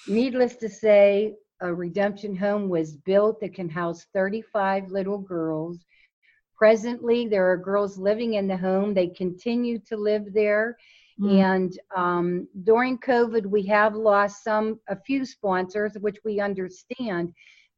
needless 0.07 0.57
to 0.57 0.69
say, 0.69 1.35
a 1.61 1.73
redemption 1.73 2.37
home 2.37 2.69
was 2.69 2.97
built 2.97 3.41
that 3.41 3.55
can 3.55 3.69
house 3.69 4.07
35 4.13 4.91
little 4.91 5.19
girls. 5.19 5.79
Presently, 6.63 7.27
there 7.27 7.51
are 7.51 7.57
girls 7.57 7.99
living 7.99 8.35
in 8.35 8.47
the 8.47 8.57
home. 8.57 8.95
They 8.95 9.09
continue 9.09 9.81
to 9.81 9.97
live 9.97 10.33
there. 10.33 10.77
Mm. 11.21 11.43
And 11.43 11.79
um, 11.97 12.49
during 12.63 12.99
COVID, 12.99 13.47
we 13.47 13.67
have 13.67 13.97
lost 13.97 14.45
some, 14.45 14.79
a 14.89 14.95
few 14.95 15.25
sponsors, 15.25 15.95
which 15.99 16.19
we 16.25 16.39
understand. 16.39 17.33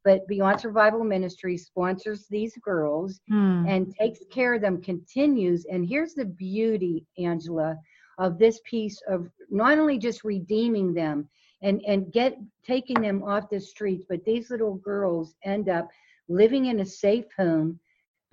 But 0.05 0.28
Beyond 0.28 0.61
Survival 0.61 1.03
Ministry 1.03 1.57
sponsors 1.57 2.26
these 2.28 2.55
girls 2.59 3.22
Mm. 3.32 3.66
and 3.66 3.95
takes 3.99 4.20
care 4.30 4.53
of 4.53 4.61
them 4.61 4.82
continues 4.82 5.64
and 5.64 5.89
here's 5.89 6.12
the 6.12 6.26
beauty 6.26 7.07
angela 7.16 7.78
of 8.18 8.39
this 8.39 8.61
piece 8.66 9.01
of 9.09 9.30
not 9.49 9.78
only 9.78 9.97
just 9.97 10.24
redeeming 10.24 10.93
them 10.93 11.26
and 11.62 11.80
and 11.87 12.12
get 12.12 12.37
taking 12.66 13.01
them 13.01 13.22
off 13.22 13.49
the 13.49 13.59
streets 13.59 14.05
but 14.11 14.22
these 14.26 14.51
little 14.51 14.74
girls 14.74 15.35
end 15.43 15.70
up 15.70 15.89
living 16.28 16.66
in 16.66 16.80
a 16.80 16.85
safe 16.85 17.24
home 17.39 17.80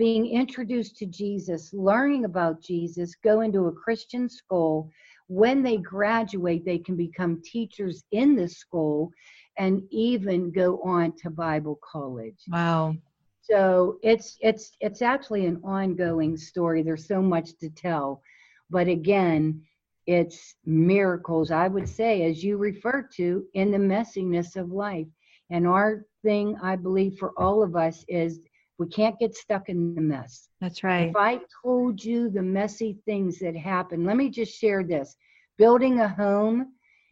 being 0.02 0.26
introduced 0.26 0.98
to 0.98 1.06
jesus 1.06 1.72
learning 1.74 2.26
about 2.26 2.60
jesus 2.60 3.14
go 3.24 3.42
into 3.42 3.68
a 3.68 3.72
christian 3.84 4.28
school. 4.28 4.90
When 5.28 5.62
they 5.62 5.78
graduate 5.78 6.66
they 6.66 6.80
can 6.80 6.96
become 6.96 7.40
teachers 7.44 8.04
in 8.12 8.36
the 8.36 8.48
school 8.48 9.12
and 9.60 9.84
even 9.92 10.52
go 10.52 10.82
on 10.82 11.14
to 11.18 11.30
bible 11.30 11.78
college. 11.94 12.42
Wow. 12.50 12.96
so 13.44 14.00
it's 14.02 14.40
it's 14.42 14.72
it's 14.80 15.04
actually 15.04 15.46
an 15.46 15.62
ongoing 15.64 16.36
story. 16.36 16.82
There's 16.82 17.06
so 17.06 17.22
much 17.22 17.50
to 17.60 17.70
tell. 17.70 18.24
But 18.72 18.88
again 18.88 19.62
it's 20.08 20.56
miracles 20.66 21.52
i 21.52 21.68
would 21.68 21.88
say 21.88 22.24
as 22.24 22.44
you 22.44 22.58
refer 22.58 23.08
to 23.18 23.46
in 23.54 23.70
the 23.70 23.84
messiness 23.94 24.56
of 24.56 24.72
life. 24.72 25.10
And 25.52 25.68
our 25.68 25.90
thing 26.24 26.58
i 26.64 26.76
believe 26.76 27.20
for 27.20 27.34
all 27.38 27.62
of 27.62 27.76
us 27.76 28.04
is 28.08 28.40
we 28.82 28.88
can't 28.88 29.20
get 29.20 29.36
stuck 29.36 29.70
in 29.70 29.94
the 29.96 30.02
mess 30.02 30.50
That's 30.60 30.84
right. 30.84 31.10
if 31.10 31.16
i 31.16 31.40
told 31.64 32.04
you 32.04 32.30
the 32.30 32.42
messy 32.42 32.98
things 33.06 33.40
that 33.40 33.56
happened, 33.56 34.06
let 34.06 34.18
me 34.18 34.30
just 34.30 34.54
share 34.60 34.84
this 34.84 35.16
building 35.58 36.00
a 36.00 36.10
home 36.10 36.58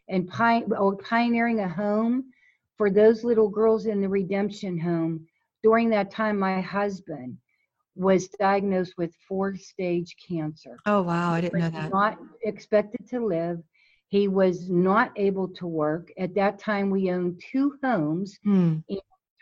and 0.08 0.28
pioneering 0.28 1.60
a 1.60 1.68
home 1.68 2.24
for 2.76 2.90
those 2.90 3.22
little 3.22 3.48
girls 3.48 3.86
in 3.86 4.00
the 4.00 4.08
redemption 4.08 4.78
home 4.78 5.26
during 5.62 5.90
that 5.90 6.10
time 6.10 6.36
my 6.38 6.60
husband 6.60 7.36
was 7.94 8.28
diagnosed 8.28 8.94
with 8.98 9.14
four 9.28 9.54
stage 9.56 10.16
cancer 10.28 10.76
Oh, 10.86 11.02
wow. 11.02 11.32
I 11.34 11.40
didn't 11.40 11.60
know 11.60 11.70
that. 11.70 11.74
He 11.74 11.82
was 11.82 11.90
not 11.92 12.18
expected 12.42 13.08
to 13.10 13.24
live 13.24 13.58
he 14.08 14.26
was 14.26 14.68
not 14.68 15.12
able 15.16 15.48
to 15.60 15.66
work 15.68 16.10
at 16.18 16.34
that 16.34 16.58
time 16.58 16.90
we 16.90 17.12
owned 17.12 17.40
two 17.52 17.78
homes 17.84 18.38
Mm. 18.44 18.82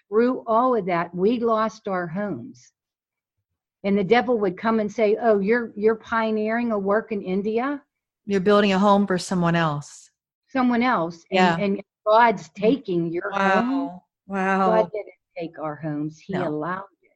Through 0.09 0.43
all 0.47 0.75
of 0.75 0.87
that 0.87 1.15
we 1.15 1.39
lost 1.39 1.89
our 1.89 2.07
homes 2.07 2.73
and 3.85 3.97
the 3.97 4.05
devil 4.05 4.39
would 4.39 4.57
come 4.57 4.81
and 4.81 4.91
say, 4.91 5.17
"Oh, 5.21 5.39
you're 5.39 5.73
you're 5.77 5.95
pioneering 5.95 6.73
a 6.73 6.79
work 6.79 7.13
in 7.13 7.23
India." 7.23 7.83
You're 8.27 8.41
building 8.41 8.73
a 8.73 8.79
home 8.79 9.07
for 9.07 9.19
someone 9.19 9.55
else. 9.55 10.11
Someone 10.49 10.83
else. 10.83 11.25
And, 11.31 11.37
Yeah. 11.39 11.57
and 11.59 11.83
God's 12.07 12.49
taking 12.51 13.07
your 13.07 13.31
home. 13.31 14.01
Wow. 14.27 14.83
God 14.83 14.91
didn't 14.93 15.15
take 15.39 15.59
our 15.59 15.77
homes, 15.77 16.19
He 16.19 16.35
No. 16.35 16.49
allowed 16.49 16.85
it. 17.03 17.13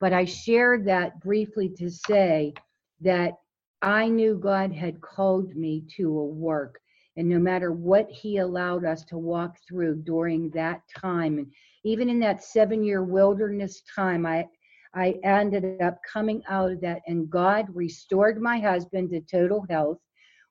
But 0.00 0.12
I 0.12 0.24
shared 0.24 0.84
that 0.86 1.20
briefly 1.20 1.68
to 1.76 1.90
say 1.90 2.54
that 3.00 3.38
I 3.82 4.08
knew 4.08 4.36
God 4.36 4.72
had 4.72 5.00
called 5.00 5.54
me 5.54 5.84
to 5.96 6.18
a 6.18 6.24
work. 6.24 6.80
And 7.16 7.28
no 7.28 7.38
matter 7.38 7.72
what 7.72 8.10
He 8.10 8.38
allowed 8.38 8.84
us 8.84 9.04
to 9.06 9.18
walk 9.18 9.58
through 9.68 9.96
during 10.02 10.50
that 10.50 10.82
time, 10.88 11.38
and 11.38 11.52
even 11.84 12.08
in 12.08 12.20
that 12.20 12.42
seven 12.42 12.82
year 12.84 13.02
wilderness 13.04 13.82
time, 13.94 14.26
I 14.26 14.46
I 14.94 15.20
ended 15.24 15.64
up 15.66 15.84
coming 15.92 16.26
out 16.34 16.56
of 16.56 16.64
that, 16.66 16.84
and 17.06 17.14
God 17.14 17.54
restored 17.60 18.40
my 18.40 18.58
husband 18.58 19.10
to 19.10 19.20
total 19.20 19.64
health. 19.68 19.98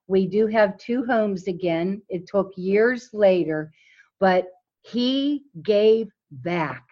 We 0.08 0.28
do 0.28 0.48
have 0.48 0.78
two 0.78 1.06
homes 1.06 1.48
again. 1.48 2.02
It 2.10 2.28
took 2.28 2.52
years 2.56 3.10
later, 3.14 3.72
but 4.20 4.48
He 4.82 5.46
gave 5.64 6.10
back. 6.32 6.86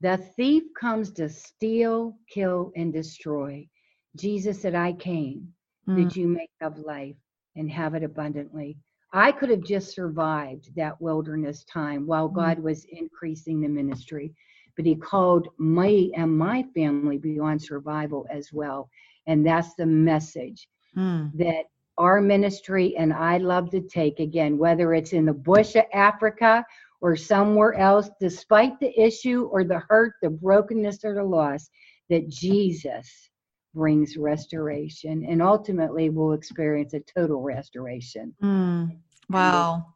The 0.00 0.16
thief 0.18 0.64
comes 0.78 1.12
to 1.12 1.28
steal, 1.28 2.16
kill, 2.32 2.72
and 2.76 2.92
destroy. 2.92 3.68
Jesus 4.16 4.60
said, 4.60 4.74
I 4.74 4.92
came 4.92 5.54
Mm. 5.88 6.10
that 6.10 6.16
you 6.16 6.28
may 6.28 6.48
have 6.60 6.78
life 6.78 7.16
and 7.56 7.70
have 7.70 7.94
it 7.94 8.02
abundantly. 8.02 8.78
I 9.12 9.32
could 9.32 9.50
have 9.50 9.62
just 9.64 9.94
survived 9.94 10.74
that 10.76 11.00
wilderness 11.00 11.64
time 11.64 12.06
while 12.06 12.28
Mm. 12.28 12.34
God 12.34 12.58
was 12.60 12.84
increasing 12.86 13.60
the 13.60 13.68
ministry, 13.68 14.32
but 14.76 14.86
He 14.86 14.94
called 14.94 15.48
me 15.58 16.12
and 16.14 16.36
my 16.36 16.62
family 16.74 17.18
beyond 17.18 17.60
survival 17.62 18.26
as 18.30 18.52
well. 18.52 18.88
And 19.26 19.44
that's 19.46 19.74
the 19.74 19.86
message 19.86 20.68
Mm. 20.96 21.32
that 21.34 21.66
our 21.98 22.20
ministry 22.20 22.96
and 22.96 23.12
I 23.12 23.38
love 23.38 23.70
to 23.70 23.80
take 23.80 24.20
again, 24.20 24.56
whether 24.58 24.94
it's 24.94 25.12
in 25.12 25.26
the 25.26 25.32
bush 25.32 25.76
of 25.76 25.84
Africa 25.92 26.64
or 27.00 27.16
somewhere 27.16 27.74
else, 27.74 28.10
despite 28.20 28.78
the 28.80 28.98
issue 29.00 29.44
or 29.52 29.64
the 29.64 29.80
hurt, 29.80 30.14
the 30.22 30.30
brokenness 30.30 31.04
or 31.04 31.14
the 31.14 31.24
loss, 31.24 31.68
that 32.08 32.28
Jesus 32.28 33.29
brings 33.74 34.16
restoration 34.16 35.24
and 35.28 35.42
ultimately 35.42 36.10
we'll 36.10 36.32
experience 36.32 36.94
a 36.94 37.00
total 37.00 37.42
restoration. 37.42 38.34
Mm. 38.42 38.98
Wow. 39.28 39.86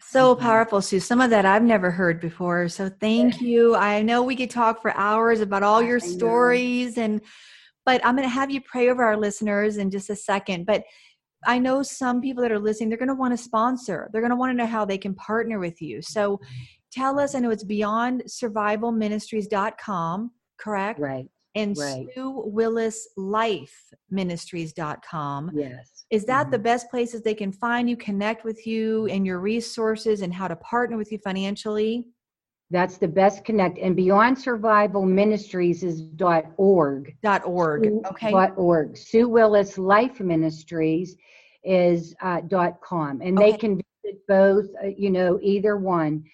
So 0.00 0.34
powerful, 0.34 0.82
Sue. 0.82 1.00
Some 1.00 1.20
of 1.20 1.30
that 1.30 1.46
I've 1.46 1.62
never 1.62 1.90
heard 1.90 2.20
before. 2.20 2.68
So 2.68 2.88
thank 2.88 3.40
you. 3.40 3.74
I 3.74 4.02
know 4.02 4.22
we 4.22 4.36
could 4.36 4.50
talk 4.50 4.82
for 4.82 4.94
hours 4.96 5.40
about 5.40 5.62
all 5.62 5.82
your 5.82 6.00
stories 6.00 6.98
and 6.98 7.20
but 7.84 8.00
I'm 8.04 8.14
going 8.14 8.28
to 8.28 8.32
have 8.32 8.50
you 8.50 8.60
pray 8.60 8.90
over 8.90 9.02
our 9.02 9.16
listeners 9.16 9.76
in 9.76 9.90
just 9.90 10.08
a 10.10 10.14
second. 10.14 10.66
But 10.66 10.84
I 11.44 11.58
know 11.58 11.82
some 11.82 12.20
people 12.20 12.42
that 12.42 12.52
are 12.52 12.58
listening, 12.58 12.88
they're 12.88 12.98
going 12.98 13.08
to 13.08 13.14
want 13.14 13.36
to 13.36 13.42
sponsor. 13.42 14.08
They're 14.12 14.20
going 14.20 14.30
to 14.30 14.36
want 14.36 14.50
to 14.50 14.56
know 14.56 14.66
how 14.66 14.84
they 14.84 14.98
can 14.98 15.14
partner 15.14 15.58
with 15.58 15.82
you. 15.82 16.00
So 16.02 16.40
tell 16.92 17.18
us, 17.18 17.34
I 17.34 17.40
know 17.40 17.50
it's 17.50 17.64
beyondsurvivalministries.com, 17.64 20.30
correct? 20.58 21.00
Right. 21.00 21.26
And 21.54 21.76
right. 21.76 22.06
Sue 22.14 22.42
Willis 22.46 23.08
Life 23.16 23.92
Ministries.com. 24.10 25.50
Yes. 25.54 26.04
Is 26.10 26.24
that 26.24 26.46
Mhm. 26.46 26.50
the 26.52 26.58
best 26.58 26.90
places 26.90 27.22
they 27.22 27.34
can 27.34 27.52
find 27.52 27.88
you, 27.88 27.96
connect 27.96 28.44
with 28.44 28.66
you, 28.66 29.06
and 29.06 29.26
your 29.26 29.38
resources, 29.38 30.22
and 30.22 30.32
how 30.32 30.48
to 30.48 30.56
partner 30.56 30.96
with 30.96 31.12
you 31.12 31.18
financially? 31.18 32.06
That's 32.70 32.96
the 32.96 33.08
best 33.08 33.44
connect. 33.44 33.78
And 33.78 33.94
Beyond 33.94 34.38
Survival 34.38 35.04
Ministries 35.04 35.82
is 35.82 36.00
dot 36.00 36.46
org. 36.56 37.14
Dot 37.22 37.42
org. 37.44 37.84
Sue 37.84 38.02
Okay. 38.10 38.30
Dot 38.30 38.56
org. 38.56 38.96
Sue 38.96 39.28
Willis 39.28 39.76
Life 39.76 40.20
Ministries 40.20 41.16
is 41.64 42.14
uh, 42.22 42.40
dot 42.40 42.80
com, 42.80 43.20
and 43.20 43.36
they 43.36 43.52
can 43.52 43.76
visit 43.76 44.26
both. 44.26 44.66
Uh, 44.82 44.86
you 44.86 45.10
know, 45.10 45.38
either 45.42 45.76
one. 45.76 46.24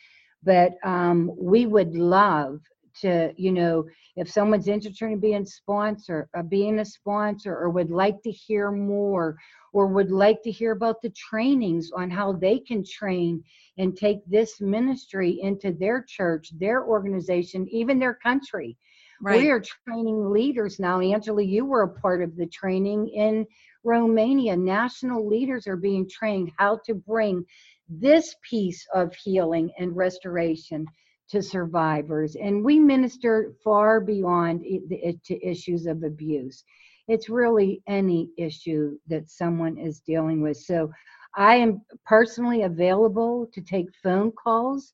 But 0.45 0.77
um, 0.85 1.33
we 1.37 1.67
would 1.67 1.97
love 1.97 2.61
to, 3.01 3.33
you 3.37 3.53
know, 3.53 3.85
if 4.17 4.31
someone's 4.31 4.69
interested 4.69 5.07
in 5.07 5.21
being 5.21 5.45
sponsor, 5.45 6.29
uh, 6.37 6.43
being 6.43 6.81
a 6.81 6.85
sponsor, 6.85 7.57
or 7.57 7.71
would 7.71 7.91
like 7.91 8.21
to 8.23 8.31
hear 8.31 8.71
more, 8.71 9.37
or 9.73 9.87
would 9.87 10.11
like 10.11 10.43
to 10.43 10.51
hear 10.51 10.73
about 10.73 11.01
the 11.03 11.11
trainings 11.11 11.91
on 11.95 12.11
how 12.11 12.33
they 12.33 12.59
can 12.59 12.85
train 12.85 13.43
and 13.79 13.97
take 13.97 14.19
this 14.27 14.61
ministry 14.61 15.39
into 15.43 15.73
their 15.73 16.03
church, 16.03 16.51
their 16.59 16.85
organization, 16.85 17.69
even 17.71 17.99
their 17.99 18.15
country. 18.15 18.77
Right. 19.21 19.41
We 19.41 19.51
are 19.51 19.63
training 19.85 20.31
leaders 20.31 20.79
now. 20.79 21.01
Angela, 21.01 21.43
you 21.43 21.65
were 21.65 21.83
a 21.83 22.01
part 22.01 22.23
of 22.23 22.37
the 22.37 22.47
training 22.47 23.09
in 23.09 23.47
Romania. 23.85 24.57
National 24.57 25.27
leaders 25.27 25.67
are 25.67 25.77
being 25.77 26.09
trained 26.09 26.53
how 26.57 26.81
to 26.87 26.95
bring 26.95 27.45
this 27.89 28.37
piece 28.49 28.87
of 28.95 29.15
healing 29.15 29.71
and 29.79 29.97
restoration 29.97 30.87
to 31.31 31.43
survivors. 31.43 32.37
And 32.37 32.65
we 32.65 32.79
minister 32.79 33.55
far 33.63 34.01
beyond 34.01 34.63
the, 34.63 35.19
to 35.25 35.47
issues 35.47 35.87
of 35.87 36.03
abuse. 36.03 36.65
It's 37.07 37.29
really 37.29 37.83
any 37.87 38.31
issue 38.37 38.99
that 39.09 39.31
someone 39.31 39.79
is 39.79 40.01
dealing 40.01 40.43
with. 40.43 40.57
So 40.59 40.91
I 41.37 41.57
am 41.57 41.83
personally 42.05 42.63
available 42.63 43.49
to 43.53 43.61
take 43.61 43.87
phone 44.03 44.33
calls. 44.33 44.93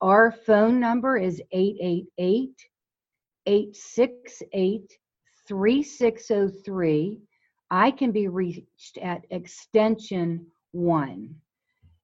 Our 0.00 0.32
phone 0.32 0.80
number 0.80 1.16
is 1.16 1.40
888 1.52 2.50
868 3.46 4.98
3603. 5.48 7.20
I 7.70 7.90
can 7.90 8.12
be 8.12 8.28
reached 8.28 8.98
at 8.98 9.24
extension 9.30 10.46
one. 10.72 11.34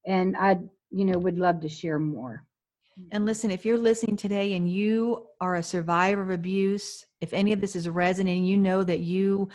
And 0.07 0.37
I, 0.37 0.59
you 0.91 1.05
know, 1.05 1.19
would 1.19 1.39
love 1.39 1.61
to 1.61 1.69
share 1.69 1.99
more. 1.99 2.45
And 3.11 3.25
listen, 3.25 3.51
if 3.51 3.65
you're 3.65 3.79
listening 3.79 4.17
today 4.17 4.55
and 4.55 4.71
you 4.71 5.27
are 5.41 5.57
a 5.57 5.63
survivor 5.63 6.23
of 6.23 6.31
abuse, 6.31 7.05
if 7.21 7.33
any 7.33 7.53
of 7.53 7.61
this 7.61 7.77
is 7.77 7.89
resonating, 7.89 8.45
you 8.45 8.57
know 8.57 8.83
that 8.85 9.01
you 9.01 9.49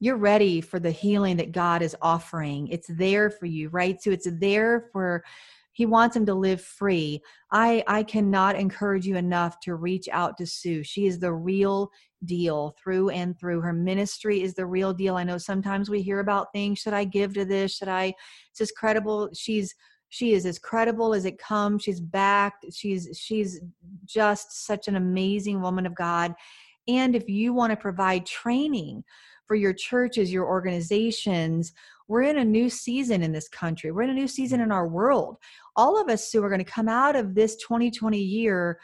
you're 0.00 0.16
ready 0.16 0.60
for 0.60 0.78
the 0.78 0.92
healing 0.92 1.36
that 1.38 1.50
God 1.50 1.82
is 1.82 1.96
offering. 2.00 2.68
It's 2.68 2.86
there 2.88 3.30
for 3.30 3.46
you, 3.46 3.68
right? 3.70 4.00
So 4.00 4.10
it's 4.10 4.28
there 4.30 4.88
for 4.92 5.24
he 5.72 5.86
wants 5.86 6.16
him 6.16 6.26
to 6.26 6.34
live 6.34 6.60
free. 6.60 7.20
I 7.52 7.84
I 7.86 8.02
cannot 8.02 8.56
encourage 8.56 9.06
you 9.06 9.16
enough 9.16 9.60
to 9.60 9.74
reach 9.74 10.08
out 10.10 10.36
to 10.38 10.46
Sue. 10.46 10.82
She 10.82 11.06
is 11.06 11.18
the 11.18 11.32
real 11.32 11.90
deal 12.24 12.74
through 12.82 13.10
and 13.10 13.38
through. 13.38 13.60
Her 13.60 13.72
ministry 13.72 14.42
is 14.42 14.54
the 14.54 14.66
real 14.66 14.92
deal. 14.92 15.16
I 15.16 15.24
know 15.24 15.38
sometimes 15.38 15.88
we 15.88 16.02
hear 16.02 16.20
about 16.20 16.52
things, 16.52 16.78
should 16.78 16.94
I 16.94 17.04
give 17.04 17.34
to 17.34 17.44
this? 17.44 17.76
Should 17.76 17.88
I 17.88 18.14
it's 18.50 18.58
just 18.58 18.76
credible. 18.76 19.30
She's 19.34 19.74
she 20.08 20.32
is 20.32 20.46
as 20.46 20.58
credible 20.58 21.14
as 21.14 21.24
it 21.24 21.38
comes. 21.38 21.82
She's 21.82 22.00
backed. 22.00 22.66
She's 22.72 23.08
she's 23.20 23.60
just 24.04 24.66
such 24.66 24.88
an 24.88 24.96
amazing 24.96 25.60
woman 25.60 25.86
of 25.86 25.94
god. 25.94 26.34
And 26.86 27.14
if 27.14 27.28
you 27.28 27.52
want 27.52 27.70
to 27.70 27.76
provide 27.76 28.24
training 28.26 29.04
for 29.46 29.54
your 29.54 29.72
churches 29.72 30.30
your 30.32 30.46
organizations 30.46 31.72
we're 32.06 32.22
in 32.22 32.38
a 32.38 32.44
new 32.44 32.70
season 32.70 33.22
in 33.22 33.32
this 33.32 33.50
country. 33.50 33.92
We're 33.92 34.04
in 34.04 34.10
a 34.10 34.14
new 34.14 34.28
season 34.28 34.62
in 34.62 34.72
our 34.72 34.88
world. 34.88 35.36
All 35.76 36.00
of 36.00 36.08
us 36.08 36.32
who 36.32 36.42
are 36.42 36.48
going 36.48 36.64
to 36.64 36.70
come 36.70 36.88
out 36.88 37.16
of 37.16 37.34
this 37.34 37.56
2020 37.56 38.18
year 38.18 38.78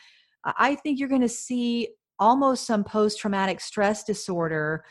i 0.44 0.74
think 0.74 0.98
you're 0.98 1.08
going 1.08 1.20
to 1.20 1.28
see 1.28 1.88
almost 2.18 2.66
some 2.66 2.84
post-traumatic 2.84 3.60
stress 3.60 4.04
disorder 4.04 4.84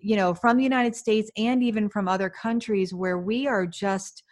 you 0.00 0.16
know 0.16 0.34
from 0.34 0.56
the 0.56 0.62
united 0.62 0.96
states 0.96 1.30
and 1.36 1.62
even 1.62 1.88
from 1.88 2.08
other 2.08 2.28
countries 2.30 2.92
where 2.92 3.18
we 3.18 3.46
are 3.46 3.66
just 3.66 4.22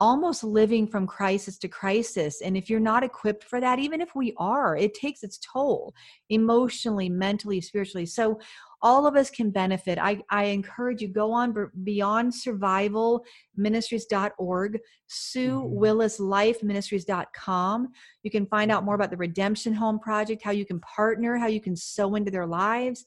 almost 0.00 0.42
living 0.42 0.86
from 0.86 1.06
crisis 1.06 1.58
to 1.58 1.68
crisis. 1.68 2.40
And 2.40 2.56
if 2.56 2.70
you're 2.70 2.80
not 2.80 3.04
equipped 3.04 3.44
for 3.44 3.60
that, 3.60 3.78
even 3.78 4.00
if 4.00 4.14
we 4.14 4.32
are, 4.38 4.76
it 4.76 4.94
takes 4.94 5.22
its 5.22 5.38
toll 5.38 5.94
emotionally, 6.30 7.10
mentally, 7.10 7.60
spiritually. 7.60 8.06
So 8.06 8.40
all 8.82 9.06
of 9.06 9.14
us 9.14 9.28
can 9.28 9.50
benefit. 9.50 9.98
I, 9.98 10.22
I 10.30 10.44
encourage 10.44 11.02
you 11.02 11.08
go 11.08 11.32
on 11.32 11.54
beyond 11.84 12.34
survival 12.34 13.24
ministries.org, 13.56 14.78
Sue 15.06 15.60
mm-hmm. 15.60 15.74
Willis 15.74 16.18
Life 16.18 16.62
Ministries.com. 16.62 17.88
You 18.22 18.30
can 18.30 18.46
find 18.46 18.70
out 18.70 18.84
more 18.84 18.94
about 18.94 19.10
the 19.10 19.18
Redemption 19.18 19.74
Home 19.74 19.98
Project, 19.98 20.42
how 20.42 20.52
you 20.52 20.64
can 20.64 20.80
partner, 20.80 21.36
how 21.36 21.48
you 21.48 21.60
can 21.60 21.76
sow 21.76 22.14
into 22.14 22.30
their 22.30 22.46
lives. 22.46 23.04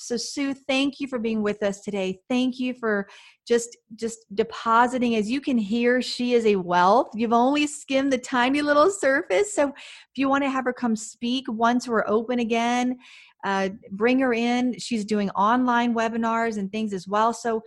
So 0.00 0.16
Sue, 0.16 0.54
thank 0.54 1.00
you 1.00 1.08
for 1.08 1.18
being 1.18 1.42
with 1.42 1.60
us 1.64 1.80
today. 1.80 2.20
Thank 2.28 2.60
you 2.60 2.72
for 2.72 3.08
just 3.46 3.76
just 3.96 4.20
depositing 4.34 5.16
as 5.16 5.28
you 5.28 5.40
can 5.40 5.58
hear 5.58 6.00
she 6.00 6.34
is 6.34 6.46
a 6.46 6.54
wealth. 6.54 7.08
You've 7.14 7.32
only 7.32 7.66
skimmed 7.66 8.12
the 8.12 8.18
tiny 8.18 8.62
little 8.62 8.90
surface. 8.90 9.54
So 9.54 9.68
if 9.68 10.16
you 10.16 10.28
want 10.28 10.44
to 10.44 10.50
have 10.50 10.64
her 10.66 10.72
come 10.72 10.94
speak 10.94 11.46
once 11.48 11.88
we're 11.88 12.06
open 12.06 12.38
again, 12.38 12.96
uh, 13.44 13.70
bring 13.90 14.20
her 14.20 14.32
in. 14.32 14.78
She's 14.78 15.04
doing 15.04 15.30
online 15.30 15.94
webinars 15.94 16.58
and 16.58 16.70
things 16.70 16.92
as 16.92 17.08
well. 17.08 17.32
So, 17.32 17.62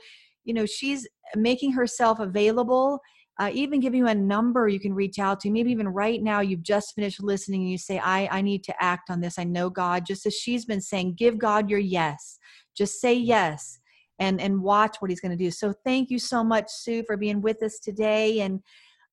you 0.46 0.54
know, 0.54 0.66
she's 0.66 1.06
making 1.36 1.74
herself 1.74 2.20
available 2.20 3.02
uh, 3.42 3.50
even 3.54 3.80
giving 3.80 3.98
you 3.98 4.08
a 4.08 4.14
number 4.14 4.68
you 4.68 4.80
can 4.80 4.94
reach 4.94 5.18
out 5.18 5.40
to. 5.40 5.50
Maybe 5.50 5.72
even 5.72 5.88
right 5.88 6.22
now 6.22 6.42
you've 6.42 6.62
just 6.62 6.94
finished 6.94 7.24
listening 7.24 7.62
and 7.62 7.72
you 7.72 7.78
say, 7.80 7.98
I, 7.98 8.28
I 8.32 8.42
need 8.44 8.64
to 8.66 8.84
act 8.84 9.10
on 9.10 9.20
this. 9.20 9.40
I 9.40 9.46
know 9.46 9.68
God, 9.68 10.06
just 10.06 10.28
as 10.28 10.36
she's 10.36 10.64
been 10.64 10.80
saying, 10.80 11.16
give 11.16 11.40
God 11.40 11.68
your 11.68 11.80
yes. 11.80 12.38
Just 12.76 13.02
say 13.02 13.16
yes 13.16 13.80
and, 14.20 14.40
and 14.40 14.62
watch 14.62 14.98
what 15.00 15.10
he's 15.10 15.22
going 15.22 15.36
to 15.36 15.44
do. 15.44 15.50
So 15.50 15.74
thank 15.84 16.12
you 16.12 16.20
so 16.20 16.44
much, 16.44 16.70
Sue, 16.70 17.02
for 17.02 17.18
being 17.18 17.42
with 17.42 17.64
us 17.64 17.80
today. 17.80 18.42
And 18.42 18.60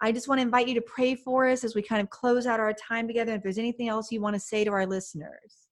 I 0.03 0.13
just 0.13 0.29
want 0.29 0.41
to 0.41 0.43
invite 0.43 0.69
you 0.69 0.75
to 0.75 0.83
pray 0.83 1.15
for 1.15 1.49
us 1.49 1.65
as 1.65 1.75
we 1.75 1.81
kind 1.81 2.03
of 2.03 2.11
close 2.11 2.45
out 2.45 2.61
our 2.61 2.75
time 2.75 3.07
together. 3.07 3.35
If 3.35 3.43
there's 3.43 3.57
anything 3.57 3.89
else 3.89 4.13
you 4.13 4.21
want 4.21 4.35
to 4.35 4.41
say 4.41 4.63
to 4.63 4.71
our 4.73 4.85
listeners. 4.85 5.68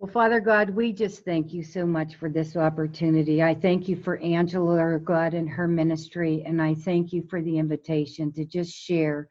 Well, 0.00 0.12
Father 0.12 0.38
God, 0.38 0.70
we 0.70 0.92
just 0.92 1.24
thank 1.24 1.52
you 1.52 1.64
so 1.64 1.84
much 1.84 2.14
for 2.14 2.28
this 2.28 2.54
opportunity. 2.54 3.42
I 3.42 3.52
thank 3.52 3.88
you 3.88 3.96
for 3.96 4.18
Angela, 4.18 4.96
God, 5.00 5.34
and 5.34 5.50
her 5.50 5.66
ministry, 5.66 6.44
and 6.46 6.62
I 6.62 6.74
thank 6.74 7.12
you 7.12 7.24
for 7.28 7.42
the 7.42 7.58
invitation 7.58 8.30
to 8.34 8.44
just 8.44 8.72
share 8.72 9.28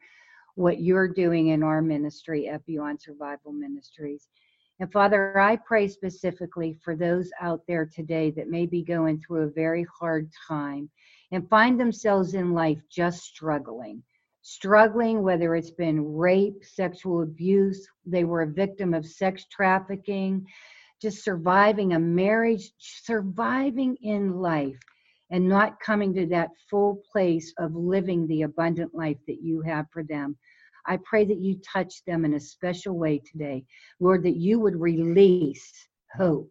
what 0.56 0.82
you're 0.82 1.08
doing 1.08 1.48
in 1.48 1.62
our 1.62 1.80
ministry 1.80 2.48
at 2.48 2.66
Beyond 2.66 3.00
Survival 3.00 3.50
Ministries. 3.50 4.28
And 4.78 4.92
Father, 4.92 5.38
I 5.38 5.56
pray 5.56 5.88
specifically 5.88 6.74
for 6.84 6.94
those 6.94 7.30
out 7.40 7.62
there 7.66 7.86
today 7.86 8.30
that 8.32 8.50
may 8.50 8.66
be 8.66 8.82
going 8.82 9.22
through 9.22 9.44
a 9.44 9.50
very 9.50 9.86
hard 9.98 10.28
time 10.46 10.90
and 11.32 11.48
find 11.48 11.80
themselves 11.80 12.34
in 12.34 12.52
life 12.52 12.82
just 12.90 13.22
struggling 13.22 14.02
struggling, 14.48 15.22
whether 15.22 15.54
it's 15.54 15.70
been 15.70 16.14
rape, 16.14 16.64
sexual 16.64 17.22
abuse, 17.22 17.86
they 18.06 18.24
were 18.24 18.42
a 18.42 18.46
victim 18.46 18.94
of 18.94 19.04
sex 19.04 19.44
trafficking, 19.50 20.46
just 21.02 21.22
surviving 21.22 21.92
a 21.92 21.98
marriage, 21.98 22.72
surviving 22.78 23.94
in 24.00 24.38
life, 24.40 24.78
and 25.30 25.46
not 25.46 25.78
coming 25.80 26.14
to 26.14 26.24
that 26.24 26.48
full 26.70 27.02
place 27.12 27.52
of 27.58 27.74
living 27.74 28.26
the 28.26 28.42
abundant 28.42 28.94
life 28.94 29.18
that 29.26 29.42
you 29.42 29.60
have 29.60 29.84
for 29.92 30.02
them. 30.02 30.34
I 30.86 30.98
pray 31.04 31.26
that 31.26 31.40
you 31.40 31.60
touch 31.60 32.02
them 32.06 32.24
in 32.24 32.32
a 32.32 32.40
special 32.40 32.96
way 32.96 33.20
today. 33.30 33.66
Lord, 34.00 34.22
that 34.22 34.36
you 34.36 34.60
would 34.60 34.80
release 34.80 35.70
hope. 36.16 36.50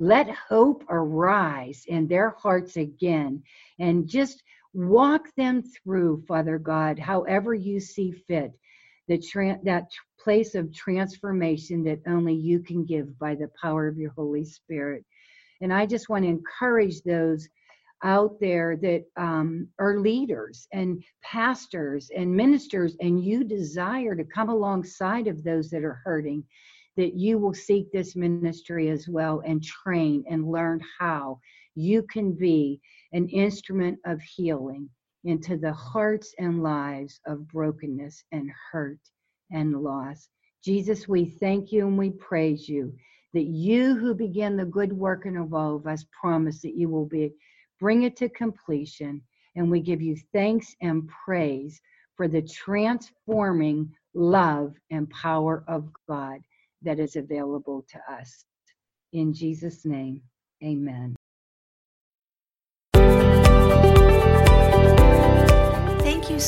Let 0.00 0.28
hope 0.28 0.82
arise 0.90 1.84
in 1.86 2.08
their 2.08 2.30
hearts 2.30 2.76
again 2.76 3.44
and 3.78 4.08
just 4.08 4.42
Walk 4.78 5.34
them 5.36 5.60
through, 5.62 6.22
Father 6.28 6.56
God, 6.56 7.00
however 7.00 7.52
you 7.52 7.80
see 7.80 8.12
fit, 8.12 8.52
the 9.08 9.18
tra- 9.18 9.58
that 9.64 9.90
place 10.20 10.54
of 10.54 10.72
transformation 10.72 11.82
that 11.82 11.98
only 12.06 12.34
you 12.34 12.60
can 12.60 12.84
give 12.84 13.18
by 13.18 13.34
the 13.34 13.50
power 13.60 13.88
of 13.88 13.98
your 13.98 14.12
Holy 14.12 14.44
Spirit. 14.44 15.04
And 15.60 15.72
I 15.72 15.84
just 15.84 16.08
want 16.08 16.24
to 16.24 16.30
encourage 16.30 17.02
those 17.02 17.48
out 18.04 18.38
there 18.38 18.76
that 18.76 19.02
um, 19.16 19.66
are 19.80 19.98
leaders 19.98 20.68
and 20.72 21.02
pastors 21.24 22.08
and 22.16 22.32
ministers, 22.32 22.94
and 23.00 23.24
you 23.24 23.42
desire 23.42 24.14
to 24.14 24.22
come 24.22 24.48
alongside 24.48 25.26
of 25.26 25.42
those 25.42 25.70
that 25.70 25.82
are 25.82 26.00
hurting, 26.04 26.44
that 26.96 27.14
you 27.14 27.36
will 27.38 27.52
seek 27.52 27.90
this 27.90 28.14
ministry 28.14 28.90
as 28.90 29.08
well 29.08 29.42
and 29.44 29.60
train 29.60 30.22
and 30.30 30.52
learn 30.52 30.80
how 31.00 31.40
you 31.74 32.04
can 32.04 32.32
be 32.32 32.80
an 33.12 33.28
instrument 33.28 33.98
of 34.04 34.20
healing 34.20 34.88
into 35.24 35.56
the 35.56 35.72
hearts 35.72 36.34
and 36.38 36.62
lives 36.62 37.20
of 37.26 37.48
brokenness 37.48 38.22
and 38.32 38.50
hurt 38.70 39.00
and 39.50 39.82
loss. 39.82 40.28
Jesus, 40.62 41.08
we 41.08 41.24
thank 41.24 41.72
you 41.72 41.86
and 41.86 41.98
we 41.98 42.10
praise 42.10 42.68
you 42.68 42.92
that 43.34 43.46
you 43.46 43.96
who 43.96 44.14
began 44.14 44.56
the 44.56 44.64
good 44.64 44.92
work 44.92 45.26
in 45.26 45.36
of 45.36 45.86
us 45.86 46.04
promise 46.18 46.62
that 46.62 46.76
you 46.76 46.88
will 46.88 47.06
be 47.06 47.32
bring 47.78 48.02
it 48.02 48.16
to 48.16 48.28
completion 48.30 49.22
and 49.56 49.70
we 49.70 49.80
give 49.80 50.00
you 50.00 50.16
thanks 50.32 50.74
and 50.80 51.08
praise 51.24 51.80
for 52.16 52.28
the 52.28 52.42
transforming 52.42 53.90
love 54.14 54.74
and 54.90 55.08
power 55.10 55.64
of 55.68 55.88
God 56.08 56.40
that 56.82 56.98
is 56.98 57.16
available 57.16 57.84
to 57.90 58.12
us. 58.12 58.44
In 59.12 59.32
Jesus' 59.32 59.84
name, 59.84 60.22
amen. 60.62 61.17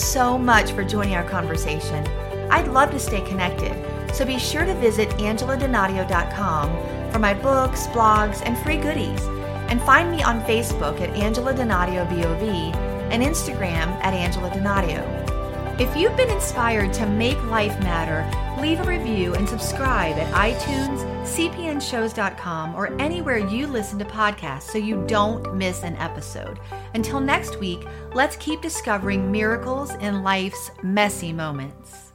So 0.01 0.39
much 0.39 0.73
for 0.73 0.85
joining 0.85 1.15
our 1.15 1.29
conversation. 1.29 2.07
I'd 2.51 2.69
love 2.69 2.91
to 2.91 2.99
stay 2.99 3.21
connected, 3.21 3.75
so 4.15 4.25
be 4.25 4.39
sure 4.39 4.65
to 4.65 4.75
visit 4.75 5.09
angeladonadio.com 5.11 7.13
for 7.13 7.19
my 7.19 7.35
books, 7.35 7.87
blogs, 7.89 8.43
and 8.45 8.57
free 8.59 8.77
goodies. 8.77 9.23
And 9.69 9.81
find 9.83 10.11
me 10.11 10.23
on 10.23 10.41
Facebook 10.43 11.01
at 11.01 11.11
Angela 11.11 11.55
Donadio 11.55 12.09
BOV 12.09 12.75
and 13.13 13.23
Instagram 13.23 13.89
at 14.03 14.15
Angela 14.15 14.51
Donadio. 14.51 15.81
If 15.81 15.97
you've 15.97 16.17
been 16.17 16.31
inspired 16.31 16.93
to 16.95 17.07
make 17.07 17.43
life 17.45 17.79
matter, 17.81 18.27
leave 18.61 18.81
a 18.81 18.85
review 18.85 19.35
and 19.35 19.49
subscribe 19.49 20.19
at 20.19 20.33
iTunes, 20.35 21.10
cpnshows.com, 21.23 22.75
or 22.75 23.01
anywhere 23.01 23.39
you 23.39 23.67
listen 23.67 23.99
to 23.99 24.05
podcasts 24.05 24.71
so 24.71 24.79
you 24.79 25.05
don't 25.07 25.55
miss 25.55 25.83
an 25.83 25.97
episode. 25.97 26.59
Until 26.95 27.21
next 27.21 27.59
week, 27.61 27.87
let's 28.15 28.37
keep 28.37 28.61
discovering 28.61 29.31
miracles 29.31 29.95
in 29.97 30.23
life's 30.23 30.71
messy 30.83 31.33
moments. 31.33 32.10